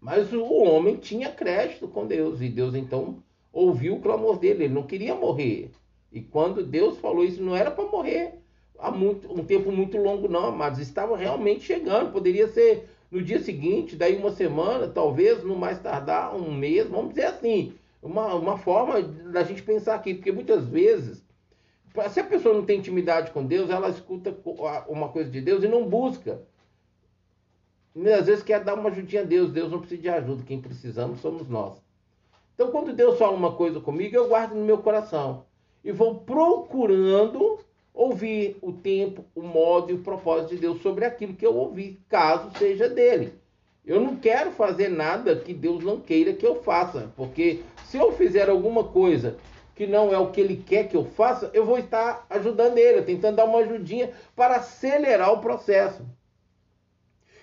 Mas 0.00 0.32
o 0.32 0.44
homem 0.44 0.96
tinha 0.96 1.30
crédito 1.30 1.88
com 1.88 2.06
Deus 2.06 2.40
e 2.40 2.48
Deus 2.48 2.74
então 2.74 3.22
ouviu 3.52 3.94
o 3.94 4.00
clamor 4.00 4.38
dele. 4.38 4.64
Ele 4.64 4.74
não 4.74 4.82
queria 4.82 5.14
morrer. 5.14 5.70
E 6.12 6.20
quando 6.20 6.64
Deus 6.64 6.98
falou 6.98 7.24
isso, 7.24 7.42
não 7.42 7.56
era 7.56 7.70
para 7.70 7.88
morrer 7.88 8.34
há 8.78 8.90
muito, 8.90 9.32
um 9.32 9.44
tempo 9.44 9.72
muito 9.72 9.96
longo, 9.96 10.28
não, 10.28 10.46
amados. 10.46 10.78
Estava 10.78 11.16
realmente 11.16 11.64
chegando. 11.64 12.12
Poderia 12.12 12.48
ser 12.48 12.88
no 13.10 13.22
dia 13.22 13.40
seguinte, 13.40 13.96
daí 13.96 14.16
uma 14.16 14.30
semana, 14.30 14.88
talvez, 14.88 15.42
no 15.44 15.56
mais 15.56 15.78
tardar 15.78 16.34
um 16.34 16.52
mês, 16.52 16.88
vamos 16.88 17.10
dizer 17.10 17.26
assim. 17.26 17.72
Uma, 18.02 18.34
uma 18.34 18.58
forma 18.58 19.00
da 19.00 19.42
gente 19.42 19.62
pensar 19.62 19.94
aqui, 19.94 20.14
porque 20.14 20.32
muitas 20.32 20.66
vezes 20.66 21.23
se 22.10 22.20
a 22.20 22.24
pessoa 22.24 22.54
não 22.54 22.64
tem 22.64 22.78
intimidade 22.78 23.30
com 23.30 23.44
Deus, 23.44 23.70
ela 23.70 23.88
escuta 23.88 24.36
uma 24.88 25.08
coisa 25.08 25.30
de 25.30 25.40
Deus 25.40 25.62
e 25.62 25.68
não 25.68 25.86
busca. 25.88 26.42
E 27.94 28.12
às 28.12 28.26
vezes 28.26 28.42
quer 28.42 28.62
dar 28.62 28.74
uma 28.74 28.90
ajudinha 28.90 29.22
a 29.22 29.24
Deus. 29.24 29.52
Deus 29.52 29.70
não 29.70 29.78
precisa 29.78 30.02
de 30.02 30.08
ajuda. 30.08 30.42
Quem 30.44 30.60
precisamos 30.60 31.20
somos 31.20 31.48
nós. 31.48 31.80
Então, 32.54 32.70
quando 32.70 32.92
Deus 32.92 33.18
fala 33.18 33.36
uma 33.36 33.52
coisa 33.52 33.80
comigo, 33.80 34.16
eu 34.16 34.28
guardo 34.28 34.54
no 34.54 34.64
meu 34.64 34.78
coração. 34.78 35.44
E 35.84 35.92
vou 35.92 36.16
procurando 36.16 37.58
ouvir 37.92 38.56
o 38.60 38.72
tempo, 38.72 39.24
o 39.34 39.42
modo 39.42 39.92
e 39.92 39.94
o 39.94 40.02
propósito 40.02 40.50
de 40.50 40.60
Deus 40.60 40.82
sobre 40.82 41.04
aquilo 41.04 41.34
que 41.34 41.46
eu 41.46 41.54
ouvi, 41.54 42.00
caso 42.08 42.50
seja 42.58 42.88
dele. 42.88 43.34
Eu 43.86 44.00
não 44.00 44.16
quero 44.16 44.50
fazer 44.50 44.88
nada 44.88 45.36
que 45.36 45.54
Deus 45.54 45.84
não 45.84 46.00
queira 46.00 46.32
que 46.32 46.44
eu 46.44 46.62
faça, 46.62 47.12
porque 47.16 47.62
se 47.84 47.96
eu 47.96 48.10
fizer 48.12 48.48
alguma 48.48 48.82
coisa 48.82 49.36
que 49.74 49.86
não 49.86 50.12
é 50.12 50.18
o 50.18 50.30
que 50.30 50.40
ele 50.40 50.56
quer 50.56 50.88
que 50.88 50.96
eu 50.96 51.04
faça, 51.04 51.50
eu 51.52 51.64
vou 51.64 51.78
estar 51.78 52.26
ajudando 52.30 52.78
ele, 52.78 53.02
tentando 53.02 53.36
dar 53.36 53.44
uma 53.44 53.58
ajudinha 53.58 54.12
para 54.36 54.56
acelerar 54.56 55.32
o 55.32 55.40
processo. 55.40 56.06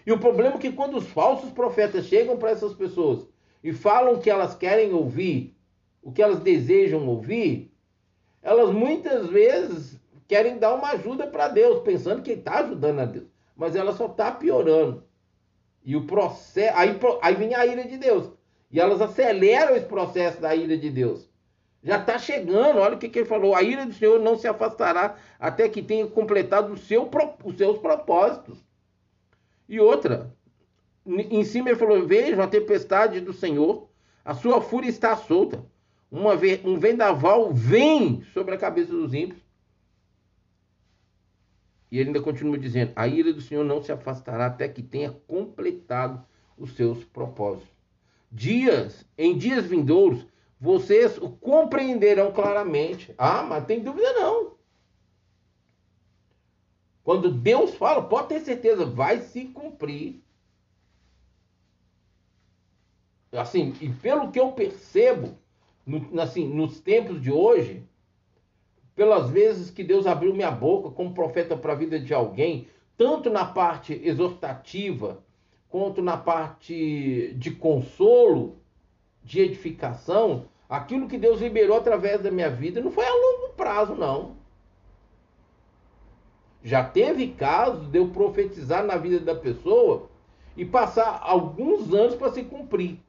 E 0.05 0.11
o 0.11 0.19
problema 0.19 0.55
é 0.55 0.59
que 0.59 0.71
quando 0.71 0.97
os 0.97 1.07
falsos 1.07 1.51
profetas 1.51 2.05
chegam 2.05 2.37
para 2.37 2.51
essas 2.51 2.73
pessoas 2.73 3.27
e 3.63 3.73
falam 3.73 4.13
o 4.13 4.19
que 4.19 4.29
elas 4.29 4.55
querem 4.55 4.93
ouvir, 4.93 5.55
o 6.01 6.11
que 6.11 6.21
elas 6.21 6.39
desejam 6.39 7.07
ouvir, 7.07 7.71
elas 8.41 8.71
muitas 8.71 9.27
vezes 9.27 9.99
querem 10.27 10.57
dar 10.57 10.73
uma 10.73 10.91
ajuda 10.91 11.27
para 11.27 11.49
Deus, 11.49 11.83
pensando 11.83 12.23
que 12.23 12.31
está 12.31 12.59
ajudando 12.59 12.99
a 12.99 13.05
Deus, 13.05 13.27
mas 13.55 13.75
ela 13.75 13.93
só 13.93 14.07
está 14.07 14.31
piorando. 14.31 15.03
E 15.83 15.95
o 15.95 16.05
processo, 16.05 16.77
aí, 16.77 16.97
aí 17.21 17.35
vem 17.35 17.53
a 17.53 17.65
ira 17.65 17.83
de 17.83 17.97
Deus. 17.97 18.31
E 18.71 18.79
elas 18.79 19.01
aceleram 19.01 19.75
esse 19.75 19.85
processo 19.85 20.39
da 20.39 20.55
ira 20.55 20.77
de 20.77 20.89
Deus. 20.89 21.30
Já 21.83 21.97
está 21.97 22.19
chegando, 22.19 22.79
olha 22.79 22.95
o 22.95 22.99
que, 22.99 23.09
que, 23.09 23.19
ele 23.19 23.27
falou: 23.27 23.55
a 23.55 23.63
ira 23.63 23.85
do 23.85 23.93
Senhor 23.93 24.19
não 24.19 24.37
se 24.37 24.47
afastará 24.47 25.15
até 25.39 25.67
que 25.67 25.81
tenha 25.81 26.05
completado 26.05 26.77
seu, 26.77 27.09
os 27.43 27.57
seus 27.57 27.79
propósitos. 27.79 28.63
E 29.67 29.79
outra, 29.79 30.31
em 31.05 31.43
cima 31.43 31.69
ele 31.69 31.79
falou: 31.79 32.05
Vejam 32.05 32.43
a 32.43 32.47
tempestade 32.47 33.19
do 33.19 33.33
Senhor, 33.33 33.87
a 34.23 34.35
sua 34.35 34.61
fúria 34.61 34.89
está 34.89 35.15
solta. 35.15 35.65
Uma, 36.11 36.33
um 36.65 36.77
vendaval 36.77 37.53
vem 37.53 38.21
sobre 38.33 38.53
a 38.53 38.57
cabeça 38.57 38.91
dos 38.91 39.13
ímpios. 39.13 39.41
E 41.89 41.97
ele 41.97 42.09
ainda 42.09 42.21
continua 42.21 42.57
dizendo: 42.57 42.91
A 42.95 43.07
ira 43.07 43.33
do 43.33 43.41
Senhor 43.41 43.65
não 43.65 43.81
se 43.81 43.91
afastará 43.91 44.45
até 44.45 44.67
que 44.67 44.83
tenha 44.83 45.11
completado 45.27 46.23
os 46.57 46.75
seus 46.75 47.03
propósitos. 47.03 47.69
Dias, 48.31 49.05
em 49.17 49.37
dias 49.37 49.65
vindouros, 49.65 50.27
vocês 50.61 51.17
o 51.17 51.27
compreenderão 51.27 52.31
claramente. 52.31 53.15
Ah, 53.17 53.41
mas 53.41 53.65
tem 53.65 53.81
dúvida 53.81 54.13
não. 54.13 54.51
Quando 57.03 57.31
Deus 57.31 57.73
fala, 57.73 58.03
pode 58.03 58.27
ter 58.27 58.41
certeza, 58.41 58.85
vai 58.85 59.21
se 59.21 59.45
cumprir. 59.45 60.21
Assim, 63.31 63.73
e 63.81 63.89
pelo 63.89 64.31
que 64.31 64.39
eu 64.39 64.51
percebo, 64.51 65.35
no, 65.83 66.21
assim, 66.21 66.47
nos 66.47 66.79
tempos 66.79 67.19
de 67.19 67.31
hoje, 67.31 67.83
pelas 68.93 69.31
vezes 69.31 69.71
que 69.71 69.83
Deus 69.83 70.05
abriu 70.05 70.31
minha 70.31 70.51
boca 70.51 70.91
como 70.91 71.15
profeta 71.15 71.57
para 71.57 71.73
a 71.73 71.77
vida 71.77 71.99
de 71.99 72.13
alguém, 72.13 72.67
tanto 72.95 73.31
na 73.31 73.45
parte 73.45 73.99
exortativa, 74.03 75.23
quanto 75.69 76.03
na 76.03 76.17
parte 76.17 77.33
de 77.35 77.49
consolo, 77.49 78.61
de 79.23 79.39
edificação, 79.39 80.50
aquilo 80.71 81.09
que 81.09 81.17
Deus 81.17 81.41
liberou 81.41 81.75
através 81.75 82.21
da 82.21 82.31
minha 82.31 82.49
vida 82.49 82.79
não 82.79 82.91
foi 82.91 83.05
a 83.05 83.13
longo 83.13 83.49
prazo, 83.57 83.93
não. 83.93 84.37
Já 86.63 86.81
teve 86.81 87.27
casos 87.27 87.91
de 87.91 87.97
eu 87.97 88.07
profetizar 88.07 88.81
na 88.81 88.95
vida 88.95 89.19
da 89.19 89.35
pessoa 89.35 90.09
e 90.55 90.63
passar 90.63 91.19
alguns 91.21 91.93
anos 91.93 92.15
para 92.15 92.31
se 92.31 92.43
cumprir. 92.43 92.99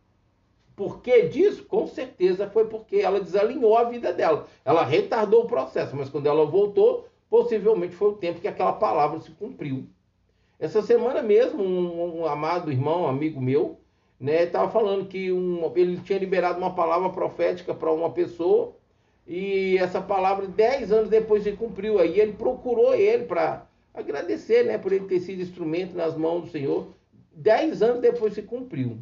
Por 0.74 1.00
que 1.00 1.28
disso? 1.28 1.64
Com 1.64 1.86
certeza 1.86 2.50
foi 2.50 2.66
porque 2.66 2.96
ela 2.96 3.20
desalinhou 3.20 3.76
a 3.76 3.84
vida 3.84 4.12
dela. 4.12 4.48
Ela 4.64 4.84
retardou 4.84 5.44
o 5.44 5.46
processo, 5.46 5.94
mas 5.94 6.08
quando 6.08 6.26
ela 6.26 6.44
voltou, 6.44 7.06
possivelmente 7.30 7.94
foi 7.94 8.08
o 8.08 8.16
tempo 8.16 8.40
que 8.40 8.48
aquela 8.48 8.72
palavra 8.72 9.20
se 9.20 9.30
cumpriu. 9.30 9.86
Essa 10.58 10.82
semana 10.82 11.22
mesmo, 11.22 11.62
um, 11.62 12.22
um 12.22 12.26
amado 12.26 12.72
irmão, 12.72 13.02
um 13.02 13.08
amigo 13.08 13.40
meu, 13.40 13.78
né, 14.22 14.44
estava 14.44 14.70
falando 14.70 15.08
que 15.08 15.32
um, 15.32 15.70
ele 15.74 15.96
tinha 15.98 16.18
liberado 16.18 16.56
uma 16.56 16.72
palavra 16.72 17.10
profética 17.10 17.74
para 17.74 17.92
uma 17.92 18.10
pessoa 18.10 18.72
e 19.26 19.76
essa 19.78 20.00
palavra, 20.00 20.46
dez 20.46 20.92
anos 20.92 21.10
depois, 21.10 21.42
se 21.42 21.52
cumpriu. 21.52 21.98
Aí 21.98 22.20
ele 22.20 22.32
procurou 22.32 22.94
ele 22.94 23.24
para 23.24 23.66
agradecer 23.92 24.64
né, 24.64 24.78
por 24.78 24.92
ele 24.92 25.06
ter 25.06 25.18
sido 25.18 25.42
instrumento 25.42 25.96
nas 25.96 26.16
mãos 26.16 26.42
do 26.42 26.50
Senhor. 26.50 26.86
Dez 27.34 27.82
anos 27.82 28.00
depois 28.00 28.34
se 28.34 28.42
cumpriu. 28.42 28.98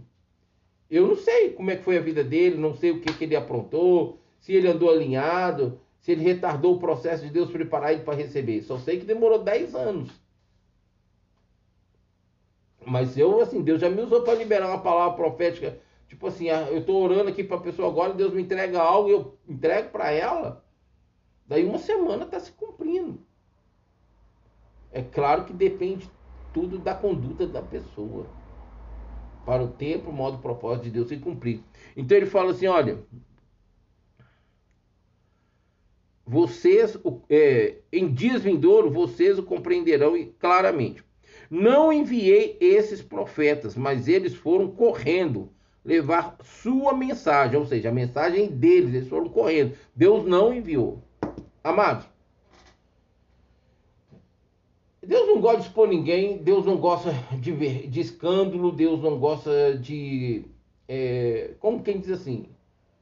Eu 0.90 1.06
não 1.06 1.16
sei 1.16 1.50
como 1.50 1.70
é 1.70 1.76
que 1.76 1.84
foi 1.84 1.98
a 1.98 2.02
vida 2.02 2.24
dele, 2.24 2.56
não 2.56 2.74
sei 2.74 2.90
o 2.90 3.00
que, 3.00 3.12
que 3.12 3.24
ele 3.24 3.36
aprontou, 3.36 4.18
se 4.40 4.54
ele 4.54 4.68
andou 4.68 4.90
alinhado, 4.90 5.78
se 6.00 6.12
ele 6.12 6.22
retardou 6.22 6.76
o 6.76 6.78
processo 6.80 7.24
de 7.24 7.30
Deus 7.30 7.50
preparar 7.50 7.92
ele 7.92 8.02
para 8.02 8.16
receber. 8.16 8.62
Só 8.62 8.78
sei 8.78 8.98
que 8.98 9.04
demorou 9.04 9.38
dez 9.38 9.74
anos. 9.74 10.10
Mas 12.86 13.16
eu, 13.16 13.40
assim, 13.40 13.62
Deus 13.62 13.80
já 13.80 13.90
me 13.90 14.00
usou 14.00 14.22
para 14.22 14.34
liberar 14.34 14.68
uma 14.68 14.82
palavra 14.82 15.16
profética 15.16 15.80
Tipo 16.10 16.26
assim, 16.26 16.50
ah, 16.50 16.62
eu 16.62 16.78
estou 16.78 17.00
orando 17.00 17.30
aqui 17.30 17.44
para 17.44 17.56
a 17.56 17.60
pessoa 17.60 17.86
agora, 17.86 18.12
Deus 18.12 18.34
me 18.34 18.42
entrega 18.42 18.82
algo 18.82 19.08
e 19.08 19.12
eu 19.12 19.38
entrego 19.48 19.90
para 19.90 20.10
ela. 20.10 20.64
Daí 21.46 21.64
uma 21.64 21.78
semana 21.78 22.24
está 22.24 22.40
se 22.40 22.50
cumprindo. 22.50 23.24
É 24.90 25.00
claro 25.02 25.44
que 25.44 25.52
depende 25.52 26.10
tudo 26.52 26.80
da 26.80 26.96
conduta 26.96 27.46
da 27.46 27.62
pessoa. 27.62 28.26
Para 29.46 29.62
o 29.62 29.68
tempo, 29.68 30.10
o 30.10 30.12
modo, 30.12 30.38
o 30.38 30.40
propósito 30.40 30.82
de 30.82 30.90
Deus 30.90 31.08
se 31.08 31.16
cumprir. 31.16 31.62
Então 31.96 32.16
ele 32.16 32.26
fala 32.26 32.50
assim: 32.50 32.66
olha, 32.66 33.04
vocês, 36.26 36.98
é, 37.28 37.76
em 37.92 38.12
dias 38.12 38.42
vindouros, 38.42 38.92
vocês 38.92 39.38
o 39.38 39.44
compreenderão 39.44 40.14
claramente. 40.40 41.04
Não 41.50 41.92
enviei 41.92 42.56
esses 42.60 43.02
profetas, 43.02 43.74
mas 43.74 44.06
eles 44.06 44.34
foram 44.34 44.70
correndo 44.70 45.50
levar 45.84 46.36
sua 46.44 46.94
mensagem, 46.94 47.58
ou 47.58 47.66
seja, 47.66 47.88
a 47.88 47.92
mensagem 47.92 48.46
deles, 48.48 48.94
eles 48.94 49.08
foram 49.08 49.28
correndo. 49.28 49.74
Deus 49.94 50.24
não 50.24 50.54
enviou. 50.54 51.02
Amados, 51.64 52.06
Deus 55.02 55.26
não 55.26 55.40
gosta 55.40 55.60
de 55.60 55.66
expor 55.66 55.88
ninguém, 55.88 56.38
Deus 56.38 56.64
não 56.64 56.76
gosta 56.76 57.12
de, 57.40 57.86
de 57.86 58.00
escândalo, 58.00 58.70
Deus 58.70 59.02
não 59.02 59.18
gosta 59.18 59.76
de. 59.76 60.44
É, 60.86 61.54
como 61.58 61.82
quem 61.82 61.98
diz 61.98 62.10
assim? 62.10 62.46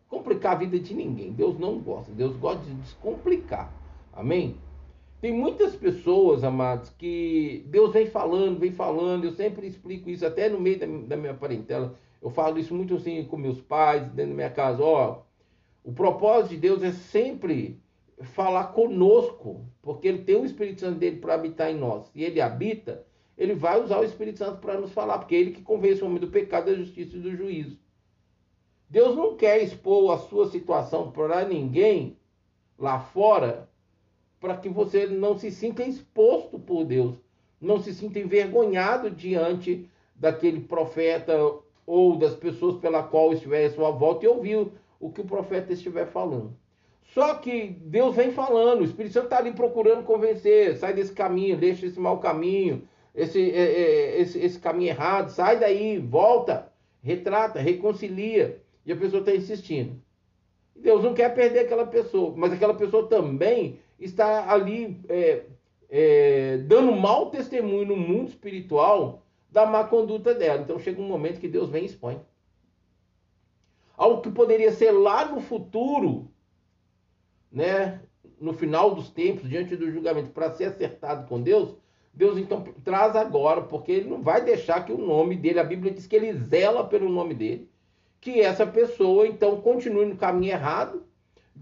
Complicar 0.08 0.52
a 0.52 0.58
vida 0.58 0.78
de 0.78 0.94
ninguém. 0.94 1.32
Deus 1.32 1.58
não 1.58 1.78
gosta, 1.78 2.12
Deus 2.12 2.36
gosta 2.36 2.64
de 2.64 2.74
descomplicar. 2.76 3.72
Amém? 4.12 4.56
Tem 5.20 5.32
muitas 5.32 5.74
pessoas, 5.74 6.44
amados, 6.44 6.90
que 6.90 7.64
Deus 7.66 7.92
vem 7.92 8.06
falando, 8.06 8.58
vem 8.58 8.70
falando, 8.70 9.24
eu 9.24 9.32
sempre 9.32 9.66
explico 9.66 10.08
isso, 10.08 10.24
até 10.24 10.48
no 10.48 10.60
meio 10.60 10.78
da, 10.78 10.86
da 10.86 11.16
minha 11.16 11.34
parentela. 11.34 11.94
Eu 12.22 12.30
falo 12.30 12.58
isso 12.58 12.74
muito 12.74 12.94
assim 12.94 13.24
com 13.24 13.36
meus 13.36 13.60
pais, 13.60 14.02
dentro 14.12 14.30
da 14.30 14.36
minha 14.36 14.50
casa. 14.50 14.82
Ó, 14.82 15.22
o 15.82 15.92
propósito 15.92 16.50
de 16.50 16.58
Deus 16.58 16.82
é 16.84 16.92
sempre 16.92 17.80
falar 18.20 18.68
conosco, 18.68 19.64
porque 19.82 20.06
Ele 20.06 20.22
tem 20.22 20.36
o 20.36 20.44
Espírito 20.44 20.80
Santo 20.80 20.98
dele 20.98 21.16
para 21.16 21.34
habitar 21.34 21.70
em 21.70 21.76
nós. 21.76 22.10
E 22.14 22.24
Ele 22.24 22.40
habita, 22.40 23.04
Ele 23.36 23.54
vai 23.54 23.82
usar 23.82 23.98
o 23.98 24.04
Espírito 24.04 24.38
Santo 24.38 24.60
para 24.60 24.80
nos 24.80 24.92
falar, 24.92 25.18
porque 25.18 25.34
é 25.34 25.38
Ele 25.38 25.50
que 25.50 25.62
convence 25.62 26.02
o 26.02 26.06
homem 26.06 26.20
do 26.20 26.28
pecado, 26.28 26.66
da 26.66 26.74
justiça 26.74 27.16
e 27.16 27.20
do 27.20 27.34
juízo. 27.34 27.76
Deus 28.88 29.16
não 29.16 29.36
quer 29.36 29.62
expor 29.62 30.12
a 30.12 30.18
sua 30.18 30.48
situação 30.48 31.10
para 31.10 31.44
ninguém 31.44 32.16
lá 32.78 33.00
fora, 33.00 33.67
para 34.40 34.56
que 34.56 34.68
você 34.68 35.06
não 35.06 35.36
se 35.36 35.50
sinta 35.50 35.82
exposto 35.82 36.58
por 36.58 36.84
Deus, 36.84 37.16
não 37.60 37.80
se 37.80 37.92
sinta 37.92 38.18
envergonhado 38.18 39.10
diante 39.10 39.88
daquele 40.14 40.60
profeta 40.60 41.34
ou 41.86 42.16
das 42.16 42.34
pessoas 42.34 42.76
pela 42.76 43.02
qual 43.02 43.32
estiver 43.32 43.66
à 43.66 43.70
sua 43.70 43.90
volta 43.90 44.24
e 44.24 44.28
ouvir 44.28 44.68
o 45.00 45.10
que 45.10 45.20
o 45.20 45.24
profeta 45.24 45.72
estiver 45.72 46.06
falando. 46.06 46.56
Só 47.14 47.34
que 47.34 47.68
Deus 47.80 48.14
vem 48.14 48.30
falando, 48.30 48.80
o 48.80 48.84
Espírito 48.84 49.14
Santo 49.14 49.24
está 49.24 49.38
ali 49.38 49.52
procurando 49.52 50.04
convencer, 50.04 50.76
sai 50.76 50.92
desse 50.92 51.12
caminho, 51.12 51.56
deixa 51.56 51.86
esse 51.86 51.98
mau 51.98 52.18
caminho, 52.18 52.86
esse, 53.14 53.50
é, 53.50 53.62
é, 53.62 54.20
esse, 54.20 54.38
esse 54.38 54.58
caminho 54.58 54.90
errado, 54.90 55.30
sai 55.30 55.58
daí, 55.58 55.98
volta, 55.98 56.70
retrata, 57.02 57.58
reconcilia. 57.58 58.62
E 58.84 58.92
a 58.92 58.96
pessoa 58.96 59.20
está 59.20 59.34
insistindo. 59.34 60.00
Deus 60.76 61.02
não 61.02 61.14
quer 61.14 61.34
perder 61.34 61.60
aquela 61.60 61.86
pessoa, 61.86 62.32
mas 62.36 62.52
aquela 62.52 62.74
pessoa 62.74 63.06
também 63.08 63.78
está 63.98 64.50
ali 64.52 65.00
é, 65.08 65.44
é, 65.88 66.58
dando 66.58 66.92
mau 66.92 67.30
testemunho 67.30 67.86
no 67.86 67.96
mundo 67.96 68.28
espiritual 68.28 69.22
da 69.50 69.66
má 69.66 69.84
conduta 69.84 70.34
dela. 70.34 70.62
Então 70.62 70.78
chega 70.78 71.00
um 71.00 71.08
momento 71.08 71.40
que 71.40 71.48
Deus 71.48 71.68
vem 71.68 71.82
e 71.82 71.86
expõe. 71.86 72.20
Algo 73.96 74.22
que 74.22 74.30
poderia 74.30 74.70
ser 74.70 74.92
lá 74.92 75.24
no 75.24 75.40
futuro, 75.40 76.30
né, 77.50 78.00
no 78.40 78.52
final 78.52 78.94
dos 78.94 79.10
tempos, 79.10 79.48
diante 79.48 79.74
do 79.74 79.90
julgamento, 79.90 80.30
para 80.30 80.52
ser 80.52 80.66
acertado 80.66 81.26
com 81.26 81.42
Deus, 81.42 81.74
Deus 82.14 82.38
então 82.38 82.62
traz 82.84 83.16
agora, 83.16 83.62
porque 83.62 83.92
ele 83.92 84.10
não 84.10 84.22
vai 84.22 84.44
deixar 84.44 84.84
que 84.84 84.92
o 84.92 84.98
nome 84.98 85.36
dele, 85.36 85.60
a 85.60 85.64
Bíblia 85.64 85.92
diz 85.92 86.06
que 86.06 86.16
ele 86.16 86.32
zela 86.32 86.84
pelo 86.84 87.08
nome 87.08 87.34
dele, 87.34 87.68
que 88.20 88.40
essa 88.40 88.66
pessoa 88.66 89.26
então 89.26 89.60
continue 89.60 90.06
no 90.06 90.16
caminho 90.16 90.52
errado, 90.52 91.04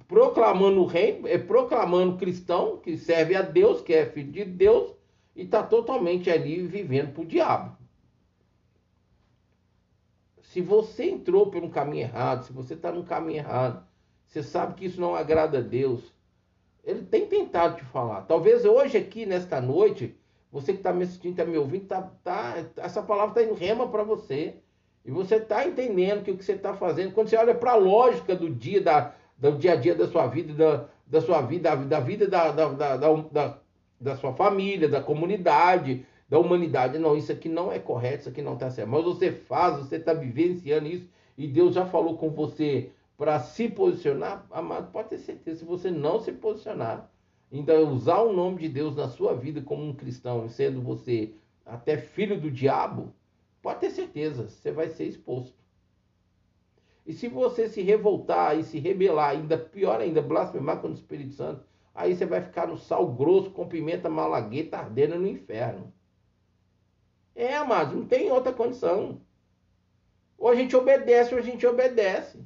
proclamando 0.08 0.80
o 0.80 0.86
reino, 0.86 1.26
é 1.26 1.38
proclamando 1.38 2.16
cristão, 2.16 2.78
que 2.78 2.96
serve 2.96 3.34
a 3.34 3.42
Deus, 3.42 3.80
que 3.80 3.92
é 3.92 4.06
filho 4.06 4.32
de 4.32 4.44
Deus, 4.44 4.94
e 5.34 5.42
está 5.42 5.62
totalmente 5.62 6.30
ali 6.30 6.66
vivendo 6.66 7.12
para 7.12 7.22
o 7.22 7.26
diabo. 7.26 7.76
Se 10.42 10.60
você 10.60 11.10
entrou 11.10 11.50
por 11.50 11.62
um 11.62 11.70
caminho 11.70 12.02
errado, 12.02 12.44
se 12.44 12.52
você 12.52 12.74
está 12.74 12.90
num 12.90 13.04
caminho 13.04 13.38
errado, 13.38 13.86
você 14.26 14.42
sabe 14.42 14.74
que 14.74 14.86
isso 14.86 15.00
não 15.00 15.14
agrada 15.14 15.58
a 15.58 15.62
Deus, 15.62 16.14
ele 16.82 17.02
tem 17.02 17.26
tentado 17.26 17.76
te 17.76 17.84
falar. 17.84 18.22
Talvez 18.22 18.64
hoje 18.64 18.96
aqui, 18.96 19.26
nesta 19.26 19.60
noite, 19.60 20.16
você 20.50 20.72
que 20.72 20.78
está 20.78 20.92
me 20.92 21.02
assistindo, 21.02 21.32
está 21.32 21.44
me 21.44 21.58
ouvindo, 21.58 21.86
tá, 21.86 22.10
tá, 22.22 22.64
essa 22.76 23.02
palavra 23.02 23.42
está 23.42 23.52
em 23.52 23.56
rema 23.56 23.88
para 23.88 24.02
você. 24.02 24.56
E 25.04 25.10
você 25.10 25.36
está 25.36 25.66
entendendo 25.66 26.24
que 26.24 26.30
o 26.30 26.36
que 26.36 26.44
você 26.44 26.52
está 26.52 26.74
fazendo, 26.74 27.12
quando 27.12 27.28
você 27.28 27.36
olha 27.36 27.54
para 27.54 27.72
a 27.72 27.76
lógica 27.76 28.34
do 28.34 28.48
dia, 28.48 28.80
da, 28.80 29.14
do 29.38 29.52
dia 29.52 29.72
a 29.72 29.76
dia 29.76 29.94
da 29.94 30.06
sua 30.06 30.26
vida, 30.26 30.52
da, 30.54 30.88
da 31.06 31.20
sua 31.20 31.42
vida, 31.42 31.70
da, 31.70 31.76
da 31.76 32.00
vida 32.00 32.26
da, 32.28 32.50
da, 32.50 32.68
da, 32.68 32.96
da, 32.96 33.58
da 34.00 34.16
sua 34.16 34.32
família, 34.32 34.88
da 34.88 35.00
comunidade, 35.00 36.06
da 36.28 36.38
humanidade. 36.38 36.98
Não, 36.98 37.16
isso 37.16 37.32
aqui 37.32 37.48
não 37.48 37.70
é 37.70 37.78
correto, 37.78 38.20
isso 38.20 38.28
aqui 38.28 38.42
não 38.42 38.54
está 38.54 38.70
certo. 38.70 38.88
Mas 38.88 39.04
você 39.04 39.32
faz, 39.32 39.76
você 39.78 39.96
está 39.96 40.12
vivenciando 40.12 40.86
isso 40.86 41.08
e 41.36 41.46
Deus 41.46 41.74
já 41.74 41.86
falou 41.86 42.16
com 42.16 42.30
você 42.30 42.90
para 43.16 43.40
se 43.40 43.68
posicionar, 43.68 44.46
amado, 44.50 44.90
pode 44.92 45.08
ter 45.08 45.18
certeza, 45.18 45.60
se 45.60 45.64
você 45.64 45.90
não 45.90 46.20
se 46.20 46.32
posicionar, 46.32 47.10
ainda 47.50 47.80
usar 47.80 48.20
o 48.20 48.32
nome 48.32 48.58
de 48.58 48.68
Deus 48.68 48.94
na 48.94 49.08
sua 49.08 49.34
vida 49.34 49.62
como 49.62 49.86
um 49.86 49.94
cristão, 49.94 50.48
sendo 50.48 50.82
você 50.82 51.32
até 51.64 51.96
filho 51.96 52.38
do 52.38 52.50
diabo, 52.50 53.12
pode 53.62 53.80
ter 53.80 53.90
certeza, 53.90 54.48
você 54.48 54.70
vai 54.70 54.90
ser 54.90 55.04
exposto. 55.04 55.54
E 57.06 57.12
se 57.12 57.28
você 57.28 57.68
se 57.68 57.80
revoltar 57.82 58.58
e 58.58 58.64
se 58.64 58.80
rebelar, 58.80 59.30
ainda 59.30 59.56
pior 59.56 60.00
ainda, 60.00 60.20
blasfemar 60.20 60.76
contra 60.76 60.90
o 60.90 60.94
Espírito 60.94 61.34
Santo, 61.34 61.64
aí 61.94 62.16
você 62.16 62.26
vai 62.26 62.42
ficar 62.42 62.66
no 62.66 62.76
sal 62.76 63.06
grosso 63.12 63.50
com 63.52 63.68
pimenta 63.68 64.10
malagueta 64.10 64.78
ardendo 64.78 65.16
no 65.16 65.28
inferno. 65.28 65.92
É, 67.34 67.54
amado, 67.54 67.94
não 67.94 68.06
tem 68.06 68.32
outra 68.32 68.52
condição. 68.52 69.20
Ou 70.36 70.48
a 70.48 70.54
gente 70.56 70.74
obedece 70.74 71.32
ou 71.32 71.38
a 71.38 71.42
gente 71.42 71.64
obedece. 71.64 72.44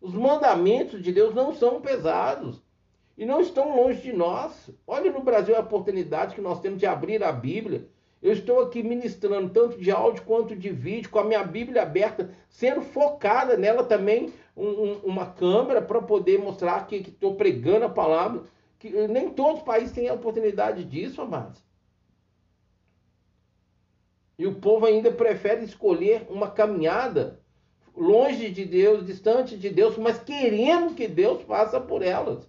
Os 0.00 0.12
mandamentos 0.12 1.02
de 1.02 1.10
Deus 1.10 1.34
não 1.34 1.54
são 1.54 1.80
pesados 1.80 2.62
e 3.16 3.24
não 3.24 3.40
estão 3.40 3.74
longe 3.74 4.02
de 4.02 4.12
nós. 4.12 4.70
Olha 4.86 5.10
no 5.10 5.22
Brasil 5.22 5.56
a 5.56 5.60
oportunidade 5.60 6.34
que 6.34 6.40
nós 6.40 6.60
temos 6.60 6.78
de 6.78 6.86
abrir 6.86 7.24
a 7.24 7.32
Bíblia. 7.32 7.88
Eu 8.22 8.32
estou 8.32 8.60
aqui 8.60 8.82
ministrando 8.82 9.50
tanto 9.50 9.78
de 9.78 9.90
áudio 9.90 10.22
quanto 10.24 10.56
de 10.56 10.70
vídeo, 10.70 11.10
com 11.10 11.18
a 11.18 11.24
minha 11.24 11.44
Bíblia 11.44 11.82
aberta, 11.82 12.30
sendo 12.48 12.80
focada 12.80 13.56
nela 13.56 13.84
também 13.84 14.32
um, 14.56 14.66
um, 14.66 14.92
uma 15.04 15.26
câmera 15.26 15.82
para 15.82 16.00
poder 16.00 16.38
mostrar 16.38 16.86
que 16.86 16.96
estou 16.96 17.36
pregando 17.36 17.84
a 17.84 17.90
palavra. 17.90 18.42
Que 18.78 18.90
nem 19.08 19.30
todos 19.30 19.60
os 19.60 19.64
países 19.64 19.92
têm 19.92 20.08
a 20.08 20.14
oportunidade 20.14 20.84
disso, 20.84 21.20
amados. 21.20 21.64
E 24.38 24.46
o 24.46 24.56
povo 24.56 24.86
ainda 24.86 25.10
prefere 25.10 25.64
escolher 25.64 26.26
uma 26.28 26.50
caminhada 26.50 27.40
longe 27.96 28.50
de 28.50 28.64
Deus, 28.64 29.06
distante 29.06 29.56
de 29.56 29.70
Deus, 29.70 29.96
mas 29.96 30.18
querendo 30.18 30.94
que 30.94 31.08
Deus 31.08 31.42
faça 31.42 31.80
por 31.80 32.02
elas. 32.02 32.46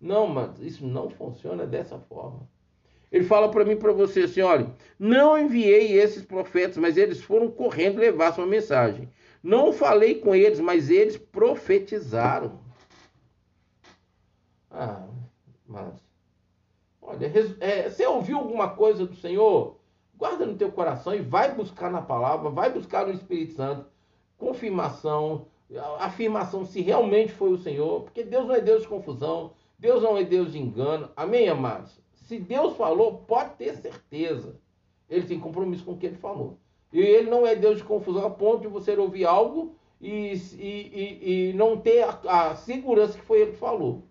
Não, 0.00 0.26
mas 0.26 0.60
isso 0.60 0.86
não 0.86 1.08
funciona 1.08 1.66
dessa 1.66 1.98
forma. 1.98 2.48
Ele 3.10 3.24
fala 3.24 3.50
para 3.50 3.64
mim, 3.64 3.76
para 3.76 3.92
você 3.92 4.22
assim, 4.22 4.42
olha, 4.42 4.70
não 4.98 5.38
enviei 5.38 5.98
esses 5.98 6.24
profetas, 6.24 6.76
mas 6.76 6.96
eles 6.96 7.22
foram 7.22 7.50
correndo 7.50 7.98
levar 7.98 8.34
sua 8.34 8.46
mensagem. 8.46 9.08
Não 9.42 9.72
falei 9.72 10.16
com 10.16 10.34
eles, 10.34 10.60
mas 10.60 10.90
eles 10.90 11.16
profetizaram. 11.16 12.60
Ah, 14.70 15.06
mas, 15.66 15.94
olha, 17.00 17.32
é, 17.60 17.88
você 17.88 18.06
ouviu 18.06 18.38
alguma 18.38 18.68
coisa 18.70 19.06
do 19.06 19.14
Senhor? 19.14 19.78
Guarda 20.16 20.44
no 20.44 20.56
teu 20.56 20.70
coração 20.70 21.14
e 21.14 21.20
vai 21.20 21.54
buscar 21.54 21.90
na 21.90 22.02
palavra, 22.02 22.50
vai 22.50 22.70
buscar 22.70 23.06
no 23.06 23.12
Espírito 23.12 23.54
Santo 23.54 23.86
confirmação, 24.38 25.48
afirmação 25.98 26.64
se 26.64 26.80
realmente 26.80 27.32
foi 27.32 27.52
o 27.52 27.58
Senhor, 27.58 28.02
porque 28.02 28.22
Deus 28.22 28.46
não 28.46 28.54
é 28.54 28.60
Deus 28.60 28.82
de 28.82 28.88
confusão, 28.88 29.52
Deus 29.78 30.02
não 30.02 30.16
é 30.16 30.24
Deus 30.24 30.52
de 30.52 30.58
engano. 30.58 31.10
Amém, 31.16 31.48
amados? 31.48 32.00
Se 32.28 32.38
Deus 32.38 32.76
falou, 32.76 33.24
pode 33.26 33.54
ter 33.54 33.74
certeza. 33.76 34.54
Ele 35.08 35.26
tem 35.26 35.40
compromisso 35.40 35.82
com 35.82 35.92
o 35.92 35.96
que 35.96 36.04
ele 36.04 36.18
falou. 36.18 36.58
E 36.92 37.00
ele 37.00 37.30
não 37.30 37.46
é 37.46 37.56
Deus 37.56 37.78
de 37.78 37.84
confusão 37.84 38.26
a 38.26 38.28
ponto 38.28 38.60
de 38.60 38.68
você 38.68 38.94
ouvir 38.94 39.24
algo 39.24 39.74
e, 39.98 40.34
e, 40.34 40.58
e, 40.58 41.48
e 41.48 41.52
não 41.54 41.78
ter 41.78 42.02
a, 42.02 42.50
a 42.50 42.54
segurança 42.54 43.16
que 43.16 43.24
foi 43.24 43.40
ele 43.40 43.52
que 43.52 43.56
falou. 43.56 44.02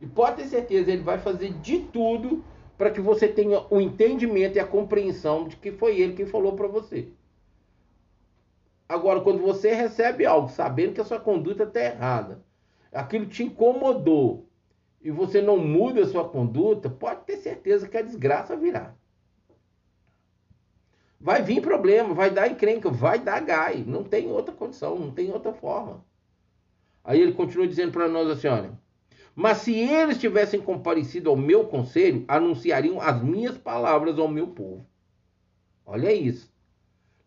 E 0.00 0.08
pode 0.08 0.42
ter 0.42 0.48
certeza, 0.48 0.90
ele 0.90 1.04
vai 1.04 1.18
fazer 1.18 1.52
de 1.60 1.78
tudo 1.78 2.44
para 2.76 2.90
que 2.90 3.00
você 3.00 3.28
tenha 3.28 3.64
o 3.70 3.80
entendimento 3.80 4.56
e 4.56 4.60
a 4.60 4.66
compreensão 4.66 5.46
de 5.46 5.54
que 5.54 5.70
foi 5.70 6.00
ele 6.00 6.14
quem 6.14 6.26
falou 6.26 6.56
para 6.56 6.66
você. 6.66 7.06
Agora, 8.88 9.20
quando 9.20 9.40
você 9.40 9.72
recebe 9.72 10.26
algo 10.26 10.48
sabendo 10.48 10.94
que 10.94 11.00
a 11.00 11.04
sua 11.04 11.20
conduta 11.20 11.62
está 11.62 11.80
errada, 11.80 12.42
aquilo 12.92 13.26
te 13.26 13.44
incomodou 13.44 14.45
e 15.06 15.10
você 15.12 15.40
não 15.40 15.56
muda 15.56 16.02
a 16.02 16.06
sua 16.06 16.28
conduta, 16.28 16.90
pode 16.90 17.20
ter 17.26 17.36
certeza 17.36 17.88
que 17.88 17.96
a 17.96 18.02
desgraça 18.02 18.56
virá. 18.56 18.92
Vai 21.20 21.42
vir 21.42 21.62
problema, 21.62 22.12
vai 22.12 22.28
dar 22.28 22.50
encrenca, 22.50 22.90
vai 22.90 23.20
dar 23.20 23.38
gai. 23.38 23.84
Não 23.86 24.02
tem 24.02 24.28
outra 24.28 24.52
condição, 24.52 24.98
não 24.98 25.12
tem 25.12 25.30
outra 25.30 25.52
forma. 25.52 26.04
Aí 27.04 27.20
ele 27.20 27.34
continua 27.34 27.68
dizendo 27.68 27.92
para 27.92 28.08
nós 28.08 28.28
assim: 28.28 28.48
olha. 28.48 28.76
Mas 29.32 29.58
se 29.58 29.72
eles 29.78 30.18
tivessem 30.18 30.60
comparecido 30.60 31.30
ao 31.30 31.36
meu 31.36 31.66
conselho, 31.66 32.24
anunciariam 32.26 33.00
as 33.00 33.22
minhas 33.22 33.56
palavras 33.56 34.18
ao 34.18 34.26
meu 34.26 34.48
povo. 34.48 34.84
Olha 35.84 36.12
isso. 36.12 36.52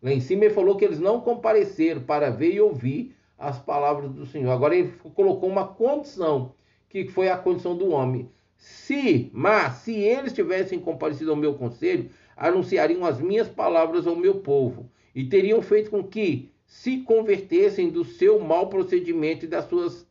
Lá 0.02 0.12
em 0.12 0.20
cima 0.20 0.44
ele 0.44 0.54
falou 0.54 0.76
que 0.76 0.84
eles 0.84 1.00
não 1.00 1.22
compareceram 1.22 2.02
para 2.02 2.28
ver 2.28 2.52
e 2.52 2.60
ouvir 2.60 3.16
as 3.38 3.58
palavras 3.58 4.12
do 4.12 4.26
Senhor. 4.26 4.50
Agora 4.50 4.76
ele 4.76 4.92
colocou 5.14 5.48
uma 5.48 5.66
condição, 5.66 6.52
que 6.90 7.08
foi 7.08 7.30
a 7.30 7.38
condição 7.38 7.74
do 7.74 7.90
homem. 7.90 8.28
Se, 8.58 9.30
mas, 9.32 9.76
se 9.76 9.94
eles 9.94 10.34
tivessem 10.34 10.78
comparecido 10.78 11.30
ao 11.30 11.36
meu 11.36 11.54
conselho, 11.54 12.10
anunciariam 12.36 13.06
as 13.06 13.18
minhas 13.18 13.48
palavras 13.48 14.06
ao 14.06 14.16
meu 14.16 14.40
povo 14.40 14.90
e 15.14 15.24
teriam 15.24 15.62
feito 15.62 15.90
com 15.90 16.02
que 16.02 16.52
se 16.66 16.98
convertessem 16.98 17.88
do 17.88 18.04
seu 18.04 18.38
mau 18.40 18.68
procedimento 18.68 19.44
e 19.44 19.48
das 19.48 19.64
suas 19.64 20.06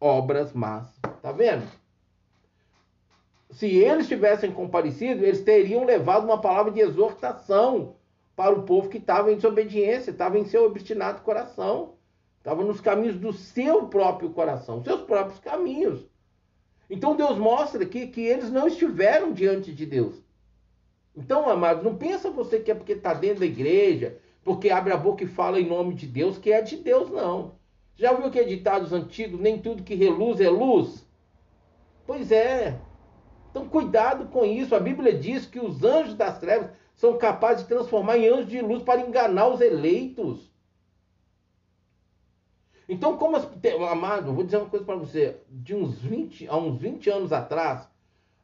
obras 0.00 0.52
más. 0.52 0.90
Tá 1.20 1.32
vendo? 1.32 1.64
Se 3.50 3.66
eles 3.66 4.08
tivessem 4.08 4.50
comparecido, 4.50 5.24
eles 5.24 5.42
teriam 5.42 5.84
levado 5.84 6.24
uma 6.24 6.40
palavra 6.40 6.72
de 6.72 6.80
exortação 6.80 7.96
para 8.34 8.54
o 8.54 8.62
povo 8.62 8.88
que 8.88 8.96
estava 8.96 9.30
em 9.30 9.36
desobediência, 9.36 10.10
estava 10.10 10.38
em 10.38 10.46
seu 10.46 10.64
obstinado 10.64 11.20
coração, 11.20 11.94
estava 12.38 12.64
nos 12.64 12.80
caminhos 12.80 13.18
do 13.18 13.32
seu 13.32 13.86
próprio 13.88 14.30
coração, 14.30 14.82
seus 14.82 15.02
próprios 15.02 15.38
caminhos. 15.38 16.11
Então 16.92 17.16
Deus 17.16 17.38
mostra 17.38 17.84
aqui 17.84 18.06
que 18.06 18.20
eles 18.20 18.50
não 18.50 18.68
estiveram 18.68 19.32
diante 19.32 19.72
de 19.72 19.86
Deus. 19.86 20.22
Então, 21.16 21.48
amados, 21.48 21.82
não 21.82 21.96
pensa 21.96 22.30
você 22.30 22.60
que 22.60 22.70
é 22.70 22.74
porque 22.74 22.92
está 22.92 23.14
dentro 23.14 23.40
da 23.40 23.46
igreja, 23.46 24.18
porque 24.44 24.68
abre 24.68 24.92
a 24.92 24.96
boca 24.98 25.24
e 25.24 25.26
fala 25.26 25.58
em 25.58 25.66
nome 25.66 25.94
de 25.94 26.06
Deus, 26.06 26.36
que 26.36 26.52
é 26.52 26.60
de 26.60 26.76
Deus, 26.76 27.10
não. 27.10 27.54
Já 27.96 28.12
ouviu 28.12 28.30
que 28.30 28.38
é 28.38 28.44
ditados 28.44 28.92
antigos, 28.92 29.40
nem 29.40 29.58
tudo 29.58 29.82
que 29.82 29.94
reluz 29.94 30.38
é 30.38 30.50
luz? 30.50 31.06
Pois 32.06 32.30
é. 32.30 32.78
Então, 33.50 33.66
cuidado 33.66 34.26
com 34.26 34.44
isso. 34.44 34.74
A 34.74 34.80
Bíblia 34.80 35.14
diz 35.14 35.46
que 35.46 35.60
os 35.60 35.82
anjos 35.82 36.14
das 36.14 36.38
trevas 36.38 36.72
são 36.94 37.16
capazes 37.16 37.62
de 37.62 37.70
transformar 37.70 38.18
em 38.18 38.28
anjos 38.28 38.48
de 38.48 38.60
luz 38.60 38.82
para 38.82 39.00
enganar 39.00 39.48
os 39.48 39.62
eleitos. 39.62 40.51
Então, 42.92 43.16
como 43.16 43.36
as, 43.36 43.48
amado, 43.90 44.34
vou 44.34 44.44
dizer 44.44 44.58
uma 44.58 44.68
coisa 44.68 44.84
para 44.84 44.96
você, 44.96 45.38
de 45.48 45.74
uns 45.74 45.98
20, 46.02 46.46
há 46.46 46.58
uns 46.58 46.78
20 46.78 47.08
anos 47.08 47.32
atrás, 47.32 47.88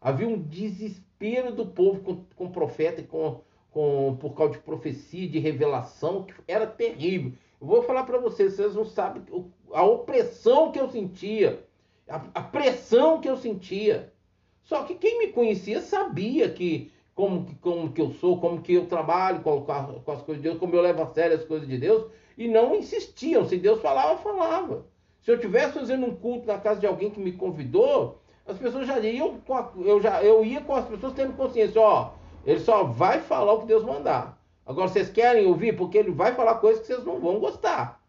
havia 0.00 0.26
um 0.26 0.40
desespero 0.40 1.52
do 1.52 1.66
povo 1.66 2.00
com, 2.00 2.24
com 2.34 2.50
profeta 2.50 3.02
e 3.02 3.04
com, 3.04 3.42
com 3.70 4.16
por 4.18 4.34
causa 4.34 4.54
de 4.54 4.60
profecia, 4.60 5.28
de 5.28 5.38
revelação, 5.38 6.22
que 6.22 6.32
era 6.48 6.66
terrível. 6.66 7.34
Vou 7.60 7.82
falar 7.82 8.04
para 8.04 8.16
vocês, 8.16 8.54
vocês 8.54 8.74
não 8.74 8.86
sabem 8.86 9.22
a 9.70 9.82
opressão 9.82 10.72
que 10.72 10.80
eu 10.80 10.88
sentia, 10.88 11.62
a, 12.08 12.22
a 12.36 12.42
pressão 12.42 13.20
que 13.20 13.28
eu 13.28 13.36
sentia. 13.36 14.14
Só 14.62 14.84
que 14.84 14.94
quem 14.94 15.18
me 15.18 15.26
conhecia 15.26 15.82
sabia 15.82 16.48
que 16.48 16.90
como, 17.14 17.54
como 17.60 17.92
que 17.92 18.00
eu 18.00 18.12
sou, 18.12 18.40
como 18.40 18.62
que 18.62 18.72
eu 18.72 18.86
trabalho 18.86 19.40
com, 19.40 19.60
com, 19.60 20.12
as 20.12 20.22
coisas 20.22 20.42
de 20.42 20.48
Deus, 20.48 20.58
como 20.58 20.74
eu 20.74 20.80
levo 20.80 21.02
a 21.02 21.06
sério 21.08 21.36
as 21.36 21.44
coisas 21.44 21.68
de 21.68 21.76
Deus, 21.76 22.10
e 22.38 22.46
não 22.46 22.76
insistiam. 22.76 23.44
Se 23.44 23.58
Deus 23.58 23.82
falava, 23.82 24.16
falava. 24.18 24.86
Se 25.22 25.30
eu 25.30 25.34
estivesse 25.34 25.74
fazendo 25.74 26.06
um 26.06 26.14
culto 26.14 26.46
na 26.46 26.58
casa 26.58 26.80
de 26.80 26.86
alguém 26.86 27.10
que 27.10 27.20
me 27.20 27.32
convidou, 27.32 28.22
as 28.46 28.56
pessoas 28.56 28.86
já 28.86 28.98
iam 29.00 29.38
com 29.40 29.52
a, 29.52 29.70
eu 29.84 30.00
já 30.00 30.22
eu 30.22 30.42
ia 30.44 30.60
com 30.60 30.74
as 30.74 30.86
pessoas 30.86 31.12
tendo 31.12 31.36
consciência, 31.36 31.80
ó, 31.80 32.12
ele 32.46 32.60
só 32.60 32.84
vai 32.84 33.20
falar 33.20 33.52
o 33.52 33.60
que 33.60 33.66
Deus 33.66 33.84
mandar. 33.84 34.40
Agora 34.64 34.88
vocês 34.88 35.10
querem 35.10 35.46
ouvir 35.46 35.76
porque 35.76 35.98
ele 35.98 36.12
vai 36.12 36.34
falar 36.34 36.54
coisas 36.54 36.80
que 36.80 36.86
vocês 36.86 37.04
não 37.04 37.18
vão 37.18 37.40
gostar. 37.40 38.00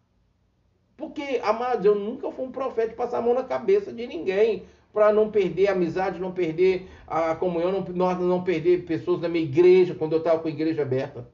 Porque, 0.96 1.40
amados, 1.42 1.84
eu 1.84 1.94
nunca 1.94 2.30
fui 2.30 2.44
um 2.44 2.52
profeta 2.52 2.90
de 2.90 2.94
passar 2.94 3.18
a 3.18 3.22
mão 3.22 3.34
na 3.34 3.42
cabeça 3.42 3.92
de 3.92 4.06
ninguém 4.06 4.64
para 4.92 5.12
não 5.12 5.30
perder 5.30 5.68
a 5.68 5.72
amizade, 5.72 6.18
não 6.18 6.32
perder 6.32 6.88
a 7.06 7.34
comunhão, 7.34 7.84
não, 7.88 8.14
não, 8.14 8.44
perder 8.44 8.84
pessoas 8.84 9.20
da 9.20 9.28
minha 9.28 9.44
igreja, 9.44 9.94
quando 9.94 10.12
eu 10.12 10.18
estava 10.18 10.40
com 10.40 10.48
a 10.48 10.50
igreja 10.50 10.82
aberta. 10.82 11.26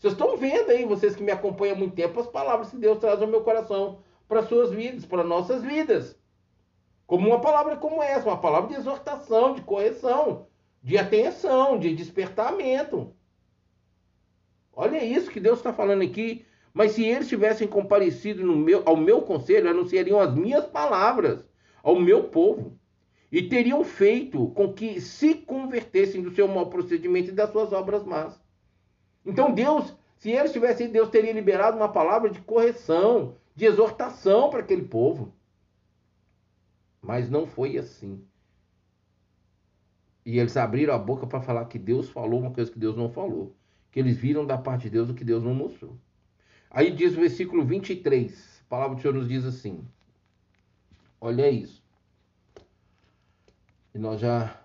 Vocês 0.00 0.14
estão 0.14 0.36
vendo 0.36 0.70
aí, 0.70 0.84
vocês 0.84 1.14
que 1.14 1.22
me 1.22 1.30
acompanham 1.30 1.76
há 1.76 1.78
muito 1.78 1.94
tempo, 1.94 2.18
as 2.18 2.26
palavras 2.26 2.70
que 2.70 2.76
Deus 2.76 2.98
traz 2.98 3.22
ao 3.22 3.28
meu 3.28 3.42
coração 3.42 4.00
para 4.26 4.42
suas 4.42 4.72
vidas, 4.72 5.06
para 5.06 5.22
nossas 5.22 5.62
vidas. 5.62 6.18
Como 7.06 7.28
uma 7.28 7.40
palavra 7.40 7.76
como 7.76 8.02
essa, 8.02 8.26
uma 8.28 8.40
palavra 8.40 8.70
de 8.70 8.74
exortação, 8.74 9.54
de 9.54 9.62
correção, 9.62 10.48
de 10.82 10.98
atenção, 10.98 11.78
de 11.78 11.94
despertamento. 11.94 13.14
Olha 14.72 15.04
isso 15.04 15.30
que 15.30 15.38
Deus 15.38 15.58
está 15.58 15.72
falando 15.72 16.02
aqui 16.02 16.44
mas 16.72 16.92
se 16.92 17.04
eles 17.04 17.28
tivessem 17.28 17.66
comparecido 17.66 18.44
meu, 18.44 18.82
ao 18.86 18.96
meu 18.96 19.22
conselho, 19.22 19.70
anunciariam 19.70 20.20
as 20.20 20.34
minhas 20.34 20.64
palavras 20.66 21.44
ao 21.82 21.98
meu 21.98 22.24
povo 22.24 22.78
e 23.30 23.42
teriam 23.42 23.82
feito 23.84 24.48
com 24.48 24.72
que 24.72 25.00
se 25.00 25.34
convertessem 25.34 26.22
do 26.22 26.34
seu 26.34 26.46
mau 26.46 26.68
procedimento 26.68 27.30
e 27.30 27.34
das 27.34 27.50
suas 27.50 27.72
obras 27.72 28.04
más. 28.04 28.40
Então 29.24 29.52
Deus, 29.52 29.94
se 30.16 30.30
eles 30.30 30.52
tivessem, 30.52 30.90
Deus 30.90 31.08
teria 31.08 31.32
liberado 31.32 31.76
uma 31.76 31.92
palavra 31.92 32.30
de 32.30 32.40
correção, 32.40 33.36
de 33.54 33.64
exortação 33.64 34.50
para 34.50 34.60
aquele 34.60 34.82
povo. 34.82 35.34
Mas 37.02 37.30
não 37.30 37.46
foi 37.46 37.78
assim. 37.78 38.24
E 40.24 40.38
eles 40.38 40.56
abriram 40.56 40.94
a 40.94 40.98
boca 40.98 41.26
para 41.26 41.40
falar 41.40 41.64
que 41.66 41.78
Deus 41.78 42.08
falou 42.10 42.40
uma 42.40 42.52
coisa 42.52 42.70
que 42.70 42.78
Deus 42.78 42.96
não 42.96 43.10
falou. 43.10 43.54
Que 43.90 43.98
eles 43.98 44.16
viram 44.16 44.46
da 44.46 44.56
parte 44.56 44.82
de 44.82 44.90
Deus 44.90 45.10
o 45.10 45.14
que 45.14 45.24
Deus 45.24 45.42
não 45.42 45.54
mostrou. 45.54 45.96
Aí 46.70 46.90
diz 46.92 47.14
o 47.14 47.20
versículo 47.20 47.64
23, 47.64 48.62
a 48.64 48.68
palavra 48.68 48.94
do 48.94 49.02
Senhor 49.02 49.14
nos 49.14 49.28
diz 49.28 49.44
assim: 49.44 49.84
Olha 51.20 51.50
isso. 51.50 51.82
E 53.92 53.98
nós 53.98 54.20
já 54.20 54.56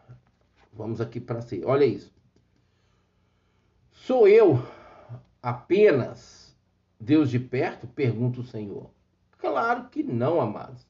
vamos 0.71 1.01
aqui 1.01 1.19
para 1.19 1.41
ser. 1.41 1.65
Olha 1.65 1.83
isso. 1.83 2.14
Sou 4.05 4.27
eu 4.27 4.59
apenas 5.41 6.55
Deus 6.99 7.27
de 7.27 7.39
perto? 7.39 7.87
Pergunta 7.87 8.39
o 8.39 8.43
Senhor. 8.43 8.91
Claro 9.39 9.89
que 9.89 10.03
não, 10.03 10.39
amados. 10.39 10.87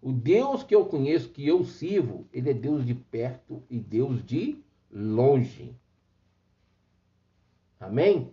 O 0.00 0.12
Deus 0.12 0.62
que 0.62 0.72
eu 0.72 0.86
conheço, 0.86 1.30
que 1.30 1.44
eu 1.44 1.64
sirvo, 1.64 2.24
ele 2.32 2.48
é 2.48 2.54
Deus 2.54 2.86
de 2.86 2.94
perto 2.94 3.60
e 3.68 3.80
Deus 3.80 4.24
de 4.24 4.62
longe. 4.88 5.74
Amém? 7.80 8.32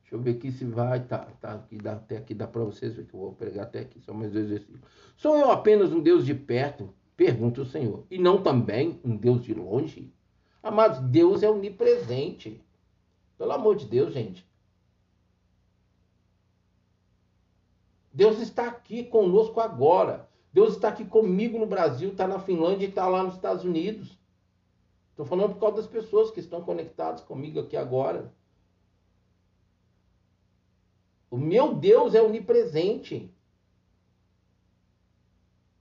Deixa 0.00 0.16
eu 0.16 0.20
ver 0.20 0.32
aqui 0.32 0.50
se 0.50 0.64
vai. 0.64 1.06
Tá, 1.06 1.18
tá 1.40 1.52
aqui, 1.52 1.76
dá, 1.78 1.92
até 1.92 2.16
aqui 2.16 2.34
dá 2.34 2.48
para 2.48 2.64
vocês 2.64 2.96
ver 2.96 3.06
que 3.06 3.14
eu 3.14 3.20
vou 3.20 3.32
pregar 3.32 3.66
até 3.66 3.78
aqui. 3.78 4.00
Só 4.00 4.12
mais 4.12 4.32
dois 4.32 4.48
versículos. 4.48 4.80
Sou 5.16 5.38
eu 5.38 5.52
apenas 5.52 5.92
um 5.92 6.00
Deus 6.00 6.26
de 6.26 6.34
perto? 6.34 6.92
Pergunta 7.16 7.62
o 7.62 7.64
Senhor. 7.64 8.04
E 8.10 8.18
não 8.18 8.42
também 8.42 8.98
um 9.04 9.16
Deus 9.16 9.44
de 9.44 9.54
longe? 9.54 10.12
Amados, 10.62 11.00
Deus 11.00 11.42
é 11.42 11.50
onipresente. 11.50 12.60
Pelo 13.36 13.52
amor 13.52 13.76
de 13.76 13.86
Deus, 13.86 14.12
gente. 14.12 14.46
Deus 18.12 18.40
está 18.40 18.66
aqui 18.66 19.04
conosco 19.04 19.60
agora. 19.60 20.28
Deus 20.52 20.74
está 20.74 20.88
aqui 20.88 21.04
comigo 21.04 21.58
no 21.58 21.66
Brasil, 21.66 22.10
está 22.10 22.26
na 22.26 22.40
Finlândia 22.40 22.86
e 22.86 22.88
está 22.88 23.06
lá 23.06 23.22
nos 23.22 23.34
Estados 23.34 23.64
Unidos. 23.64 24.18
Estou 25.10 25.24
falando 25.24 25.54
por 25.54 25.60
causa 25.60 25.76
das 25.76 25.86
pessoas 25.86 26.30
que 26.30 26.40
estão 26.40 26.62
conectadas 26.62 27.20
comigo 27.20 27.60
aqui 27.60 27.76
agora. 27.76 28.32
O 31.30 31.36
meu 31.36 31.74
Deus 31.74 32.14
é 32.14 32.22
onipresente. 32.22 33.30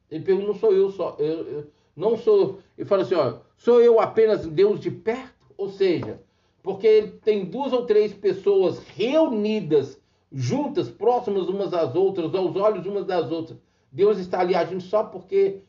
Ele 0.09 0.23
pergunta, 0.23 0.47
não 0.47 0.55
sou 0.55 0.73
eu 0.73 0.91
só, 0.91 1.15
eu, 1.19 1.47
eu 1.47 1.71
não 1.95 2.17
sou. 2.17 2.61
Ele 2.77 2.87
fala 2.87 3.03
assim, 3.03 3.15
ó, 3.15 3.39
sou 3.57 3.81
eu 3.81 3.99
apenas 3.99 4.47
Deus 4.47 4.79
de 4.79 4.89
perto? 4.89 5.53
Ou 5.57 5.69
seja, 5.69 6.21
porque 6.63 7.13
tem 7.23 7.45
duas 7.45 7.73
ou 7.73 7.85
três 7.85 8.13
pessoas 8.13 8.79
reunidas, 8.79 9.99
juntas, 10.31 10.89
próximas 10.89 11.49
umas 11.49 11.73
às 11.73 11.95
outras, 11.95 12.33
aos 12.33 12.55
olhos 12.55 12.85
umas 12.85 13.05
das 13.05 13.29
outras. 13.31 13.57
Deus 13.91 14.17
está 14.17 14.39
ali 14.39 14.55
agindo 14.55 14.81
só 14.81 15.03
porque 15.03 15.61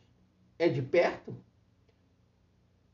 é 0.59 0.69
de 0.69 0.83
perto? 0.83 1.35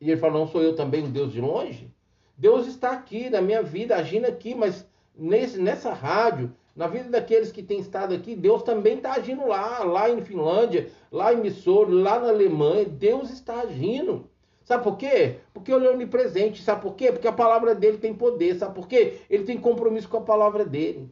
E 0.00 0.10
ele 0.10 0.20
fala, 0.20 0.34
não 0.34 0.46
sou 0.46 0.62
eu 0.62 0.76
também 0.76 1.02
um 1.02 1.10
Deus 1.10 1.32
de 1.32 1.40
longe? 1.40 1.90
Deus 2.36 2.66
está 2.66 2.90
aqui 2.90 3.30
na 3.30 3.40
minha 3.40 3.62
vida, 3.62 3.96
agindo 3.96 4.26
aqui, 4.26 4.54
mas 4.54 4.86
nesse, 5.16 5.58
nessa 5.58 5.92
rádio, 5.92 6.52
na 6.74 6.86
vida 6.88 7.08
daqueles 7.08 7.52
que 7.52 7.62
têm 7.62 7.78
estado 7.78 8.14
aqui, 8.14 8.34
Deus 8.34 8.62
também 8.62 8.96
está 8.96 9.14
agindo 9.14 9.46
lá, 9.46 9.84
lá 9.84 10.10
em 10.10 10.20
Finlândia, 10.22 10.90
lá 11.10 11.32
em 11.32 11.40
Missor, 11.40 11.88
lá 11.88 12.18
na 12.18 12.28
Alemanha. 12.28 12.84
Deus 12.84 13.30
está 13.30 13.60
agindo. 13.60 14.28
Sabe 14.64 14.82
por 14.82 14.96
quê? 14.96 15.36
Porque 15.52 15.72
ele 15.72 15.86
é 15.86 15.90
onipresente. 15.90 16.62
Sabe 16.62 16.82
por 16.82 16.94
quê? 16.94 17.12
Porque 17.12 17.28
a 17.28 17.32
palavra 17.32 17.74
dele 17.74 17.98
tem 17.98 18.14
poder. 18.14 18.56
Sabe 18.56 18.74
por 18.74 18.88
quê? 18.88 19.20
Ele 19.28 19.44
tem 19.44 19.58
compromisso 19.58 20.08
com 20.08 20.16
a 20.16 20.22
palavra 20.22 20.64
dele. 20.64 21.10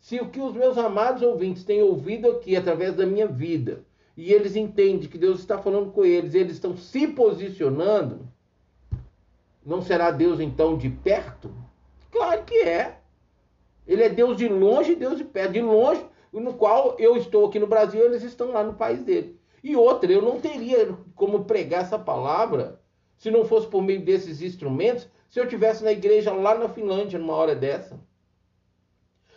Se 0.00 0.20
o 0.20 0.28
que 0.28 0.40
os 0.40 0.52
meus 0.54 0.76
amados 0.76 1.22
ouvintes 1.22 1.64
têm 1.64 1.82
ouvido 1.82 2.30
aqui 2.30 2.56
através 2.56 2.94
da 2.94 3.06
minha 3.06 3.26
vida, 3.26 3.84
e 4.16 4.32
eles 4.32 4.56
entendem 4.56 5.08
que 5.08 5.18
Deus 5.18 5.38
está 5.38 5.58
falando 5.58 5.92
com 5.92 6.04
eles, 6.04 6.34
eles 6.34 6.54
estão 6.54 6.76
se 6.76 7.06
posicionando, 7.06 8.28
não 9.64 9.80
será 9.82 10.10
Deus 10.10 10.40
então 10.40 10.76
de 10.76 10.88
perto? 10.88 11.50
Claro 12.10 12.42
que 12.44 12.62
é. 12.62 12.98
Ele 13.86 14.02
é 14.02 14.08
Deus 14.08 14.36
de 14.36 14.48
longe 14.48 14.92
e 14.92 14.96
Deus 14.96 15.18
de 15.18 15.24
perto. 15.24 15.52
De 15.52 15.60
longe, 15.60 16.04
no 16.32 16.54
qual 16.54 16.96
eu 16.98 17.16
estou 17.16 17.46
aqui 17.46 17.58
no 17.58 17.66
Brasil, 17.66 18.04
eles 18.04 18.22
estão 18.22 18.52
lá 18.52 18.64
no 18.64 18.74
país 18.74 19.02
dele. 19.02 19.38
E 19.62 19.76
outra, 19.76 20.10
eu 20.10 20.22
não 20.22 20.40
teria 20.40 20.96
como 21.14 21.44
pregar 21.44 21.82
essa 21.82 21.98
palavra 21.98 22.80
se 23.18 23.30
não 23.30 23.44
fosse 23.44 23.66
por 23.66 23.82
meio 23.82 24.00
desses 24.00 24.40
instrumentos, 24.40 25.06
se 25.28 25.38
eu 25.38 25.46
tivesse 25.46 25.84
na 25.84 25.92
igreja 25.92 26.32
lá 26.32 26.54
na 26.54 26.70
Finlândia 26.70 27.18
numa 27.18 27.34
hora 27.34 27.54
dessa. 27.54 28.00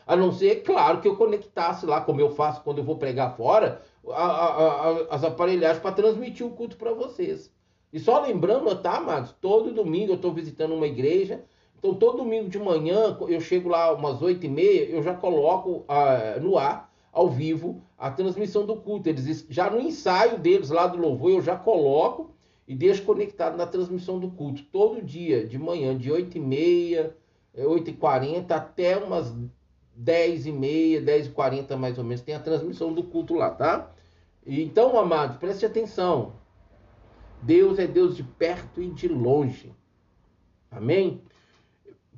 A 0.08 0.16
não 0.16 0.32
ser, 0.32 0.64
claro, 0.64 1.02
que 1.02 1.08
eu 1.10 1.18
conectasse 1.18 1.86
lá, 1.86 2.00
como 2.00 2.22
eu 2.22 2.30
faço 2.30 2.64
quando 2.64 2.78
eu 2.78 2.84
vou 2.84 2.98
pregar 2.98 3.36
fora, 3.36 3.82
a, 4.08 4.26
a, 4.26 4.90
a, 4.90 5.16
as 5.16 5.24
aparelhagens 5.26 5.82
para 5.82 5.92
transmitir 5.92 6.46
o 6.46 6.52
culto 6.52 6.78
para 6.78 6.94
vocês. 6.94 7.52
E 7.92 8.00
só 8.00 8.22
lembrando, 8.22 8.74
tá, 8.82 8.98
amados? 8.98 9.36
Todo 9.42 9.74
domingo 9.74 10.14
eu 10.14 10.16
estou 10.16 10.32
visitando 10.34 10.74
uma 10.74 10.88
igreja 10.88 11.44
então, 11.82 11.96
todo 11.96 12.18
domingo 12.18 12.48
de 12.48 12.60
manhã, 12.60 13.18
eu 13.28 13.42
chego 13.42 13.68
lá 13.68 13.92
umas 13.92 14.22
oito 14.22 14.46
e 14.46 14.50
meia, 14.50 14.86
eu 14.86 15.02
já 15.02 15.16
coloco 15.16 15.84
ah, 15.88 16.38
no 16.40 16.56
ar, 16.56 16.94
ao 17.12 17.28
vivo, 17.28 17.82
a 17.98 18.12
transmissão 18.12 18.68
do 18.68 18.76
culto. 18.76 19.10
Eles 19.10 19.48
já 19.50 19.68
no 19.68 19.80
ensaio 19.80 20.38
deles 20.38 20.70
lá 20.70 20.86
do 20.86 21.00
louvor, 21.00 21.32
eu 21.32 21.42
já 21.42 21.56
coloco 21.56 22.36
e 22.68 22.76
deixo 22.76 23.04
conectado 23.04 23.58
na 23.58 23.66
transmissão 23.66 24.20
do 24.20 24.32
culto. 24.32 24.64
Todo 24.72 25.02
dia, 25.02 25.46
de 25.46 25.58
manhã, 25.58 25.98
de 25.98 26.12
oito 26.12 26.38
e 26.38 26.42
meia, 26.42 27.16
é, 27.54 27.66
oito 27.66 27.94
quarenta, 27.94 28.56
até 28.56 28.98
umas 28.98 29.34
dez 29.96 30.46
e 30.46 30.52
meia, 30.52 31.02
dez 31.02 31.28
e 31.28 31.30
quarenta 31.30 31.76
mais 31.76 31.98
ou 31.98 32.04
menos, 32.04 32.22
tem 32.22 32.36
a 32.36 32.40
transmissão 32.40 32.94
do 32.94 33.04
culto 33.04 33.36
lá, 33.36 33.50
tá? 33.50 33.94
Então, 34.46 34.98
amados, 34.98 35.38
preste 35.38 35.66
atenção. 35.66 36.34
Deus 37.42 37.78
é 37.80 37.88
Deus 37.88 38.16
de 38.16 38.24
perto 38.24 38.82
e 38.82 38.90
de 38.90 39.08
longe. 39.08 39.74
Amém? 40.70 41.22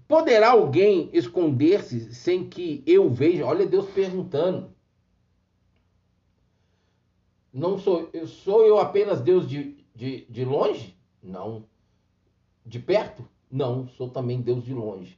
Poderá 0.07 0.51
alguém 0.51 1.09
esconder-se 1.13 2.13
sem 2.13 2.47
que 2.47 2.83
eu 2.85 3.09
veja? 3.09 3.45
Olha 3.45 3.65
Deus 3.65 3.89
perguntando. 3.89 4.71
Não 7.51 7.77
sou 7.77 8.09
eu, 8.13 8.27
sou 8.27 8.65
eu 8.65 8.79
apenas 8.79 9.21
Deus 9.21 9.47
de, 9.47 9.82
de, 9.95 10.25
de 10.29 10.43
longe? 10.45 10.97
Não. 11.21 11.65
De 12.65 12.79
perto? 12.79 13.27
Não, 13.49 13.87
sou 13.87 14.09
também 14.09 14.41
Deus 14.41 14.63
de 14.63 14.73
longe. 14.73 15.17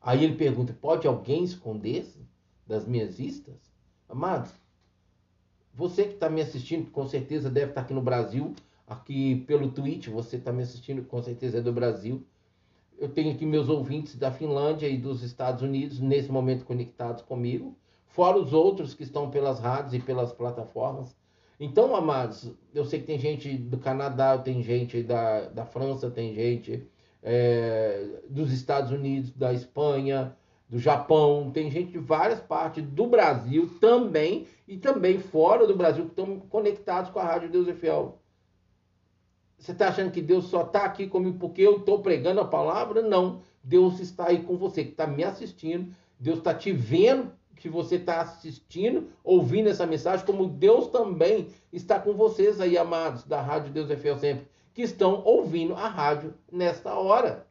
Aí 0.00 0.24
ele 0.24 0.36
pergunta: 0.36 0.72
pode 0.72 1.06
alguém 1.06 1.44
esconder-se 1.44 2.26
das 2.66 2.86
minhas 2.86 3.16
vistas? 3.16 3.56
Amados, 4.08 4.52
você 5.74 6.04
que 6.04 6.14
está 6.14 6.28
me 6.28 6.40
assistindo, 6.40 6.90
com 6.90 7.06
certeza 7.06 7.50
deve 7.50 7.70
estar 7.70 7.82
tá 7.82 7.84
aqui 7.84 7.94
no 7.94 8.02
Brasil, 8.02 8.54
aqui 8.86 9.36
pelo 9.46 9.70
Twitch, 9.70 10.08
você 10.08 10.36
está 10.36 10.52
me 10.52 10.62
assistindo, 10.62 11.04
com 11.04 11.22
certeza 11.22 11.58
é 11.58 11.60
do 11.60 11.72
Brasil 11.72 12.26
eu 13.00 13.08
tenho 13.08 13.32
aqui 13.32 13.46
meus 13.46 13.70
ouvintes 13.70 14.14
da 14.14 14.30
Finlândia 14.30 14.86
e 14.86 14.98
dos 14.98 15.22
Estados 15.22 15.62
Unidos 15.62 15.98
nesse 15.98 16.30
momento 16.30 16.66
conectados 16.66 17.22
comigo, 17.22 17.74
fora 18.04 18.36
os 18.36 18.52
outros 18.52 18.92
que 18.92 19.02
estão 19.02 19.30
pelas 19.30 19.58
rádios 19.58 19.94
e 19.94 20.00
pelas 20.00 20.32
plataformas. 20.32 21.16
Então, 21.62 21.94
amados, 21.94 22.50
eu 22.74 22.86
sei 22.86 23.00
que 23.00 23.06
tem 23.06 23.18
gente 23.18 23.54
do 23.54 23.76
Canadá, 23.76 24.38
tem 24.38 24.62
gente 24.62 25.02
da, 25.02 25.42
da 25.50 25.66
França, 25.66 26.10
tem 26.10 26.34
gente 26.34 26.88
é, 27.22 28.22
dos 28.30 28.50
Estados 28.50 28.90
Unidos, 28.90 29.30
da 29.32 29.52
Espanha, 29.52 30.34
do 30.70 30.78
Japão, 30.78 31.50
tem 31.52 31.70
gente 31.70 31.92
de 31.92 31.98
várias 31.98 32.40
partes 32.40 32.82
do 32.82 33.06
Brasil 33.06 33.76
também 33.78 34.46
e 34.66 34.78
também 34.78 35.18
fora 35.18 35.66
do 35.66 35.76
Brasil 35.76 36.04
que 36.04 36.12
estão 36.12 36.40
conectados 36.40 37.10
com 37.10 37.18
a 37.18 37.24
Rádio 37.24 37.50
Deus 37.50 37.68
é 37.68 37.74
Fiel. 37.74 38.18
Você 39.58 39.72
está 39.72 39.88
achando 39.88 40.10
que 40.10 40.22
Deus 40.22 40.46
só 40.46 40.62
está 40.62 40.84
aqui 40.86 41.06
comigo 41.08 41.38
porque 41.38 41.60
eu 41.60 41.76
estou 41.76 42.00
pregando 42.00 42.40
a 42.40 42.46
palavra? 42.46 43.02
Não. 43.02 43.42
Deus 43.62 44.00
está 44.00 44.28
aí 44.28 44.42
com 44.42 44.56
você, 44.56 44.82
que 44.82 44.92
está 44.92 45.06
me 45.06 45.22
assistindo. 45.22 45.94
Deus 46.18 46.38
está 46.38 46.54
te 46.54 46.72
vendo 46.72 47.30
que 47.60 47.68
você 47.68 47.96
está 47.96 48.22
assistindo, 48.22 49.08
ouvindo 49.22 49.68
essa 49.68 49.86
mensagem, 49.86 50.24
como 50.24 50.48
Deus 50.48 50.88
também 50.88 51.48
está 51.70 52.00
com 52.00 52.14
vocês 52.14 52.58
aí, 52.58 52.76
amados, 52.76 53.24
da 53.24 53.40
Rádio 53.40 53.70
Deus 53.70 53.90
é 53.90 53.96
Fiel 53.96 54.16
Sempre, 54.16 54.46
que 54.72 54.80
estão 54.80 55.22
ouvindo 55.24 55.74
a 55.74 55.86
rádio 55.86 56.32
nesta 56.50 56.94
hora. 56.94 57.46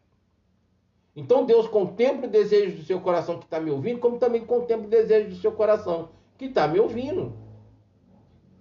Então 1.16 1.46
Deus 1.46 1.68
contempla 1.68 2.28
o 2.28 2.32
desejo 2.32 2.78
do 2.78 2.84
seu 2.84 3.00
coração 3.00 3.38
que 3.38 3.46
está 3.46 3.60
me 3.60 3.70
ouvindo, 3.70 4.00
como 4.00 4.18
também 4.18 4.44
contempla 4.44 4.88
o 4.88 4.90
desejo 4.90 5.30
do 5.30 5.36
seu 5.36 5.52
coração 5.52 6.10
que 6.40 6.46
está 6.46 6.68
me 6.68 6.80
ouvindo. 6.80 7.34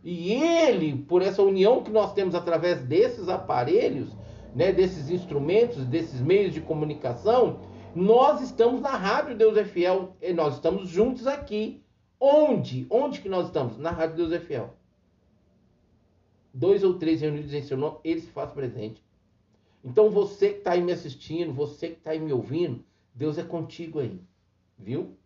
E 0.04 0.34
ele, 0.34 0.96
por 1.08 1.22
essa 1.22 1.42
união 1.42 1.82
que 1.82 1.90
nós 1.90 2.12
temos 2.12 2.34
através 2.34 2.82
desses 2.82 3.28
aparelhos, 3.28 4.10
né, 4.54 4.70
desses 4.70 5.08
instrumentos, 5.08 5.86
desses 5.86 6.20
meios 6.20 6.52
de 6.52 6.60
comunicação, 6.60 7.60
nós 7.98 8.40
estamos 8.40 8.80
na 8.80 8.90
Rádio 8.90 9.36
Deus 9.36 9.56
é 9.56 9.64
Fiel, 9.64 10.16
e 10.22 10.32
nós 10.32 10.54
estamos 10.54 10.88
juntos 10.88 11.26
aqui. 11.26 11.82
Onde? 12.20 12.86
Onde 12.88 13.20
que 13.20 13.28
nós 13.28 13.46
estamos? 13.46 13.76
Na 13.76 13.90
Rádio 13.90 14.16
Deus 14.16 14.32
é 14.32 14.38
Fiel. 14.38 14.74
Dois 16.54 16.84
ou 16.84 16.94
três 16.94 17.20
reunidos 17.20 17.52
em 17.52 17.62
seu 17.62 17.76
nome, 17.76 17.98
ele 18.04 18.20
se 18.20 18.28
faz 18.28 18.52
presente. 18.52 19.02
Então 19.84 20.10
você 20.10 20.50
que 20.50 20.58
está 20.58 20.72
aí 20.72 20.80
me 20.80 20.92
assistindo, 20.92 21.52
você 21.52 21.88
que 21.88 21.98
está 21.98 22.12
aí 22.12 22.20
me 22.20 22.32
ouvindo, 22.32 22.84
Deus 23.12 23.36
é 23.36 23.42
contigo 23.42 23.98
aí, 23.98 24.20
viu? 24.78 25.16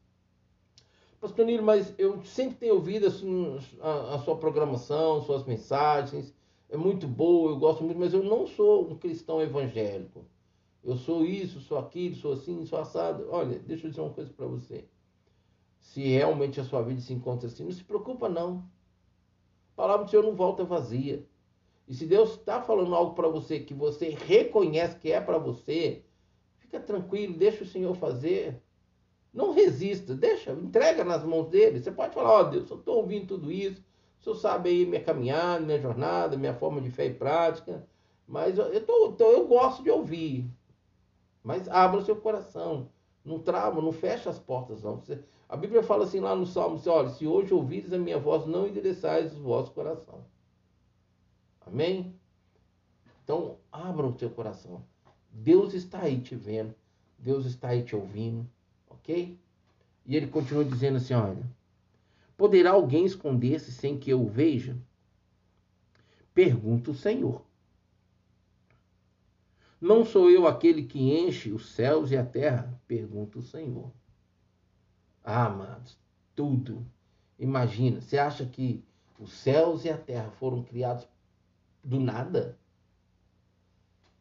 Pastor 1.21 1.45
Nilo, 1.45 1.63
mas 1.63 1.95
eu 1.99 2.23
sempre 2.25 2.57
tenho 2.57 2.75
ouvido 2.75 3.07
assim, 3.07 3.59
a, 3.83 4.15
a, 4.15 4.19
sua 4.21 4.37
programação, 4.37 5.21
suas 5.23 5.45
mensagens. 5.45 6.35
É 6.71 6.77
muito 6.77 7.07
boa, 7.07 7.51
eu 7.51 7.59
gosto 7.59 7.85
muito, 7.85 7.99
mas 7.99 8.15
eu 8.15 8.25
não 8.25 8.47
sou 8.47 8.91
um 8.91 8.97
cristão 8.97 9.43
evangélico. 9.43 10.25
Eu 10.85 10.97
sou 10.97 11.25
isso, 11.25 11.61
sou 11.61 11.79
aquilo, 11.79 12.17
sou 12.17 12.33
assim, 12.33 12.65
sou 12.67 12.79
assado. 12.79 13.27
Olha, 13.31 13.59
deixa 13.59 13.87
eu 13.87 13.91
dizer 13.91 14.03
uma 14.03 14.13
coisa 14.13 14.33
para 14.33 14.47
você. 14.47 14.85
Se 15.79 16.03
realmente 16.03 16.61
a 16.61 16.65
sua 16.65 16.83
vida 16.83 17.01
se 17.01 17.13
encontra 17.13 17.47
assim, 17.49 17.65
não 17.65 17.73
se 17.73 17.85
preocupa 17.85 18.29
não. 18.29 18.69
A 19.73 19.77
palavra 19.77 20.05
do 20.05 20.11
Senhor 20.11 20.23
não 20.23 20.35
volta 20.35 20.65
vazia. 20.65 21.27
E 21.87 21.95
se 21.95 22.07
Deus 22.07 22.33
está 22.33 22.61
falando 22.63 22.95
algo 22.95 23.15
para 23.15 23.29
você 23.29 23.61
que 23.61 23.75
você 23.75 24.11
reconhece 24.11 24.99
que 24.99 25.13
é 25.13 25.21
para 25.21 25.39
você, 25.39 26.05
fica 26.59 26.81
tranquilo, 26.81 27.37
deixa 27.37 27.65
o 27.65 27.67
Senhor 27.67 27.95
fazer. 27.95 28.63
Não 29.33 29.53
resista, 29.53 30.15
deixa, 30.15 30.53
entrega 30.53 31.05
nas 31.05 31.25
mãos 31.25 31.49
dele. 31.49 31.81
Você 31.81 31.91
pode 31.91 32.15
falar, 32.15 32.31
ó 32.31 32.41
oh, 32.41 32.45
Deus, 32.45 32.71
eu 32.71 32.77
estou 32.77 32.97
ouvindo 32.97 33.29
tudo 33.29 33.51
isso, 33.51 33.83
o 34.21 34.25
senhor 34.25 34.37
sabe 34.37 34.69
aí 34.69 34.87
minha 34.87 35.03
caminhada, 35.03 35.65
minha 35.65 35.81
jornada, 35.81 36.37
minha 36.37 36.55
forma 36.55 36.81
de 36.81 36.91
fé 36.91 37.07
e 37.07 37.15
prática, 37.15 37.87
mas 38.27 38.59
eu, 38.59 38.85
tô, 38.87 39.13
tô, 39.13 39.31
eu 39.31 39.47
gosto 39.49 39.83
de 39.83 39.91
ouvir. 39.91 40.49
Mas 41.43 41.69
abra 41.69 42.01
o 42.01 42.05
seu 42.05 42.17
coração, 42.17 42.89
Não 43.25 43.39
trava, 43.39 43.81
não 43.81 43.93
fecha 43.93 44.31
as 44.31 44.39
portas, 44.39 44.83
não. 44.83 44.97
Você, 44.97 45.23
a 45.49 45.57
Bíblia 45.57 45.83
fala 45.83 46.05
assim 46.05 46.19
lá 46.19 46.35
no 46.35 46.47
Salmo: 46.47 46.77
assim, 46.77 46.91
olha, 46.91 47.09
se 47.09 47.27
hoje 47.27 47.55
ouvires 47.55 47.93
a 47.93 47.99
minha 47.99 48.19
voz, 48.19 48.47
não 48.47 48.67
endereçais 48.67 49.37
o 49.37 49.43
vosso 49.43 49.71
coração. 49.73 50.25
Amém? 51.61 52.19
Então, 53.23 53.59
abra 53.71 54.07
o 54.07 54.13
teu 54.13 54.31
coração. 54.31 54.83
Deus 55.31 55.73
está 55.73 56.01
aí 56.01 56.21
te 56.21 56.35
vendo. 56.35 56.75
Deus 57.19 57.47
está 57.47 57.69
aí 57.69 57.85
te 57.85 57.95
ouvindo. 57.95 58.49
Ok? 58.91 59.39
E 60.05 60.17
ele 60.17 60.27
continua 60.27 60.65
dizendo 60.65 60.97
assim: 60.97 61.15
olha, 61.15 61.49
poderá 62.37 62.73
alguém 62.73 63.05
esconder-se 63.05 63.71
sem 63.71 63.99
que 63.99 64.11
eu 64.11 64.21
o 64.21 64.29
veja? 64.29 64.77
Pergunta 66.35 66.91
o 66.91 66.95
Senhor. 66.95 67.43
Não 69.83 70.05
sou 70.05 70.31
eu 70.31 70.47
aquele 70.47 70.85
que 70.85 71.01
enche 71.01 71.51
os 71.51 71.71
céus 71.71 72.13
e 72.13 72.17
a 72.17 72.25
terra? 72.25 72.81
Pergunta 72.87 73.41
o 73.41 73.43
Senhor. 73.43 73.91
Ah, 75.25 75.47
amados, 75.47 75.99
tudo. 76.37 76.87
Imagina, 77.37 78.01
você 78.01 78.17
acha 78.17 78.47
que 78.47 78.85
os 79.19 79.33
céus 79.33 79.85
e 79.85 79.91
a 79.91 79.99
terra 79.99 80.31
foram 80.39 80.63
criados 80.63 81.09
do 81.83 81.99
nada? 81.99 82.57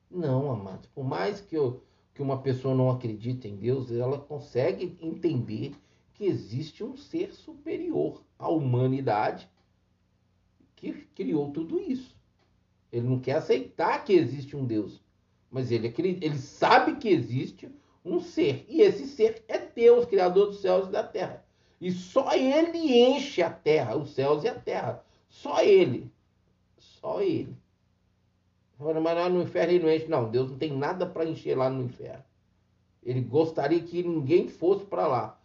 Não, 0.09 0.49
amados. 0.49 0.87
Por 0.87 1.03
mais 1.03 1.39
que, 1.41 1.55
eu, 1.55 1.83
que 2.11 2.23
uma 2.23 2.41
pessoa 2.41 2.73
não 2.73 2.89
acredite 2.89 3.47
em 3.47 3.55
Deus, 3.55 3.91
ela 3.91 4.17
consegue 4.17 4.97
entender 4.99 5.75
que 6.15 6.25
existe 6.25 6.83
um 6.83 6.97
ser 6.97 7.35
superior 7.35 8.23
à 8.39 8.49
humanidade 8.49 9.47
que 10.75 10.91
criou 11.13 11.51
tudo 11.51 11.79
isso. 11.79 12.19
Ele 12.91 13.07
não 13.07 13.19
quer 13.19 13.35
aceitar 13.35 14.03
que 14.03 14.13
existe 14.13 14.55
um 14.55 14.65
Deus. 14.65 14.99
Mas 15.51 15.69
ele, 15.69 15.93
ele 15.97 16.37
sabe 16.37 16.95
que 16.95 17.09
existe 17.09 17.69
um 18.03 18.21
ser. 18.21 18.65
E 18.69 18.81
esse 18.81 19.05
ser 19.05 19.43
é 19.49 19.57
Deus, 19.59 20.05
Criador 20.05 20.47
dos 20.47 20.61
céus 20.61 20.87
e 20.87 20.91
da 20.91 21.03
terra. 21.03 21.45
E 21.79 21.91
só 21.91 22.33
ele 22.33 22.77
enche 22.77 23.43
a 23.43 23.49
terra, 23.49 23.97
os 23.97 24.11
céus 24.11 24.43
e 24.45 24.47
a 24.47 24.55
terra. 24.55 25.03
Só 25.27 25.61
ele. 25.61 26.09
Só 26.77 27.21
ele. 27.21 27.55
Mas 28.79 29.03
lá 29.03 29.29
no 29.29 29.41
inferno 29.41 29.73
ele 29.73 29.83
não 29.83 29.91
enche. 29.91 30.07
Não, 30.07 30.31
Deus 30.31 30.49
não 30.49 30.57
tem 30.57 30.71
nada 30.71 31.05
para 31.05 31.25
encher 31.25 31.57
lá 31.57 31.69
no 31.69 31.83
inferno. 31.83 32.23
Ele 33.03 33.19
gostaria 33.19 33.81
que 33.81 34.03
ninguém 34.03 34.47
fosse 34.47 34.85
para 34.85 35.07
lá. 35.07 35.39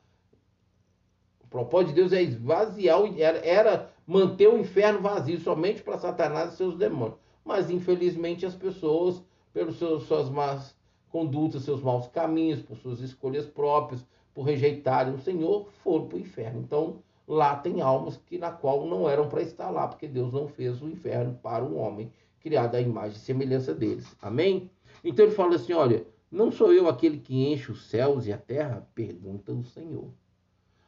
O 1.42 1.48
propósito 1.48 1.88
de 1.88 1.94
Deus 1.94 2.12
é 2.12 2.22
esvaziar, 2.22 3.00
era, 3.18 3.38
era 3.38 3.92
manter 4.06 4.48
o 4.48 4.58
inferno 4.58 5.00
vazio 5.00 5.40
somente 5.40 5.82
para 5.82 5.98
Satanás 5.98 6.52
e 6.52 6.56
seus 6.56 6.76
demônios. 6.76 7.18
Mas 7.44 7.70
infelizmente 7.70 8.44
as 8.44 8.54
pessoas 8.54 9.22
pelas 9.56 9.76
suas 9.76 10.28
más 10.28 10.76
condutas, 11.10 11.62
seus 11.62 11.80
maus 11.80 12.06
caminhos, 12.08 12.60
por 12.60 12.76
suas 12.76 13.00
escolhas 13.00 13.46
próprias, 13.46 14.04
por 14.34 14.42
rejeitarem 14.42 15.14
o 15.14 15.18
Senhor, 15.18 15.66
foram 15.82 16.08
para 16.08 16.16
o 16.18 16.20
inferno. 16.20 16.60
Então, 16.60 16.96
lá 17.26 17.56
tem 17.56 17.80
almas 17.80 18.18
que 18.18 18.36
na 18.36 18.50
qual 18.50 18.84
não 18.84 19.08
eram 19.08 19.30
para 19.30 19.40
estar 19.40 19.70
lá, 19.70 19.88
porque 19.88 20.06
Deus 20.06 20.30
não 20.30 20.46
fez 20.46 20.82
o 20.82 20.88
inferno 20.90 21.38
para 21.42 21.64
o 21.64 21.74
homem, 21.74 22.12
criado 22.38 22.74
à 22.74 22.82
imagem 22.82 23.16
e 23.16 23.20
semelhança 23.20 23.72
deles. 23.72 24.14
Amém? 24.20 24.70
Então 25.02 25.24
ele 25.24 25.34
fala 25.34 25.54
assim: 25.54 25.72
olha, 25.72 26.06
não 26.30 26.52
sou 26.52 26.70
eu 26.70 26.86
aquele 26.86 27.16
que 27.16 27.50
enche 27.50 27.72
os 27.72 27.86
céus 27.86 28.26
e 28.26 28.34
a 28.34 28.38
terra? 28.38 28.86
Pergunta 28.94 29.52
o 29.52 29.64
Senhor. 29.64 30.10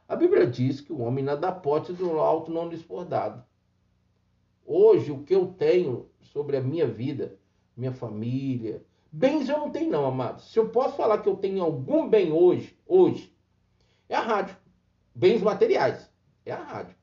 A 0.07 0.15
Bíblia 0.15 0.47
diz 0.47 0.83
que 0.83 0.93
o 0.93 1.01
homem 1.01 1.25
nada 1.25 1.51
pode 1.51 1.95
do 1.95 2.19
alto 2.19 2.53
não 2.53 2.69
lhes 2.69 2.83
for 2.83 3.07
dado. 3.07 3.43
Hoje, 4.67 5.11
o 5.11 5.23
que 5.23 5.35
eu 5.35 5.47
tenho 5.47 6.11
sobre 6.21 6.59
a 6.59 6.61
minha 6.61 6.87
vida 6.87 7.38
minha 7.79 7.93
família. 7.93 8.85
Bens 9.11 9.49
eu 9.49 9.59
não 9.59 9.71
tenho, 9.71 9.91
não, 9.91 10.05
amados. 10.05 10.53
Se 10.53 10.59
eu 10.59 10.69
posso 10.69 10.97
falar 10.97 11.19
que 11.19 11.29
eu 11.29 11.37
tenho 11.37 11.63
algum 11.63 12.09
bem 12.09 12.33
hoje, 12.33 12.77
hoje, 12.87 13.33
é 14.09 14.17
a 14.17 14.21
rádio. 14.21 14.57
Bens 15.15 15.41
materiais. 15.41 16.11
É 16.45 16.53
a 16.53 16.63
rádio. 16.63 16.97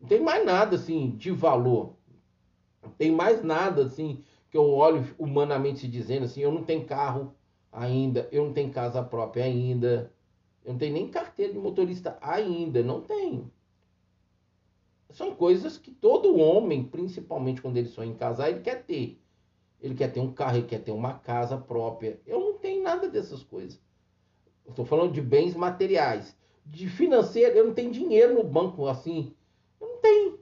Não 0.00 0.08
tem 0.08 0.20
mais 0.20 0.44
nada 0.44 0.76
assim 0.76 1.10
de 1.16 1.30
valor. 1.30 1.96
Não 2.82 2.90
tem 2.90 3.10
mais 3.10 3.42
nada 3.42 3.84
assim 3.84 4.22
que 4.50 4.56
eu 4.56 4.70
olho 4.70 5.04
humanamente 5.18 5.88
dizendo 5.88 6.24
assim, 6.24 6.40
eu 6.40 6.52
não 6.52 6.62
tenho 6.62 6.86
carro 6.86 7.34
ainda, 7.72 8.28
eu 8.30 8.44
não 8.44 8.52
tenho 8.52 8.70
casa 8.70 9.02
própria 9.02 9.44
ainda, 9.44 10.12
eu 10.64 10.72
não 10.72 10.78
tenho 10.78 10.92
nem 10.92 11.08
carteira 11.08 11.52
de 11.52 11.58
motorista 11.58 12.16
ainda, 12.20 12.82
não 12.82 13.00
tenho. 13.00 13.50
São 15.10 15.34
coisas 15.34 15.76
que 15.76 15.90
todo 15.90 16.36
homem, 16.36 16.84
principalmente 16.84 17.60
quando 17.60 17.76
ele 17.76 17.88
sonha 17.88 18.12
em 18.12 18.16
casar, 18.16 18.50
ele 18.50 18.60
quer 18.60 18.84
ter. 18.84 19.20
Ele 19.84 19.94
quer 19.94 20.10
ter 20.10 20.20
um 20.20 20.32
carro, 20.32 20.56
ele 20.56 20.66
quer 20.66 20.82
ter 20.82 20.92
uma 20.92 21.12
casa 21.12 21.58
própria. 21.58 22.18
Eu 22.26 22.40
não 22.40 22.54
tenho 22.54 22.82
nada 22.82 23.06
dessas 23.06 23.42
coisas. 23.42 23.78
Estou 24.66 24.86
falando 24.86 25.12
de 25.12 25.20
bens 25.20 25.54
materiais. 25.54 26.34
De 26.64 26.88
financeiro, 26.88 27.54
eu 27.54 27.66
não 27.66 27.74
tenho 27.74 27.92
dinheiro 27.92 28.32
no 28.32 28.42
banco 28.42 28.86
assim. 28.88 29.36
Eu 29.78 29.86
não 29.86 29.98
tenho. 29.98 30.40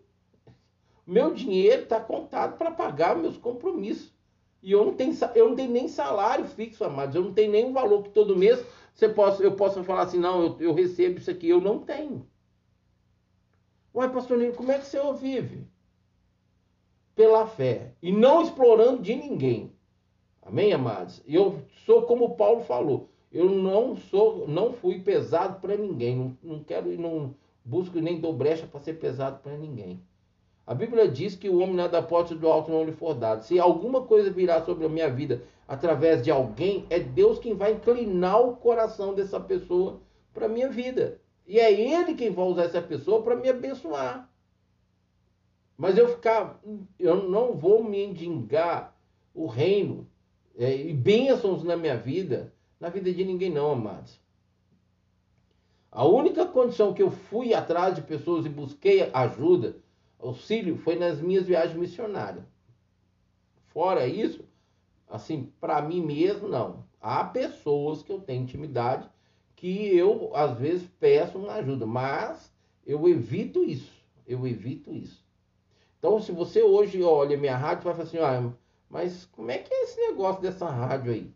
Meu 1.05 1.35
dinheiro 1.35 1.83
está 1.83 1.99
contado 1.99 2.57
para 2.57 2.71
pagar 2.71 3.17
meus 3.17 3.37
compromissos. 3.37 4.15
E 4.63 4.71
eu 4.71 4.85
não, 4.85 4.95
tenho, 4.95 5.13
eu 5.35 5.49
não 5.49 5.57
tenho 5.57 5.73
nem 5.73 5.89
salário 5.89 6.45
fixo, 6.45 6.85
amados. 6.85 7.17
Eu 7.17 7.25
não 7.25 7.35
tenho 7.35 7.51
nem 7.51 7.65
um 7.65 7.73
valor 7.73 8.05
que 8.05 8.11
todo 8.11 8.37
mês 8.37 8.65
você 8.95 9.09
possa, 9.09 9.43
eu 9.43 9.57
possa 9.57 9.83
falar 9.83 10.03
assim, 10.03 10.21
não, 10.21 10.41
eu, 10.41 10.57
eu 10.61 10.73
recebo 10.73 11.19
isso 11.19 11.33
aqui. 11.33 11.49
Eu 11.49 11.61
não 11.61 11.81
tenho. 11.81 12.25
Ué, 13.93 14.09
pastor 14.09 14.39
Nilo, 14.39 14.55
como 14.55 14.71
é 14.71 14.79
que 14.79 14.87
você 14.87 15.01
vive? 15.15 15.67
Pela 17.15 17.47
fé 17.47 17.93
e 18.03 18.13
não 18.13 18.43
explorando 18.43 19.03
de 19.03 19.15
ninguém. 19.15 19.73
Amém, 20.43 20.73
amados? 20.73 21.23
Eu 21.27 21.61
sou 21.85 22.03
como 22.03 22.37
Paulo 22.37 22.63
falou. 22.63 23.09
Eu 23.31 23.49
não 23.49 23.97
sou, 23.97 24.47
não 24.47 24.73
fui 24.73 25.01
pesado 25.01 25.61
para 25.61 25.77
ninguém. 25.77 26.17
Não, 26.17 26.37
não 26.43 26.65
quero 26.65 26.93
e 26.93 26.97
não 26.97 27.35
busco 27.65 28.01
nem 28.01 28.21
dou 28.21 28.33
brecha 28.33 28.67
para 28.67 28.81
ser 28.81 28.95
pesado 28.95 29.41
para 29.41 29.57
ninguém. 29.57 30.01
A 30.67 30.75
Bíblia 30.75 31.09
diz 31.09 31.35
que 31.35 31.49
o 31.49 31.59
homem 31.59 31.75
nada 31.75 32.03
pode 32.03 32.35
do 32.35 32.49
alto 32.49 32.71
não 32.71 32.85
lhe 32.85 32.93
for 32.93 33.15
dado. 33.15 33.43
Se 33.43 33.59
alguma 33.59 34.03
coisa 34.03 34.31
virá 34.31 34.63
sobre 34.63 34.87
a 34.87 34.89
minha 34.89 35.11
vida 35.11 35.43
através 35.67 36.23
de 36.23 36.31
alguém, 36.31 36.87
é 36.89 36.99
Deus 37.01 37.39
quem 37.39 37.55
vai 37.55 37.73
inclinar 37.73 38.41
o 38.41 38.57
coração 38.57 39.15
dessa 39.15 39.41
pessoa 39.41 40.01
para 40.33 40.47
a 40.47 40.49
minha 40.49 40.69
vida. 40.69 41.21
E 41.47 41.59
é 41.59 41.73
Ele 41.73 42.15
quem 42.15 42.31
vai 42.31 42.47
usar 42.47 42.65
essa 42.65 42.81
pessoa 42.81 43.23
para 43.23 43.37
me 43.37 43.49
abençoar. 43.49 44.31
Mas 45.83 45.99
eu 45.99 46.07
ficar, 46.07 46.63
eu 46.97 47.29
não 47.29 47.57
vou 47.57 47.83
me 47.83 48.05
endigar 48.05 48.97
o 49.35 49.47
reino 49.47 50.07
é, 50.57 50.77
e 50.77 50.93
bênçãos 50.93 51.65
na 51.65 51.77
minha 51.77 51.97
vida, 51.97 52.55
na 52.79 52.89
vida 52.89 53.13
de 53.13 53.25
ninguém 53.25 53.51
não, 53.51 53.73
amados. 53.73 54.17
A 55.91 56.07
única 56.07 56.47
condição 56.47 56.95
que 56.95 57.03
eu 57.03 57.11
fui 57.11 57.53
atrás 57.53 57.97
de 57.97 58.03
pessoas 58.03 58.47
e 58.47 58.49
busquei 58.49 59.11
ajuda, 59.13 59.75
auxílio, 60.21 60.77
foi 60.77 60.95
nas 60.95 61.21
minhas 61.21 61.47
viagens 61.47 61.77
missionárias. 61.77 62.45
Fora 63.67 64.07
isso, 64.07 64.45
assim, 65.11 65.53
para 65.61 65.83
mim 65.83 66.01
mesmo, 66.01 66.47
não. 66.47 66.85
Há 67.01 67.25
pessoas 67.25 68.05
que 68.05 68.13
eu 68.13 68.21
tenho 68.21 68.45
intimidade 68.45 69.11
que 69.57 69.97
eu, 69.97 70.31
às 70.33 70.57
vezes, 70.57 70.89
peço 71.01 71.39
uma 71.39 71.55
ajuda, 71.55 71.87
mas 71.87 72.55
eu 72.87 73.09
evito 73.09 73.65
isso. 73.65 73.93
Eu 74.25 74.47
evito 74.47 74.95
isso. 74.95 75.32
Então, 76.03 76.21
se 76.21 76.33
você 76.33 76.61
hoje 76.61 77.01
olha 77.01 77.37
minha 77.37 77.57
rádio, 77.57 77.85
vai 77.85 77.95
falar 77.95 78.09
assim, 78.09 78.19
ah, 78.19 78.53
mas 78.91 79.25
como 79.27 79.53
é 79.53 79.59
que 79.59 79.73
é 79.73 79.85
esse 79.85 80.01
negócio 80.01 80.43
dessa 80.43 80.69
rádio 80.69 81.13
aí? 81.13 81.31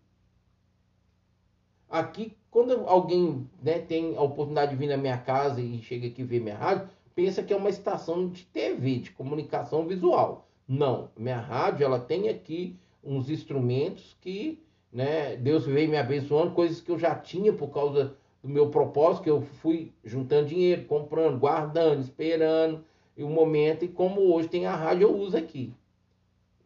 Aqui, 1.88 2.36
quando 2.50 2.72
alguém 2.88 3.48
né, 3.62 3.78
tem 3.78 4.16
a 4.16 4.22
oportunidade 4.22 4.72
de 4.72 4.76
vir 4.76 4.88
na 4.88 4.96
minha 4.96 5.18
casa 5.18 5.60
e 5.60 5.80
chega 5.82 6.08
aqui 6.08 6.24
ver 6.24 6.40
minha 6.40 6.56
rádio, 6.56 6.88
pensa 7.14 7.44
que 7.44 7.52
é 7.52 7.56
uma 7.56 7.68
estação 7.68 8.28
de 8.28 8.42
TV, 8.46 8.98
de 8.98 9.12
comunicação 9.12 9.86
visual. 9.86 10.48
Não, 10.66 11.10
minha 11.16 11.38
rádio 11.38 11.84
ela 11.84 12.00
tem 12.00 12.28
aqui 12.28 12.76
uns 13.04 13.30
instrumentos 13.30 14.16
que 14.20 14.60
né, 14.92 15.36
Deus 15.36 15.64
veio 15.64 15.88
me 15.88 15.96
abençoando, 15.96 16.54
coisas 16.54 16.80
que 16.80 16.90
eu 16.90 16.98
já 16.98 17.14
tinha 17.14 17.52
por 17.52 17.68
causa 17.68 18.16
do 18.42 18.48
meu 18.48 18.68
propósito, 18.68 19.22
que 19.22 19.30
eu 19.30 19.42
fui 19.42 19.92
juntando 20.02 20.48
dinheiro, 20.48 20.86
comprando, 20.86 21.38
guardando, 21.38 22.00
esperando 22.00 22.84
e 23.16 23.22
o 23.22 23.28
momento, 23.28 23.84
e 23.84 23.88
como 23.88 24.20
hoje 24.34 24.48
tem 24.48 24.66
a 24.66 24.76
rádio, 24.76 25.08
eu 25.08 25.16
uso 25.16 25.36
aqui. 25.36 25.72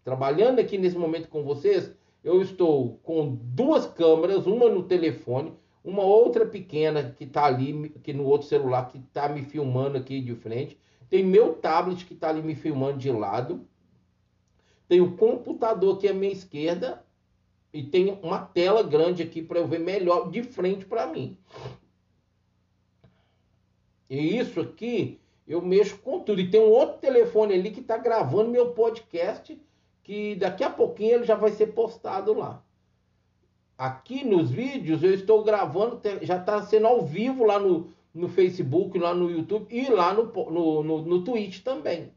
Trabalhando 0.03 0.59
aqui 0.59 0.77
nesse 0.77 0.99
momento 0.99 1.29
com 1.29 1.45
vocês, 1.45 1.95
eu 2.25 2.43
estou 2.43 2.99
com 3.03 3.39
duas 3.41 3.87
câmeras, 3.87 4.47
uma 4.47 4.69
no 4.69 4.83
telefone, 4.83 5.53
uma 5.85 6.03
outra 6.03 6.45
pequena 6.45 7.15
que 7.17 7.25
está 7.25 7.45
ali, 7.45 7.91
que 8.03 8.13
no 8.13 8.25
outro 8.25 8.49
celular, 8.49 8.89
que 8.89 8.99
está 8.99 9.29
me 9.29 9.43
filmando 9.43 9.97
aqui 9.97 10.21
de 10.21 10.35
frente. 10.35 10.79
Tem 11.09 11.25
meu 11.25 11.55
tablet 11.55 12.05
que 12.05 12.15
está 12.15 12.29
ali 12.29 12.43
me 12.43 12.55
filmando 12.55 12.99
de 12.99 13.11
lado. 13.11 13.67
Tem 14.89 15.01
o 15.01 15.17
computador 15.17 15.97
aqui 15.97 16.09
à 16.09 16.13
minha 16.13 16.33
esquerda. 16.33 17.05
E 17.73 17.83
tem 17.85 18.19
uma 18.23 18.41
tela 18.41 18.83
grande 18.83 19.23
aqui 19.23 19.41
para 19.41 19.61
eu 19.61 19.69
ver 19.69 19.79
melhor 19.79 20.31
de 20.31 20.43
frente 20.43 20.85
para 20.85 21.07
mim. 21.07 21.39
E 24.09 24.37
isso 24.37 24.61
aqui 24.61 25.21
eu 25.51 25.61
mexo 25.61 25.99
com 25.99 26.21
tudo. 26.21 26.41
E 26.41 26.49
tem 26.49 26.61
um 26.61 26.71
outro 26.71 26.99
telefone 26.99 27.55
ali 27.55 27.73
que 27.73 27.81
está 27.81 27.99
gravando 27.99 28.51
meu 28.51 28.71
podcast, 28.71 29.61
que 30.01 30.37
daqui 30.37 30.63
a 30.63 30.71
pouquinho 30.71 31.17
ele 31.17 31.25
já 31.25 31.35
vai 31.35 31.51
ser 31.51 31.69
postado 31.69 32.33
lá. 32.33 32.63
aqui 33.77 34.25
nos 34.25 34.51
vídeos 34.51 35.03
eu 35.03 35.13
estou 35.13 35.43
gravando, 35.43 36.01
já 36.23 36.37
está 36.37 36.63
sendo 36.63 36.87
ao 36.87 37.05
vivo 37.05 37.45
lá 37.45 37.59
no, 37.59 37.91
no 38.15 38.29
Facebook, 38.29 38.97
lá 38.97 39.13
no 39.13 39.29
YouTube 39.29 39.67
e 39.75 39.91
lá 39.91 40.15
no, 40.15 40.33
no, 40.51 40.83
no, 40.85 41.03
no 41.03 41.25
Twitch 41.25 41.63
também. 41.63 42.13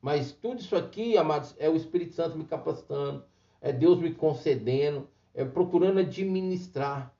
Mas 0.00 0.30
tudo 0.30 0.60
isso 0.60 0.76
aqui, 0.76 1.18
amados, 1.18 1.56
é 1.58 1.68
o 1.68 1.74
Espírito 1.74 2.14
Santo 2.14 2.38
me 2.38 2.44
capacitando, 2.44 3.24
é 3.60 3.72
Deus 3.72 3.98
me 3.98 4.14
concedendo, 4.14 5.08
é 5.34 5.44
procurando 5.44 5.98
administrar. 5.98 7.12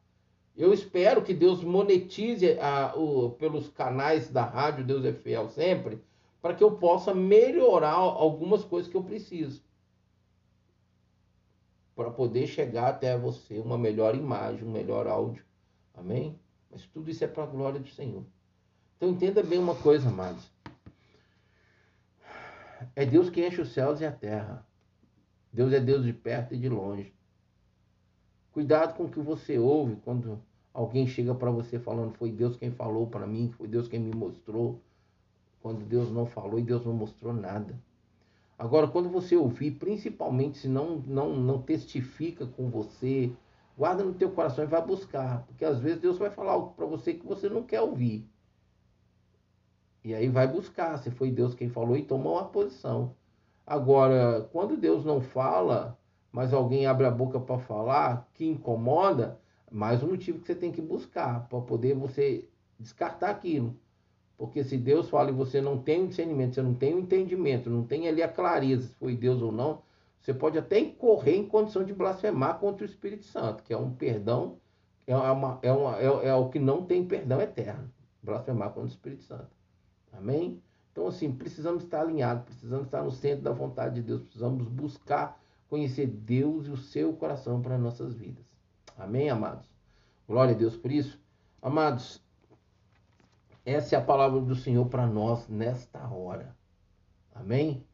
Eu 0.57 0.73
espero 0.73 1.23
que 1.23 1.35
Deus 1.35 1.63
monetize 1.63 2.59
a, 2.59 2.97
o, 2.97 3.31
pelos 3.33 3.69
canais 3.69 4.31
da 4.31 4.43
rádio 4.43 4.85
Deus 4.85 5.05
é 5.05 5.13
Fiel 5.13 5.51
sempre, 5.51 6.03
para 6.41 6.55
que 6.55 6.65
eu 6.65 6.73
possa 6.77 7.15
melhorar 7.15 7.93
algumas 7.93 8.65
coisas 8.65 8.91
que 8.91 8.97
eu 8.97 9.03
preciso. 9.03 9.63
Para 11.95 12.11
poder 12.11 12.47
chegar 12.47 12.89
até 12.89 13.19
você 13.19 13.59
uma 13.59 13.77
melhor 13.77 14.15
imagem, 14.15 14.67
um 14.67 14.73
melhor 14.73 15.07
áudio. 15.07 15.45
Amém? 15.95 16.39
Mas 16.71 16.87
tudo 16.87 17.11
isso 17.11 17.25
é 17.25 17.27
para 17.27 17.43
a 17.45 17.47
glória 17.47 17.81
do 17.81 17.89
Senhor. 17.89 18.25
Então 18.97 19.11
entenda 19.11 19.43
bem 19.43 19.59
uma 19.59 19.75
coisa, 19.75 20.09
amados. 20.09 20.51
É 22.95 23.05
Deus 23.05 23.29
que 23.29 23.47
enche 23.47 23.61
os 23.61 23.73
céus 23.73 24.01
e 24.01 24.07
a 24.07 24.13
terra. 24.13 24.67
Deus 25.53 25.73
é 25.73 25.81
Deus 25.81 26.05
de 26.05 26.13
perto 26.13 26.55
e 26.55 26.59
de 26.59 26.69
longe. 26.69 27.16
Cuidado 28.57 28.97
com 28.97 29.05
o 29.05 29.11
que 29.11 29.21
você 29.21 29.59
ouve 29.59 29.97
quando 29.97 30.41
alguém 30.73 31.07
chega 31.07 31.35
para 31.35 31.51
você 31.51 31.79
falando 31.79 32.15
foi 32.15 32.33
Deus 32.33 32.57
quem 32.57 32.71
falou 32.71 33.07
para 33.07 33.27
mim, 33.27 33.53
foi 33.59 33.69
Deus 33.69 33.87
quem 33.87 34.01
me 34.01 34.15
mostrou. 34.17 34.81
Quando 35.61 35.87
Deus 35.87 36.11
não 36.11 36.25
falou 36.25 36.59
e 36.59 36.63
Deus 36.63 36.83
não 36.83 36.95
mostrou 36.95 37.35
nada. 37.35 37.79
Agora, 38.59 38.89
quando 38.89 39.11
você 39.11 39.37
ouvir, 39.37 39.73
principalmente 39.73 40.57
se 40.57 40.69
não, 40.69 41.03
não, 41.07 41.37
não 41.37 41.61
testifica 41.61 42.47
com 42.47 42.71
você, 42.71 43.31
Guarda 43.77 44.03
no 44.03 44.15
teu 44.15 44.31
coração 44.31 44.65
e 44.65 44.67
vai 44.67 44.81
buscar, 44.81 45.43
porque 45.43 45.63
às 45.63 45.79
vezes 45.79 46.01
Deus 46.01 46.17
vai 46.17 46.31
falar 46.31 46.53
algo 46.53 46.73
para 46.73 46.87
você 46.87 47.13
que 47.13 47.27
você 47.27 47.47
não 47.47 47.63
quer 47.63 47.83
ouvir. 47.83 48.27
E 50.03 50.15
aí 50.15 50.31
vai 50.31 50.49
buscar, 50.49 50.97
se 50.97 51.11
foi 51.11 51.31
Deus 51.31 51.55
quem 51.55 51.69
falou 51.69 51.95
e 51.95 52.03
tomou 52.03 52.37
uma 52.37 52.47
posição. 52.47 53.15
Agora, 53.67 54.49
quando 54.51 54.79
Deus 54.79 55.05
não 55.05 55.21
fala, 55.21 55.99
mas 56.37 56.53
alguém 56.53 56.85
abre 56.85 57.07
a 57.07 57.11
boca 57.11 57.41
para 57.41 57.57
falar, 57.57 58.29
que 58.35 58.45
incomoda, 58.45 59.41
mais 59.71 60.03
um 60.03 60.09
motivo 60.09 60.39
que 60.39 60.47
você 60.47 60.55
tem 60.55 60.71
que 60.71 60.83
buscar 60.83 61.49
para 61.49 61.63
poder 61.63 61.95
você 61.95 62.47
descartar 62.79 63.31
aquilo. 63.31 63.75
Porque 64.37 64.63
se 64.63 64.77
Deus 64.77 65.09
fala 65.09 65.31
e 65.31 65.33
você 65.33 65.63
não 65.63 65.79
tem 65.79 66.05
o 66.05 66.09
discernimento, 66.09 66.55
você 66.55 66.61
não 66.61 66.75
tem 66.75 66.95
o 66.95 66.99
entendimento, 66.99 67.71
não 67.71 67.85
tem 67.85 68.07
ali 68.07 68.23
a 68.23 68.29
clareza 68.29 68.89
se 68.89 68.95
foi 68.97 69.17
Deus 69.17 69.41
ou 69.41 69.51
não, 69.51 69.81
você 70.21 70.35
pode 70.35 70.59
até 70.59 70.79
incorrer 70.79 71.37
em 71.37 71.47
condição 71.47 71.83
de 71.83 71.95
blasfemar 71.95 72.59
contra 72.59 72.87
o 72.87 72.91
Espírito 72.91 73.25
Santo, 73.25 73.63
que 73.63 73.73
é 73.73 73.79
um 73.79 73.93
perdão, 73.93 74.59
é, 75.07 75.17
uma, 75.17 75.59
é, 75.63 75.73
uma, 75.73 75.99
é, 75.99 76.29
é 76.29 76.35
o 76.35 76.51
que 76.51 76.59
não 76.59 76.85
tem 76.85 77.03
perdão 77.03 77.41
eterno. 77.41 77.91
Blasfemar 78.23 78.69
contra 78.69 78.83
o 78.83 78.93
Espírito 78.93 79.23
Santo. 79.23 79.49
Amém? 80.13 80.63
Então, 80.93 81.07
assim, 81.07 81.33
precisamos 81.33 81.83
estar 81.83 82.03
alinhados, 82.03 82.45
precisamos 82.45 82.85
estar 82.85 83.03
no 83.03 83.11
centro 83.11 83.43
da 83.43 83.53
vontade 83.53 83.95
de 83.95 84.03
Deus, 84.03 84.21
precisamos 84.21 84.69
buscar 84.69 85.41
conhecer 85.69 86.07
Deus 86.07 86.67
e 86.67 86.71
o 86.71 86.77
seu 86.77 87.13
coração 87.13 87.61
para 87.61 87.79
nossas 87.79 88.15
vidas. 88.15 88.47
Amém, 88.97 89.29
amados? 89.29 89.69
Glória 90.27 90.55
a 90.55 90.59
Deus 90.59 90.77
por 90.77 90.91
isso. 90.91 91.21
Amados, 91.61 92.23
essa 93.65 93.97
é 93.97 93.99
a 93.99 94.05
palavra 94.05 94.41
do 94.41 94.55
Senhor 94.55 94.87
para 94.87 95.07
nós 95.07 95.49
nesta 95.49 96.09
hora. 96.09 96.57
Amém? 97.35 97.85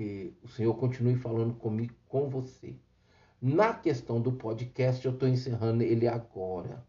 que 0.00 0.32
o 0.42 0.48
Senhor 0.48 0.72
continue 0.76 1.14
falando 1.14 1.52
comigo, 1.52 1.92
com 2.08 2.30
você. 2.30 2.74
Na 3.38 3.74
questão 3.74 4.18
do 4.18 4.32
podcast, 4.32 5.04
eu 5.04 5.12
estou 5.12 5.28
encerrando 5.28 5.82
ele 5.82 6.08
agora. 6.08 6.82